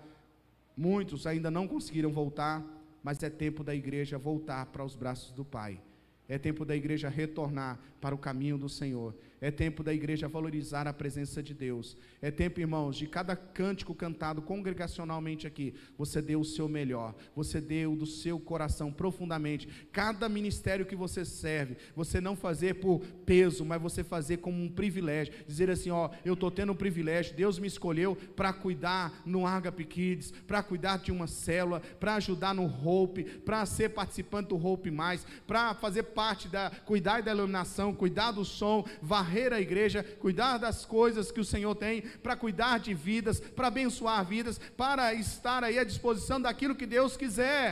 muitos 0.76 1.28
ainda 1.28 1.52
não 1.52 1.68
conseguiram 1.68 2.12
voltar, 2.12 2.66
mas 3.04 3.22
é 3.22 3.30
tempo 3.30 3.64
da 3.64 3.76
igreja 3.76 4.18
voltar 4.18 4.66
para 4.66 4.84
os 4.84 4.96
braços 4.96 5.32
do 5.32 5.46
Pai. 5.46 5.80
É 6.28 6.38
tempo 6.38 6.66
da 6.66 6.76
igreja 6.76 7.08
retornar 7.08 7.80
para 8.02 8.14
o 8.14 8.18
caminho 8.18 8.58
do 8.58 8.68
Senhor. 8.68 9.16
É 9.40 9.52
tempo 9.52 9.84
da 9.84 9.94
igreja 9.94 10.28
valorizar 10.28 10.88
a 10.88 10.94
presença 10.94 11.44
de 11.44 11.54
Deus. 11.54 11.96
É 12.20 12.32
tempo, 12.32 12.60
irmãos, 12.60 12.96
de 12.96 13.06
cada 13.06 13.36
cântico 13.36 13.94
cantado 13.94 14.42
congregacionalmente 14.42 15.46
aqui, 15.46 15.76
você 15.96 16.22
deu 16.22 16.40
o 16.40 16.46
seu 16.46 16.68
melhor, 16.68 17.14
você 17.36 17.62
deu 17.62 17.96
do 17.96 18.08
seu 18.08 18.40
coração 18.40 18.92
profundamente. 18.92 19.68
Cada 19.92 20.28
ministério 20.28 20.88
que 20.88 20.96
você 20.96 21.24
serve, 21.24 21.78
você 21.96 22.20
não 22.20 22.36
fazer 22.36 22.76
por 22.76 23.02
peso, 23.28 23.64
mas 23.64 23.80
você 23.80 24.04
fazer 24.04 24.38
como 24.38 24.60
um 24.60 24.70
privilégio. 24.70 25.34
Dizer 25.48 25.70
assim: 25.70 25.92
ó, 25.92 26.10
eu 26.26 26.34
estou 26.34 26.50
tendo 26.50 26.72
um 26.72 26.76
privilégio, 26.76 27.36
Deus 27.36 27.60
me 27.60 27.68
escolheu 27.68 28.16
para 28.36 28.52
cuidar 28.52 29.22
no 29.24 29.46
Agape 29.46 29.86
Kids, 29.86 30.32
para 30.48 30.64
cuidar 30.64 30.98
de 30.98 31.12
uma 31.12 31.28
célula, 31.28 31.80
para 32.00 32.16
ajudar 32.16 32.56
no 32.56 32.66
Hope, 32.66 33.24
para 33.24 33.64
ser 33.68 33.90
participante 33.90 34.50
do 34.50 34.66
Hope 34.66 34.90
Mais, 34.90 35.28
para 35.46 35.76
fazer 35.76 36.04
parte 36.04 36.48
da, 36.48 36.72
cuidar 36.72 37.22
da 37.22 37.32
iluminação, 37.32 37.94
cuidar 37.94 38.32
do 38.32 38.44
som, 38.44 38.84
varrer 39.00 39.27
varrer 39.28 39.52
a 39.52 39.60
igreja, 39.60 40.04
cuidar 40.04 40.58
das 40.58 40.86
coisas 40.86 41.32
que 41.32 41.42
o 41.42 41.46
Senhor 41.46 41.76
tem, 41.76 42.02
para 42.02 42.38
cuidar 42.38 42.80
de 42.80 42.94
vidas, 42.94 43.40
para 43.40 43.68
abençoar 43.68 44.26
vidas, 44.26 44.58
para 44.78 45.14
estar 45.14 45.64
aí 45.64 45.78
à 45.78 45.84
disposição 45.84 46.40
daquilo 46.40 46.76
que 46.76 46.86
Deus 46.86 47.18
quiser. 47.18 47.68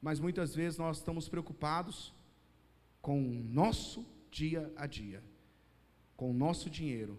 Mas 0.00 0.20
muitas 0.20 0.54
vezes 0.54 0.78
nós 0.78 0.98
estamos 0.98 1.28
preocupados 1.28 2.12
com 3.00 3.18
o 3.18 3.42
nosso 3.42 4.06
dia 4.30 4.70
a 4.76 4.86
dia, 4.86 5.22
com 6.14 6.30
o 6.30 6.34
nosso 6.34 6.68
dinheiro, 6.68 7.18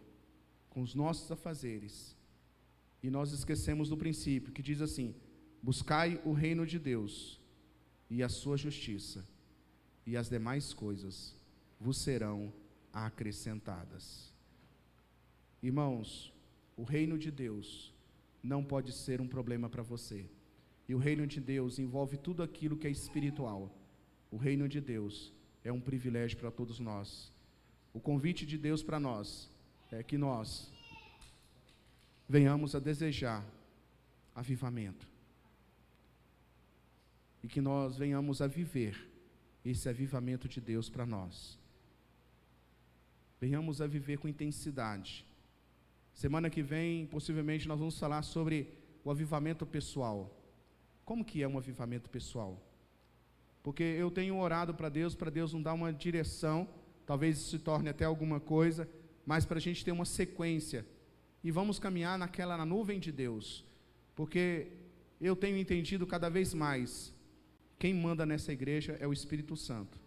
com 0.69 0.81
os 0.83 0.93
nossos 0.93 1.31
afazeres. 1.31 2.15
E 3.01 3.09
nós 3.09 3.31
esquecemos 3.31 3.89
do 3.89 3.97
princípio 3.97 4.53
que 4.53 4.61
diz 4.61 4.81
assim: 4.81 5.15
buscai 5.61 6.21
o 6.23 6.31
reino 6.31 6.65
de 6.65 6.77
Deus 6.77 7.39
e 8.09 8.21
a 8.21 8.29
sua 8.29 8.55
justiça 8.55 9.25
e 10.05 10.15
as 10.15 10.29
demais 10.29 10.73
coisas 10.73 11.35
vos 11.79 11.97
serão 11.97 12.53
acrescentadas. 12.93 14.31
Irmãos, 15.61 16.31
o 16.77 16.83
reino 16.83 17.17
de 17.17 17.31
Deus 17.31 17.93
não 18.43 18.63
pode 18.63 18.91
ser 18.91 19.19
um 19.19 19.27
problema 19.27 19.67
para 19.67 19.81
você. 19.81 20.25
E 20.87 20.93
o 20.93 20.99
reino 20.99 21.25
de 21.25 21.41
Deus 21.41 21.79
envolve 21.79 22.17
tudo 22.17 22.43
aquilo 22.43 22.77
que 22.77 22.85
é 22.85 22.91
espiritual. 22.91 23.71
O 24.29 24.37
reino 24.37 24.69
de 24.69 24.79
Deus 24.79 25.33
é 25.63 25.71
um 25.71 25.81
privilégio 25.81 26.37
para 26.37 26.51
todos 26.51 26.79
nós. 26.79 27.31
O 27.93 27.99
convite 27.99 28.45
de 28.45 28.57
Deus 28.57 28.83
para 28.83 28.99
nós 28.99 29.49
é 29.91 30.03
que 30.03 30.17
nós 30.17 30.71
venhamos 32.29 32.75
a 32.75 32.79
desejar 32.79 33.43
avivamento. 34.35 35.07
E 37.41 37.47
que 37.47 37.61
nós 37.61 37.97
venhamos 37.97 38.41
a 38.41 38.47
viver 38.47 39.14
esse 39.65 39.89
avivamento 39.89 40.47
de 40.47 40.61
Deus 40.61 40.89
para 40.89 41.05
nós. 41.05 41.59
Venhamos 43.41 43.81
a 43.81 43.87
viver 43.87 44.17
com 44.17 44.27
intensidade. 44.27 45.25
Semana 46.13 46.49
que 46.49 46.61
vem, 46.61 47.07
possivelmente, 47.07 47.67
nós 47.67 47.79
vamos 47.79 47.99
falar 47.99 48.21
sobre 48.21 48.69
o 49.03 49.09
avivamento 49.09 49.65
pessoal. 49.65 50.31
Como 51.03 51.25
que 51.25 51.41
é 51.41 51.47
um 51.47 51.57
avivamento 51.57 52.09
pessoal? 52.09 52.61
Porque 53.61 53.83
eu 53.83 54.11
tenho 54.11 54.37
orado 54.37 54.73
para 54.73 54.89
Deus, 54.89 55.15
para 55.15 55.31
Deus 55.31 55.51
não 55.51 55.61
dar 55.61 55.73
uma 55.73 55.91
direção, 55.91 56.69
talvez 57.05 57.37
isso 57.37 57.49
se 57.49 57.59
torne 57.59 57.89
até 57.89 58.05
alguma 58.05 58.39
coisa, 58.39 58.87
mas 59.25 59.45
para 59.45 59.57
a 59.57 59.61
gente 59.61 59.83
ter 59.83 59.91
uma 59.91 60.05
sequência. 60.05 60.85
E 61.43 61.51
vamos 61.51 61.79
caminhar 61.79 62.17
naquela 62.17 62.55
na 62.57 62.65
nuvem 62.65 62.99
de 62.99 63.11
Deus. 63.11 63.65
Porque 64.15 64.67
eu 65.19 65.35
tenho 65.35 65.57
entendido 65.57 66.05
cada 66.05 66.29
vez 66.29 66.53
mais 66.53 67.14
quem 67.77 67.93
manda 67.93 68.25
nessa 68.25 68.51
igreja 68.51 68.97
é 68.99 69.07
o 69.07 69.13
Espírito 69.13 69.55
Santo. 69.55 69.97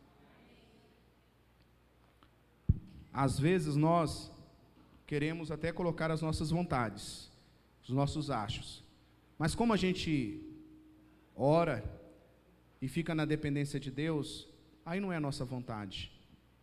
Às 3.12 3.38
vezes 3.38 3.76
nós 3.76 4.30
queremos 5.06 5.50
até 5.50 5.72
colocar 5.72 6.10
as 6.10 6.22
nossas 6.22 6.50
vontades, 6.50 7.30
os 7.82 7.90
nossos 7.90 8.30
achos. 8.30 8.82
Mas 9.38 9.54
como 9.54 9.72
a 9.72 9.76
gente 9.76 10.40
ora 11.34 11.84
e 12.80 12.88
fica 12.88 13.14
na 13.14 13.24
dependência 13.24 13.80
de 13.80 13.90
Deus, 13.90 14.46
aí 14.84 15.00
não 15.00 15.12
é 15.12 15.16
a 15.16 15.20
nossa 15.20 15.44
vontade, 15.44 16.12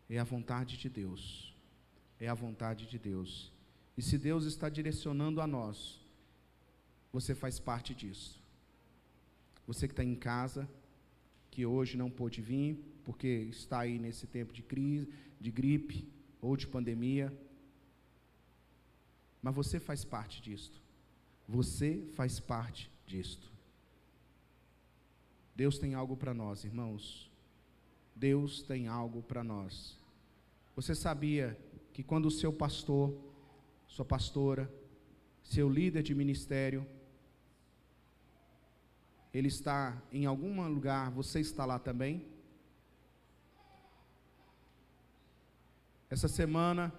é 0.10 0.18
a 0.18 0.24
vontade 0.24 0.78
de 0.78 0.90
Deus. 0.90 1.56
É 2.20 2.28
a 2.28 2.34
vontade 2.34 2.86
de 2.86 2.98
Deus. 2.98 3.52
E 3.98 4.02
se 4.02 4.18
Deus 4.18 4.46
está 4.46 4.70
direcionando 4.70 5.42
a 5.42 5.48
nós, 5.48 6.00
você 7.12 7.36
faz 7.36 7.60
parte 7.60 7.94
disso. 7.94 8.42
Você 9.68 9.88
que 9.88 9.94
está 9.94 10.04
em 10.04 10.16
casa, 10.16 10.68
que 11.56 11.66
hoje 11.66 11.96
não 11.96 12.12
pôde 12.12 12.42
vir, 12.42 12.78
porque 13.06 13.28
está 13.50 13.80
aí 13.80 13.98
nesse 13.98 14.28
tempo 14.28 14.52
de 14.52 14.62
crise, 14.62 15.08
de 15.40 15.50
gripe 15.50 16.06
ou 16.42 16.58
de 16.58 16.68
pandemia. 16.68 17.34
Mas 19.42 19.56
você 19.56 19.80
faz 19.80 20.04
parte 20.04 20.42
disto. 20.42 20.82
Você 21.48 22.06
faz 22.14 22.42
parte 22.42 22.92
disto. 23.08 23.50
Deus 25.56 25.80
tem 25.80 25.94
algo 25.94 26.18
para 26.18 26.34
nós, 26.34 26.66
irmãos. 26.66 27.32
Deus 28.14 28.62
tem 28.62 28.90
algo 28.90 29.24
para 29.24 29.42
nós. 29.42 29.98
Você 30.76 30.94
sabia 30.94 31.58
que 31.94 32.04
quando 32.04 32.26
o 32.26 32.32
seu 32.32 32.52
pastor, 32.52 33.18
sua 33.88 34.04
pastora, 34.04 34.70
seu 35.42 35.70
líder 35.70 36.04
de 36.04 36.14
ministério, 36.14 36.86
ele 39.38 39.50
está 39.50 40.02
em 40.14 40.26
algum 40.26 40.66
lugar, 40.70 41.12
você 41.12 41.42
está 41.42 41.66
lá 41.66 41.78
também? 41.78 42.26
Essa 46.10 46.30
semana, 46.30 46.94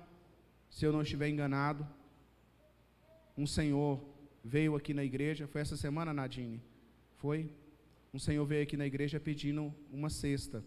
se 0.69 0.85
eu 0.85 0.93
não 0.93 1.01
estiver 1.01 1.31
enganado, 1.31 1.89
um 3.39 3.47
senhor 3.47 4.05
veio 4.45 4.77
aqui 4.77 4.93
na 4.93 5.03
igreja, 5.03 5.47
foi 5.47 5.63
essa 5.63 5.79
semana, 5.79 6.13
Nadine? 6.13 6.61
Foi? 7.15 7.51
Um 8.13 8.19
senhor 8.19 8.45
veio 8.45 8.65
aqui 8.65 8.77
na 8.77 8.87
igreja 8.87 9.19
pedindo 9.19 9.75
uma 9.91 10.11
cesta, 10.11 10.63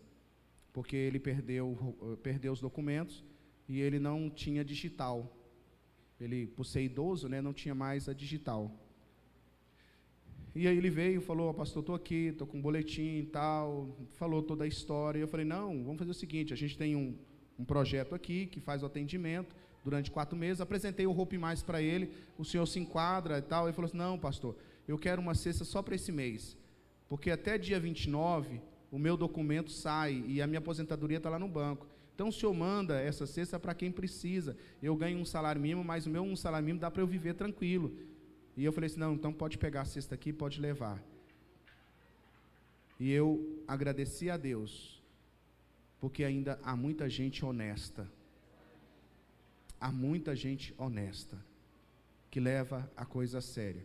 porque 0.73 0.95
ele 0.95 1.19
perdeu, 1.19 2.17
perdeu 2.23 2.51
os 2.51 2.59
documentos 2.59 3.23
e 3.67 3.79
ele 3.79 3.99
não 3.99 4.27
tinha 4.27 4.65
digital. 4.65 5.37
Ele, 6.19 6.47
por 6.47 6.65
ser 6.65 6.81
idoso, 6.81 7.29
né, 7.29 7.43
não 7.43 7.53
tinha 7.53 7.75
mais 7.75 8.09
a 8.09 8.13
digital. 8.13 8.75
E 10.55 10.67
aí 10.67 10.77
ele 10.77 10.89
veio 10.89 11.21
falou, 11.21 11.49
oh, 11.49 11.53
pastor, 11.53 11.81
estou 11.81 11.95
aqui, 11.95 12.29
estou 12.29 12.47
com 12.47 12.57
um 12.57 12.61
boletim 12.61 13.19
e 13.19 13.25
tal, 13.25 13.95
falou 14.15 14.41
toda 14.41 14.63
a 14.63 14.67
história. 14.67 15.19
Eu 15.19 15.27
falei, 15.27 15.45
não, 15.45 15.83
vamos 15.83 15.99
fazer 15.99 16.11
o 16.11 16.13
seguinte, 16.13 16.53
a 16.53 16.57
gente 16.57 16.77
tem 16.77 16.95
um, 16.95 17.15
um 17.57 17.63
projeto 17.63 18.15
aqui 18.15 18.47
que 18.47 18.59
faz 18.59 18.81
o 18.81 18.85
atendimento 18.85 19.55
durante 19.83 20.09
quatro 20.09 20.37
meses. 20.37 20.59
Apresentei 20.59 21.05
o 21.05 21.11
Roupe 21.11 21.37
Mais 21.37 21.61
para 21.61 21.81
ele, 21.81 22.11
o 22.37 22.43
senhor 22.43 22.65
se 22.65 22.79
enquadra 22.79 23.37
e 23.37 23.41
tal. 23.41 23.65
Ele 23.65 23.73
falou 23.73 23.87
assim, 23.87 23.97
não, 23.97 24.17
pastor, 24.17 24.55
eu 24.87 24.97
quero 24.97 25.21
uma 25.21 25.35
cesta 25.35 25.63
só 25.63 25.81
para 25.81 25.95
esse 25.95 26.11
mês, 26.11 26.57
porque 27.07 27.29
até 27.29 27.57
dia 27.57 27.79
29 27.79 28.59
o 28.91 28.97
meu 28.97 29.15
documento 29.15 29.71
sai 29.71 30.23
e 30.27 30.41
a 30.41 30.47
minha 30.47 30.59
aposentadoria 30.59 31.17
está 31.17 31.29
lá 31.29 31.37
no 31.37 31.47
banco. 31.47 31.87
Então 32.15 32.29
o 32.29 32.33
senhor 32.33 32.53
manda 32.53 32.99
essa 32.99 33.25
cesta 33.25 33.59
para 33.59 33.73
quem 33.73 33.91
precisa. 33.91 34.57
Eu 34.81 34.95
ganho 34.95 35.19
um 35.19 35.25
salário 35.25 35.61
mínimo, 35.61 35.83
mas 35.83 36.05
o 36.05 36.09
meu 36.09 36.23
um 36.23 36.35
salário 36.35 36.65
mínimo 36.65 36.81
dá 36.81 36.91
para 36.91 37.01
eu 37.01 37.07
viver 37.07 37.33
tranquilo. 37.35 37.95
E 38.59 38.65
eu 38.65 38.73
falei 38.73 38.87
assim: 38.87 38.99
não, 38.99 39.13
então 39.13 39.31
pode 39.31 39.57
pegar 39.57 39.81
a 39.83 39.85
cesta 39.85 40.13
aqui, 40.15 40.33
pode 40.33 40.59
levar. 40.59 41.01
E 42.99 43.09
eu 43.09 43.63
agradeci 43.65 44.29
a 44.29 44.35
Deus, 44.35 45.01
porque 45.97 46.25
ainda 46.25 46.59
há 46.61 46.75
muita 46.75 47.09
gente 47.09 47.45
honesta. 47.45 48.05
Há 49.79 49.89
muita 49.93 50.35
gente 50.35 50.75
honesta 50.77 51.37
que 52.29 52.41
leva 52.41 52.91
a 52.97 53.05
coisa 53.05 53.37
a 53.37 53.41
sério. 53.41 53.81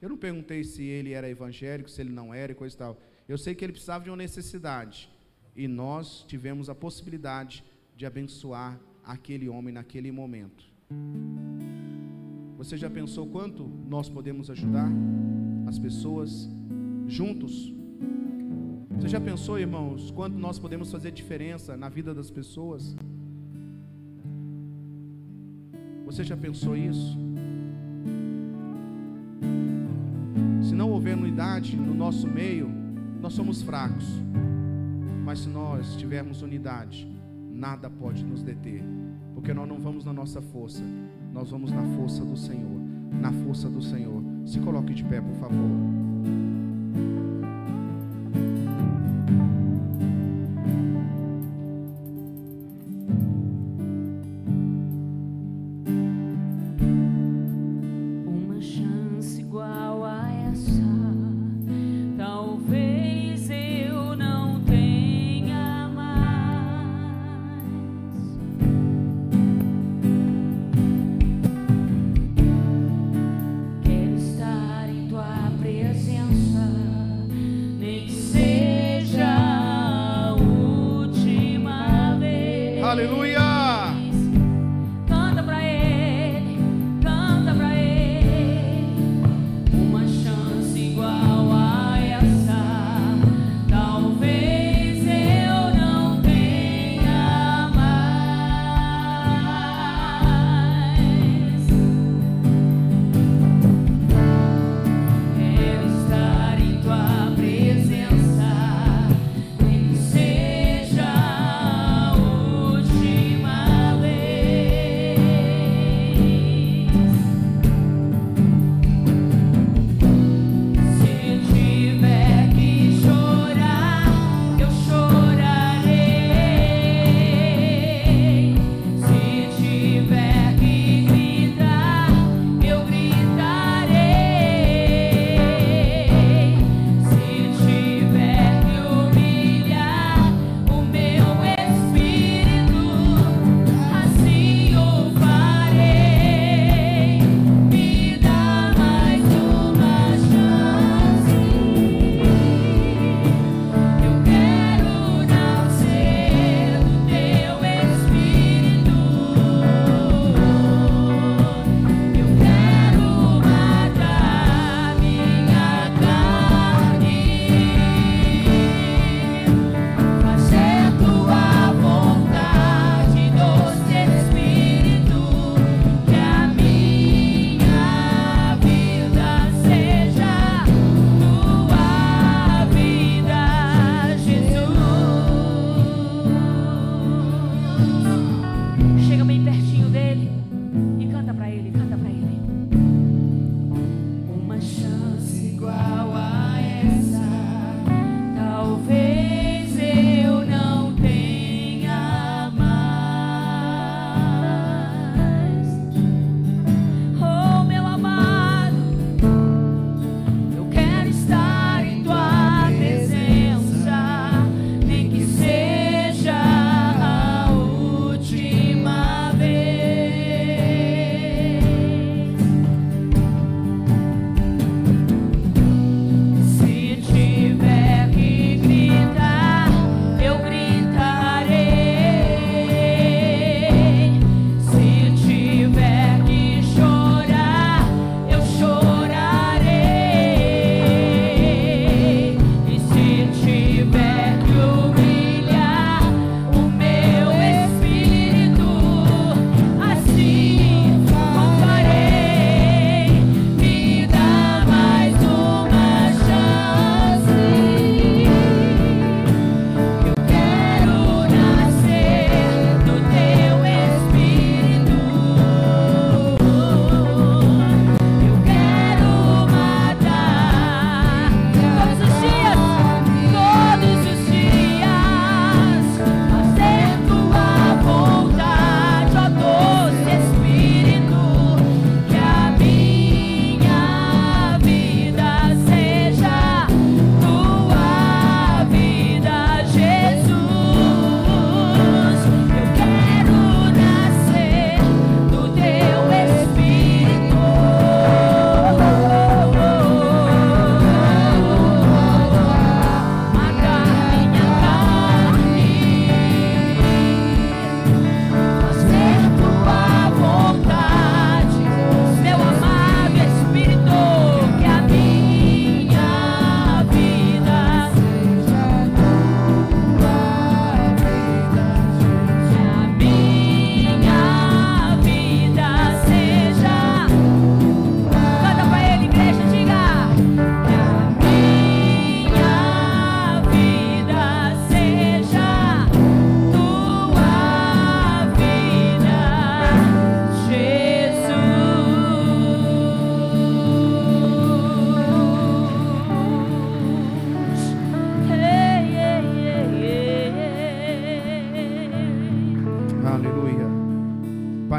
Eu 0.00 0.08
não 0.08 0.16
perguntei 0.16 0.62
se 0.62 0.84
ele 0.84 1.12
era 1.12 1.28
evangélico, 1.28 1.90
se 1.90 2.00
ele 2.00 2.10
não 2.10 2.32
era 2.32 2.52
e 2.52 2.54
coisa 2.54 2.76
e 2.76 2.78
tal. 2.78 3.00
Eu 3.28 3.36
sei 3.36 3.52
que 3.52 3.64
ele 3.64 3.72
precisava 3.72 4.04
de 4.04 4.10
uma 4.10 4.16
necessidade. 4.16 5.10
E 5.56 5.66
nós 5.66 6.24
tivemos 6.28 6.70
a 6.70 6.74
possibilidade 6.74 7.64
de 7.96 8.06
abençoar 8.06 8.78
aquele 9.02 9.48
homem 9.48 9.74
naquele 9.74 10.12
momento. 10.12 10.64
Você 12.64 12.78
já 12.78 12.88
pensou 12.88 13.26
quanto 13.26 13.70
nós 13.90 14.08
podemos 14.08 14.48
ajudar 14.48 14.90
as 15.66 15.78
pessoas 15.78 16.48
juntos? 17.06 17.70
Você 18.96 19.06
já 19.06 19.20
pensou, 19.20 19.58
irmãos, 19.58 20.10
quanto 20.10 20.38
nós 20.38 20.58
podemos 20.58 20.90
fazer 20.90 21.10
diferença 21.10 21.76
na 21.76 21.90
vida 21.90 22.14
das 22.14 22.30
pessoas? 22.30 22.96
Você 26.06 26.24
já 26.24 26.38
pensou 26.38 26.74
isso? 26.74 27.18
Se 30.62 30.74
não 30.74 30.90
houver 30.90 31.18
unidade 31.18 31.76
no 31.76 31.92
nosso 31.92 32.26
meio, 32.26 32.70
nós 33.20 33.34
somos 33.34 33.60
fracos. 33.60 34.06
Mas 35.22 35.40
se 35.40 35.50
nós 35.50 35.96
tivermos 35.96 36.40
unidade, 36.40 37.06
nada 37.52 37.90
pode 37.90 38.24
nos 38.24 38.42
deter, 38.42 38.82
porque 39.34 39.52
nós 39.52 39.68
não 39.68 39.78
vamos 39.78 40.02
na 40.06 40.14
nossa 40.14 40.40
força, 40.40 40.82
nós 41.34 41.50
vamos 41.50 41.72
na 41.72 41.82
força 41.96 42.24
do 42.24 42.36
Senhor, 42.36 42.80
na 43.20 43.32
força 43.32 43.68
do 43.68 43.82
Senhor. 43.82 44.22
Se 44.46 44.60
coloque 44.60 44.94
de 44.94 45.02
pé, 45.04 45.20
por 45.20 45.34
favor. 45.34 46.13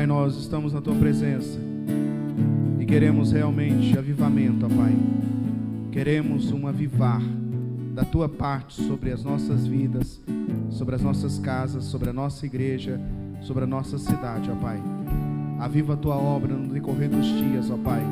Nós 0.06 0.36
estamos 0.38 0.74
na 0.74 0.82
tua 0.82 0.96
presença 0.96 1.60
e 2.80 2.86
queremos 2.86 3.32
realmente 3.32 3.98
avivamento, 3.98 4.66
ó 4.66 4.70
Pai. 4.70 4.96
Queremos 5.92 6.52
um 6.52 6.68
avivar 6.68 7.22
da 7.94 8.04
tua 8.04 8.28
parte 8.28 8.84
sobre 8.84 9.12
as 9.12 9.24
nossas 9.24 9.66
vidas, 9.66 10.22
sobre 10.70 10.96
as 10.96 11.02
nossas 11.02 11.40
casas, 11.40 11.86
sobre 11.86 12.10
a 12.10 12.14
nossa 12.14 12.46
igreja, 12.46 13.00
sobre 13.42 13.64
a 13.64 13.68
nossa 13.68 13.98
cidade, 13.98 14.52
ó 14.52 14.56
Pai. 14.56 14.82
Aviva 15.60 15.94
a 15.94 15.98
tua 15.98 16.16
obra 16.16 16.54
no 16.54 16.74
decorrer 16.74 17.10
dos 17.10 17.26
dias, 17.26 17.72
ó 17.72 17.78
Pai. 17.78 18.04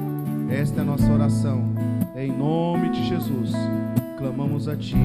Esta 0.49 0.79
é 0.79 0.81
a 0.81 0.85
nossa 0.85 1.11
oração. 1.11 1.73
Em 2.15 2.31
nome 2.31 2.89
de 2.89 3.07
Jesus, 3.07 3.51
clamamos 4.17 4.67
a 4.67 4.75
Ti. 4.75 4.95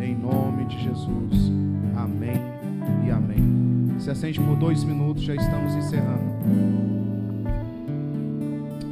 Em 0.00 0.14
nome 0.14 0.66
de 0.66 0.78
Jesus. 0.82 1.50
Amém. 1.96 2.49
Se 4.00 4.10
assente 4.10 4.40
por 4.40 4.56
dois 4.56 4.82
minutos, 4.82 5.22
já 5.24 5.34
estamos 5.34 5.74
encerrando. 5.74 6.24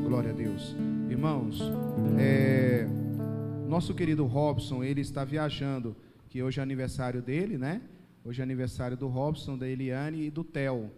Glória 0.07 0.31
a 0.31 0.35
Deus. 0.35 0.77
Irmãos, 1.09 1.63
é 2.19 2.87
nosso 3.67 3.95
querido 3.95 4.27
Robson, 4.27 4.85
ele 4.85 5.01
está 5.01 5.25
viajando, 5.25 5.97
que 6.29 6.43
hoje 6.43 6.61
é 6.61 6.63
aniversário 6.63 7.23
dele, 7.23 7.57
né? 7.57 7.81
Hoje 8.23 8.43
é 8.43 8.45
aniversário 8.45 8.99
do 8.99 9.09
Robson, 9.09 9.57
da 9.57 9.67
Eliane 9.67 10.27
e 10.27 10.31
do 10.31 10.45
Theo. 10.45 10.91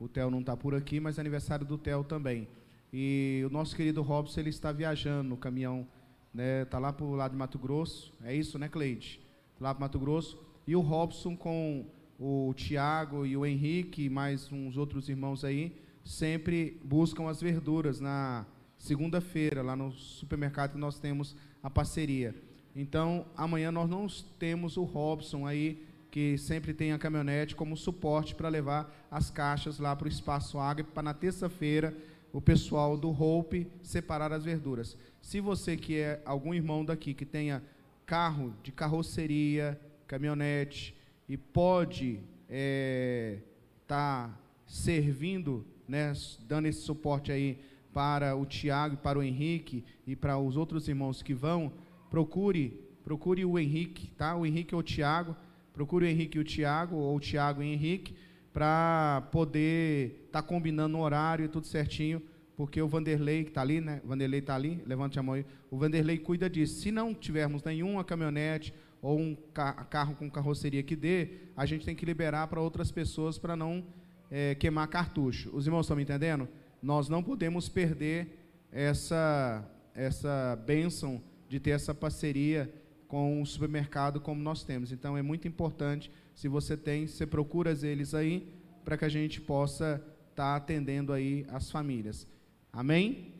O 0.00 0.08
Theo 0.08 0.30
não 0.30 0.40
está 0.40 0.56
por 0.56 0.74
aqui, 0.74 0.98
mas 0.98 1.18
é 1.18 1.20
aniversário 1.20 1.66
do 1.66 1.76
Theo 1.76 2.02
também. 2.02 2.48
E 2.90 3.42
o 3.46 3.50
nosso 3.50 3.76
querido 3.76 4.00
Robson, 4.00 4.40
ele 4.40 4.48
está 4.50 4.72
viajando 4.72 5.28
no 5.28 5.36
caminhão, 5.36 5.86
né? 6.32 6.62
Está 6.62 6.78
lá 6.78 6.90
para 6.90 7.04
o 7.04 7.14
lado 7.14 7.32
de 7.32 7.36
Mato 7.36 7.58
Grosso. 7.58 8.14
É 8.24 8.34
isso, 8.34 8.58
né, 8.58 8.66
Cleide? 8.66 9.20
Lá 9.60 9.74
para 9.74 9.82
Mato 9.82 9.98
Grosso. 9.98 10.42
E 10.66 10.74
o 10.74 10.80
Robson 10.80 11.36
com 11.36 11.84
o 12.18 12.52
Tiago 12.54 13.24
e 13.24 13.36
o 13.36 13.46
Henrique, 13.46 14.10
mais 14.10 14.50
uns 14.50 14.76
outros 14.76 15.08
irmãos 15.08 15.44
aí, 15.44 15.76
sempre 16.04 16.80
buscam 16.84 17.28
as 17.28 17.40
verduras 17.40 18.00
na 18.00 18.44
segunda-feira, 18.76 19.62
lá 19.62 19.76
no 19.76 19.92
supermercado 19.92 20.72
que 20.72 20.78
nós 20.78 20.98
temos 20.98 21.36
a 21.62 21.70
parceria. 21.70 22.34
Então, 22.74 23.26
amanhã 23.36 23.70
nós 23.70 23.88
não 23.88 24.06
temos 24.38 24.76
o 24.76 24.82
Robson 24.82 25.46
aí, 25.46 25.86
que 26.10 26.38
sempre 26.38 26.72
tem 26.72 26.92
a 26.92 26.98
caminhonete 26.98 27.54
como 27.54 27.76
suporte 27.76 28.34
para 28.34 28.48
levar 28.48 29.06
as 29.10 29.30
caixas 29.30 29.78
lá 29.78 29.94
para 29.94 30.06
o 30.06 30.08
Espaço 30.08 30.58
Ágape, 30.58 30.90
para 30.90 31.02
na 31.02 31.14
terça-feira 31.14 31.94
o 32.32 32.40
pessoal 32.40 32.96
do 32.96 33.10
Hope 33.10 33.70
separar 33.82 34.32
as 34.32 34.44
verduras. 34.44 34.96
Se 35.22 35.40
você 35.40 35.76
que 35.76 35.96
é 35.96 36.22
algum 36.24 36.54
irmão 36.54 36.84
daqui 36.84 37.14
que 37.14 37.26
tenha 37.26 37.62
carro 38.06 38.54
de 38.62 38.72
carroceria, 38.72 39.78
caminhonete, 40.06 40.97
e 41.28 41.36
pode 41.36 42.14
estar 42.14 42.24
é, 42.50 43.38
tá 43.86 44.30
servindo, 44.66 45.66
né, 45.86 46.12
dando 46.46 46.66
esse 46.66 46.80
suporte 46.80 47.30
aí 47.30 47.58
para 47.92 48.36
o 48.36 48.46
Tiago, 48.46 48.96
para 48.96 49.18
o 49.18 49.22
Henrique 49.22 49.84
e 50.06 50.14
para 50.14 50.38
os 50.38 50.56
outros 50.56 50.88
irmãos 50.88 51.22
que 51.22 51.34
vão, 51.34 51.72
procure, 52.10 52.80
procure 53.02 53.44
o 53.44 53.58
Henrique, 53.58 54.10
tá? 54.12 54.36
O 54.36 54.46
Henrique 54.46 54.74
ou 54.74 54.80
o 54.80 54.84
Tiago, 54.84 55.36
procure 55.72 56.06
o 56.06 56.08
Henrique 56.08 56.38
e 56.38 56.40
o 56.40 56.44
Tiago, 56.44 56.96
ou 56.96 57.16
o 57.16 57.20
Tiago 57.20 57.62
e 57.62 57.66
o 57.66 57.72
Henrique, 57.72 58.14
para 58.52 59.28
poder 59.32 60.24
estar 60.26 60.42
tá 60.42 60.48
combinando 60.48 60.96
o 60.96 61.00
horário 61.00 61.44
e 61.44 61.48
tudo 61.48 61.66
certinho, 61.66 62.22
porque 62.56 62.80
o 62.82 62.88
Vanderlei 62.88 63.44
que 63.44 63.50
está 63.50 63.60
ali, 63.60 63.80
né? 63.80 64.00
O 64.04 64.08
Vanderlei 64.08 64.40
está 64.40 64.54
ali, 64.54 64.82
levante 64.84 65.18
a 65.18 65.22
mão 65.22 65.34
aí. 65.34 65.46
O 65.70 65.76
Vanderlei 65.78 66.18
cuida 66.18 66.50
disso. 66.50 66.80
Se 66.80 66.90
não 66.90 67.14
tivermos 67.14 67.62
nenhuma 67.62 68.02
caminhonete 68.02 68.74
ou 69.00 69.18
um 69.18 69.36
ca 69.52 69.72
carro 69.84 70.14
com 70.14 70.30
carroceria 70.30 70.82
que 70.82 70.96
dê, 70.96 71.30
a 71.56 71.64
gente 71.66 71.84
tem 71.84 71.94
que 71.94 72.04
liberar 72.04 72.46
para 72.48 72.60
outras 72.60 72.90
pessoas 72.90 73.38
para 73.38 73.56
não 73.56 73.84
é, 74.30 74.54
queimar 74.54 74.88
cartucho. 74.88 75.50
Os 75.54 75.66
irmãos 75.66 75.82
estão 75.82 75.96
me 75.96 76.02
entendendo? 76.02 76.48
nós 76.82 77.08
não 77.08 77.22
podemos 77.22 77.68
perder 77.68 78.38
essa, 78.70 79.64
essa 79.94 80.56
bênção 80.66 81.20
de 81.48 81.58
ter 81.58 81.70
essa 81.70 81.94
parceria 81.94 82.72
com 83.06 83.40
o 83.40 83.46
supermercado 83.46 84.20
como 84.20 84.40
nós 84.40 84.62
temos. 84.62 84.92
Então 84.92 85.16
é 85.16 85.22
muito 85.22 85.48
importante, 85.48 86.10
se 86.34 86.46
você 86.46 86.76
tem, 86.76 87.06
você 87.06 87.26
procura 87.26 87.72
eles 87.82 88.14
aí, 88.14 88.52
para 88.84 88.96
que 88.96 89.04
a 89.04 89.08
gente 89.08 89.40
possa 89.40 89.94
estar 90.30 90.52
tá 90.52 90.56
atendendo 90.56 91.12
aí 91.12 91.44
as 91.48 91.70
famílias. 91.70 92.26
Amém? 92.72 93.34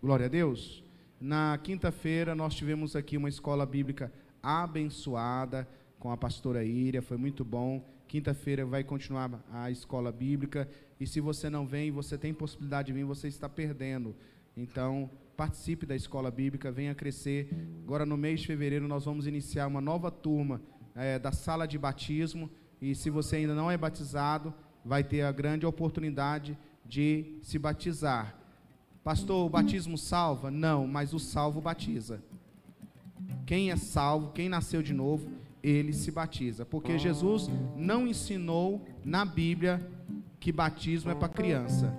Glória 0.00 0.26
a 0.26 0.28
Deus. 0.28 0.84
Na 1.20 1.56
quinta-feira 1.62 2.34
nós 2.34 2.54
tivemos 2.54 2.96
aqui 2.96 3.16
uma 3.16 3.28
escola 3.28 3.64
bíblica 3.64 4.12
abençoada 4.42 5.68
com 5.98 6.10
a 6.10 6.16
pastora 6.16 6.64
Íria, 6.64 7.00
foi 7.00 7.16
muito 7.16 7.44
bom. 7.44 7.84
Quinta-feira 8.08 8.66
vai 8.66 8.82
continuar 8.82 9.42
a 9.52 9.70
escola 9.70 10.10
bíblica 10.10 10.68
e 10.98 11.06
se 11.06 11.20
você 11.20 11.48
não 11.48 11.66
vem, 11.66 11.90
você 11.90 12.18
tem 12.18 12.34
possibilidade 12.34 12.86
de 12.86 12.92
vir, 12.92 13.04
você 13.04 13.28
está 13.28 13.48
perdendo. 13.48 14.14
Então, 14.56 15.10
participe 15.36 15.86
da 15.86 15.96
escola 15.96 16.30
bíblica, 16.30 16.70
venha 16.70 16.94
crescer. 16.94 17.48
Agora, 17.84 18.04
no 18.04 18.16
mês 18.16 18.40
de 18.40 18.46
fevereiro, 18.46 18.86
nós 18.86 19.04
vamos 19.04 19.26
iniciar 19.26 19.66
uma 19.66 19.80
nova 19.80 20.10
turma 20.10 20.60
é, 20.94 21.18
da 21.18 21.32
sala 21.32 21.66
de 21.66 21.78
batismo. 21.78 22.50
E 22.80 22.94
se 22.94 23.10
você 23.10 23.36
ainda 23.36 23.54
não 23.54 23.70
é 23.70 23.76
batizado, 23.76 24.52
vai 24.84 25.02
ter 25.02 25.22
a 25.22 25.32
grande 25.32 25.64
oportunidade 25.64 26.58
de 26.84 27.38
se 27.42 27.58
batizar. 27.58 28.36
Pastor, 29.02 29.46
o 29.46 29.50
batismo 29.50 29.96
salva? 29.98 30.50
Não, 30.50 30.86
mas 30.86 31.12
o 31.12 31.18
salvo 31.18 31.60
batiza. 31.60 32.22
Quem 33.46 33.70
é 33.70 33.76
salvo, 33.76 34.32
quem 34.32 34.48
nasceu 34.48 34.82
de 34.82 34.92
novo, 34.92 35.28
ele 35.62 35.92
se 35.92 36.10
batiza. 36.10 36.64
Porque 36.64 36.98
Jesus 36.98 37.50
não 37.76 38.06
ensinou 38.06 38.84
na 39.04 39.24
Bíblia 39.24 39.86
que 40.40 40.50
batismo 40.50 41.10
é 41.10 41.14
para 41.14 41.28
criança. 41.28 41.96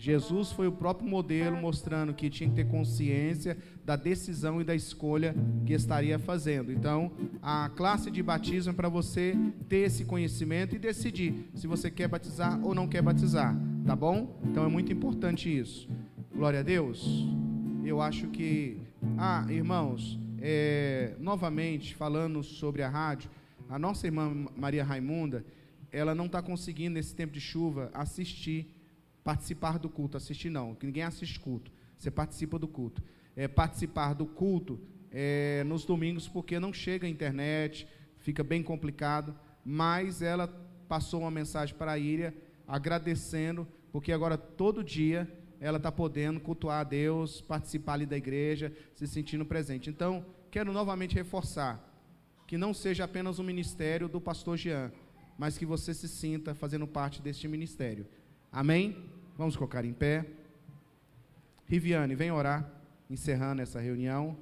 Jesus 0.00 0.50
foi 0.50 0.66
o 0.66 0.72
próprio 0.72 1.06
modelo 1.06 1.58
mostrando 1.58 2.14
que 2.14 2.30
tinha 2.30 2.48
que 2.48 2.56
ter 2.56 2.66
consciência 2.66 3.58
da 3.84 3.96
decisão 3.96 4.58
e 4.58 4.64
da 4.64 4.74
escolha 4.74 5.34
que 5.66 5.74
estaria 5.74 6.18
fazendo. 6.18 6.72
Então, 6.72 7.12
a 7.42 7.68
classe 7.68 8.10
de 8.10 8.22
batismo 8.22 8.72
é 8.72 8.74
para 8.74 8.88
você 8.88 9.36
ter 9.68 9.78
esse 9.78 10.06
conhecimento 10.06 10.74
e 10.74 10.78
decidir 10.78 11.50
se 11.54 11.66
você 11.66 11.90
quer 11.90 12.08
batizar 12.08 12.58
ou 12.64 12.74
não 12.74 12.88
quer 12.88 13.02
batizar, 13.02 13.54
tá 13.84 13.94
bom? 13.94 14.40
Então 14.42 14.64
é 14.64 14.68
muito 14.68 14.90
importante 14.90 15.54
isso. 15.54 15.86
Glória 16.34 16.60
a 16.60 16.62
Deus. 16.62 17.28
Eu 17.82 18.00
acho 18.02 18.28
que, 18.28 18.78
ah, 19.16 19.46
irmãos, 19.48 20.18
é, 20.40 21.14
novamente 21.18 21.94
falando 21.94 22.42
sobre 22.42 22.82
a 22.82 22.88
rádio, 22.88 23.30
a 23.68 23.78
nossa 23.78 24.06
irmã 24.06 24.46
Maria 24.56 24.84
Raimunda, 24.84 25.44
ela 25.90 26.14
não 26.14 26.26
está 26.26 26.42
conseguindo, 26.42 26.94
nesse 26.94 27.14
tempo 27.14 27.32
de 27.32 27.40
chuva, 27.40 27.90
assistir, 27.94 28.70
participar 29.24 29.78
do 29.78 29.88
culto. 29.88 30.16
Assistir 30.16 30.50
não, 30.50 30.74
que 30.74 30.86
ninguém 30.86 31.04
assiste 31.04 31.40
culto. 31.40 31.72
Você 31.96 32.10
participa 32.10 32.58
do 32.58 32.68
culto. 32.68 33.02
É, 33.34 33.48
participar 33.48 34.12
do 34.12 34.26
culto 34.26 34.78
é, 35.10 35.64
nos 35.64 35.84
domingos, 35.84 36.28
porque 36.28 36.60
não 36.60 36.72
chega 36.72 37.06
a 37.06 37.10
internet, 37.10 37.88
fica 38.18 38.44
bem 38.44 38.62
complicado. 38.62 39.34
Mas 39.64 40.20
ela 40.20 40.48
passou 40.86 41.20
uma 41.20 41.30
mensagem 41.30 41.74
para 41.74 41.92
a 41.92 41.98
Íria, 41.98 42.34
agradecendo, 42.68 43.66
porque 43.90 44.12
agora 44.12 44.36
todo 44.36 44.84
dia 44.84 45.39
ela 45.60 45.76
está 45.76 45.92
podendo 45.92 46.40
cultuar 46.40 46.80
a 46.80 46.84
Deus, 46.84 47.42
participar 47.42 47.92
ali 47.92 48.06
da 48.06 48.16
igreja, 48.16 48.72
se 48.94 49.06
sentindo 49.06 49.44
presente. 49.44 49.90
Então, 49.90 50.24
quero 50.50 50.72
novamente 50.72 51.14
reforçar 51.14 51.86
que 52.46 52.56
não 52.56 52.72
seja 52.72 53.04
apenas 53.04 53.38
o 53.38 53.44
ministério 53.44 54.08
do 54.08 54.20
pastor 54.20 54.56
Jean, 54.56 54.90
mas 55.38 55.56
que 55.56 55.66
você 55.66 55.94
se 55.94 56.08
sinta 56.08 56.54
fazendo 56.54 56.86
parte 56.86 57.22
deste 57.22 57.46
ministério. 57.46 58.06
Amém? 58.50 59.04
Vamos 59.36 59.54
colocar 59.54 59.84
em 59.84 59.92
pé. 59.92 60.26
Riviane, 61.66 62.16
vem 62.16 62.32
orar, 62.32 62.68
encerrando 63.08 63.62
essa 63.62 63.78
reunião. 63.78 64.36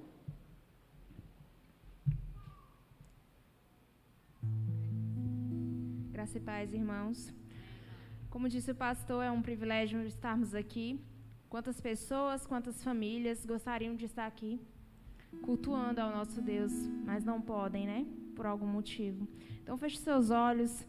Graça 6.12 6.38
e 6.38 6.40
paz, 6.40 6.72
irmãos. 6.72 7.30
Como 8.30 8.48
disse 8.48 8.70
o 8.70 8.74
pastor, 8.74 9.22
é 9.24 9.30
um 9.30 9.42
privilégio 9.42 10.06
estarmos 10.06 10.54
aqui. 10.54 11.00
Quantas 11.48 11.80
pessoas, 11.80 12.46
quantas 12.46 12.84
famílias 12.84 13.46
gostariam 13.46 13.94
de 13.94 14.04
estar 14.04 14.26
aqui 14.26 14.60
cultuando 15.42 15.98
ao 15.98 16.10
nosso 16.10 16.42
Deus, 16.42 16.72
mas 17.06 17.24
não 17.24 17.40
podem, 17.40 17.86
né? 17.86 18.06
Por 18.36 18.44
algum 18.44 18.66
motivo. 18.66 19.26
Então 19.62 19.78
feche 19.78 19.96
seus 19.96 20.30
olhos, 20.30 20.86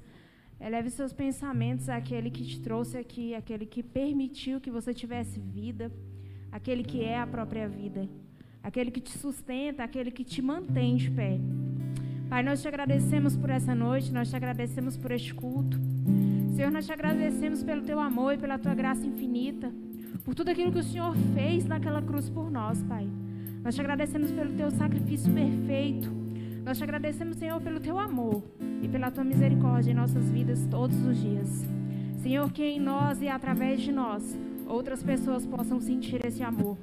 eleve 0.60 0.89
seus 0.89 1.14
pensamentos 1.14 1.88
àquele 1.88 2.30
que 2.30 2.43
te 2.43 2.60
trouxe 2.60 2.97
aqui, 2.97 3.34
aquele 3.34 3.66
que 3.66 3.82
permitiu 3.82 4.60
que 4.60 4.70
você 4.70 4.93
tivesse 4.93 5.39
vida, 5.39 5.89
aquele 6.51 6.84
que 6.84 7.05
é 7.05 7.18
a 7.18 7.26
própria 7.26 7.68
vida, 7.68 8.10
aquele 8.62 8.91
que 8.91 8.99
te 8.99 9.18
sustenta, 9.18 9.84
aquele 9.86 10.12
que 10.12 10.26
te 10.26 10.41
mantém 10.41 10.97
de 10.97 11.10
pé. 11.10 11.39
Pai, 12.30 12.43
nós 12.43 12.62
te 12.62 12.68
agradecemos 12.68 13.38
por 13.38 13.49
essa 13.49 13.74
noite, 13.74 14.12
nós 14.12 14.30
te 14.30 14.36
agradecemos 14.36 14.97
por 14.97 15.12
este 15.12 15.34
culto. 15.34 15.78
Senhor, 16.53 16.70
nós 16.70 16.86
te 16.86 16.91
agradecemos 16.91 17.64
pelo 17.64 17.82
teu 17.82 17.97
amor 17.97 18.34
e 18.34 18.38
pela 18.38 18.60
tua 18.60 18.76
graça 18.76 19.05
infinita, 19.05 19.74
por 20.30 20.36
tudo 20.36 20.51
aquilo 20.51 20.71
que 20.71 20.77
o 20.77 20.84
Senhor 20.84 21.15
fez 21.34 21.65
naquela 21.65 22.03
cruz 22.03 22.30
por 22.30 22.51
nós, 22.51 22.84
Pai. 22.84 23.09
Nós 23.63 23.73
te 23.73 23.82
agradecemos 23.82 24.30
pelo 24.30 24.53
teu 24.53 24.69
sacrifício 24.69 25.34
perfeito. 25.34 26.07
Nós 26.63 26.77
te 26.77 26.84
agradecemos, 26.84 27.38
Senhor, 27.38 27.59
pelo 27.59 27.80
teu 27.80 27.97
amor 27.97 28.43
e 28.80 28.88
pela 28.88 29.09
tua 29.09 29.23
misericórdia 29.23 29.89
em 29.89 29.95
nossas 29.95 30.30
vidas 30.30 30.67
todos 30.69 31.03
os 31.03 31.17
dias. 31.17 31.67
Senhor, 32.17 32.51
que 32.51 32.63
em 32.63 32.80
nós 32.80 33.23
e 33.23 33.27
através 33.27 33.82
de 33.82 33.91
nós 33.91 34.38
outras 34.67 35.01
pessoas 35.01 35.47
possam 35.47 35.82
sentir 35.82 36.23
esse 36.23 36.43
amor. 36.43 36.77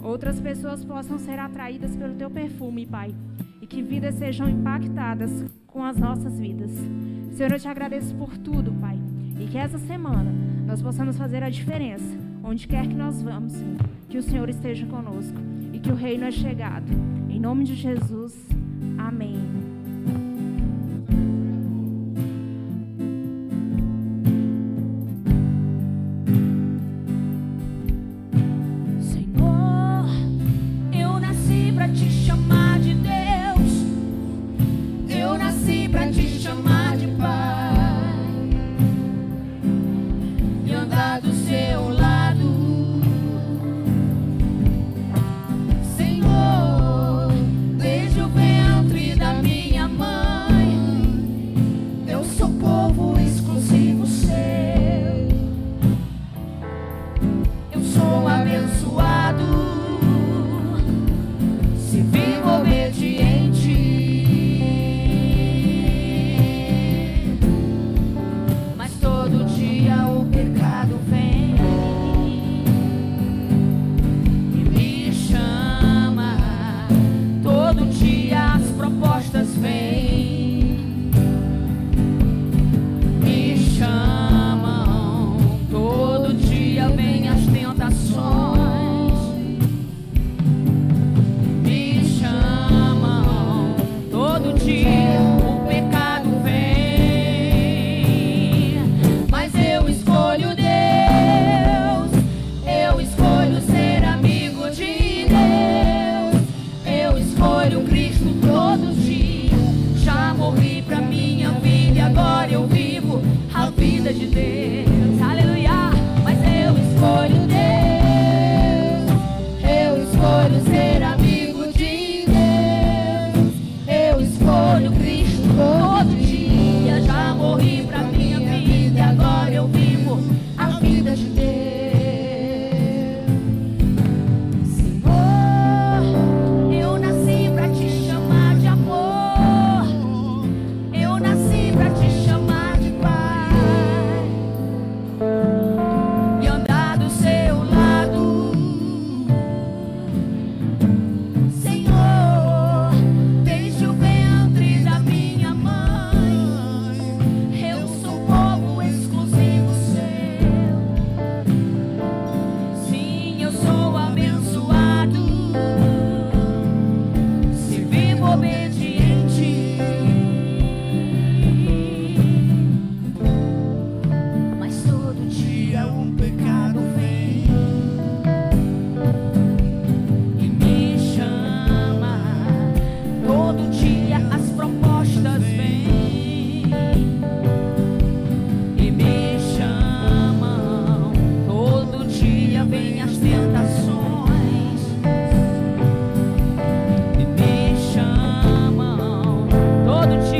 Outras 0.00 0.40
pessoas 0.40 0.84
possam 0.84 1.18
ser 1.18 1.40
atraídas 1.40 1.96
pelo 1.96 2.14
teu 2.14 2.30
perfume, 2.30 2.86
Pai. 2.86 3.12
E 3.60 3.66
que 3.66 3.82
vidas 3.82 4.14
sejam 4.14 4.48
impactadas 4.48 5.44
com 5.66 5.82
as 5.82 5.96
nossas 5.96 6.38
vidas. 6.38 6.70
Senhor, 7.32 7.50
eu 7.50 7.58
te 7.58 7.66
agradeço 7.66 8.14
por 8.14 8.38
tudo, 8.38 8.72
Pai. 8.74 8.96
E 9.40 9.48
que 9.48 9.58
essa 9.58 9.80
semana 9.80 10.32
nós 10.64 10.80
possamos 10.80 11.18
fazer 11.18 11.42
a 11.42 11.50
diferença, 11.50 12.23
onde 12.44 12.68
quer 12.68 12.86
que 12.86 12.94
nós 12.94 13.22
vamos. 13.22 13.54
Que 14.08 14.18
o 14.18 14.22
Senhor 14.22 14.48
esteja 14.48 14.86
conosco 14.86 15.38
e 15.72 15.78
que 15.80 15.90
o 15.90 15.94
reino 15.94 16.24
é 16.24 16.30
chegado. 16.30 16.86
Em 17.28 17.40
nome 17.40 17.64
de 17.64 17.74
Jesus, 17.74 18.36
amém. 18.98 19.63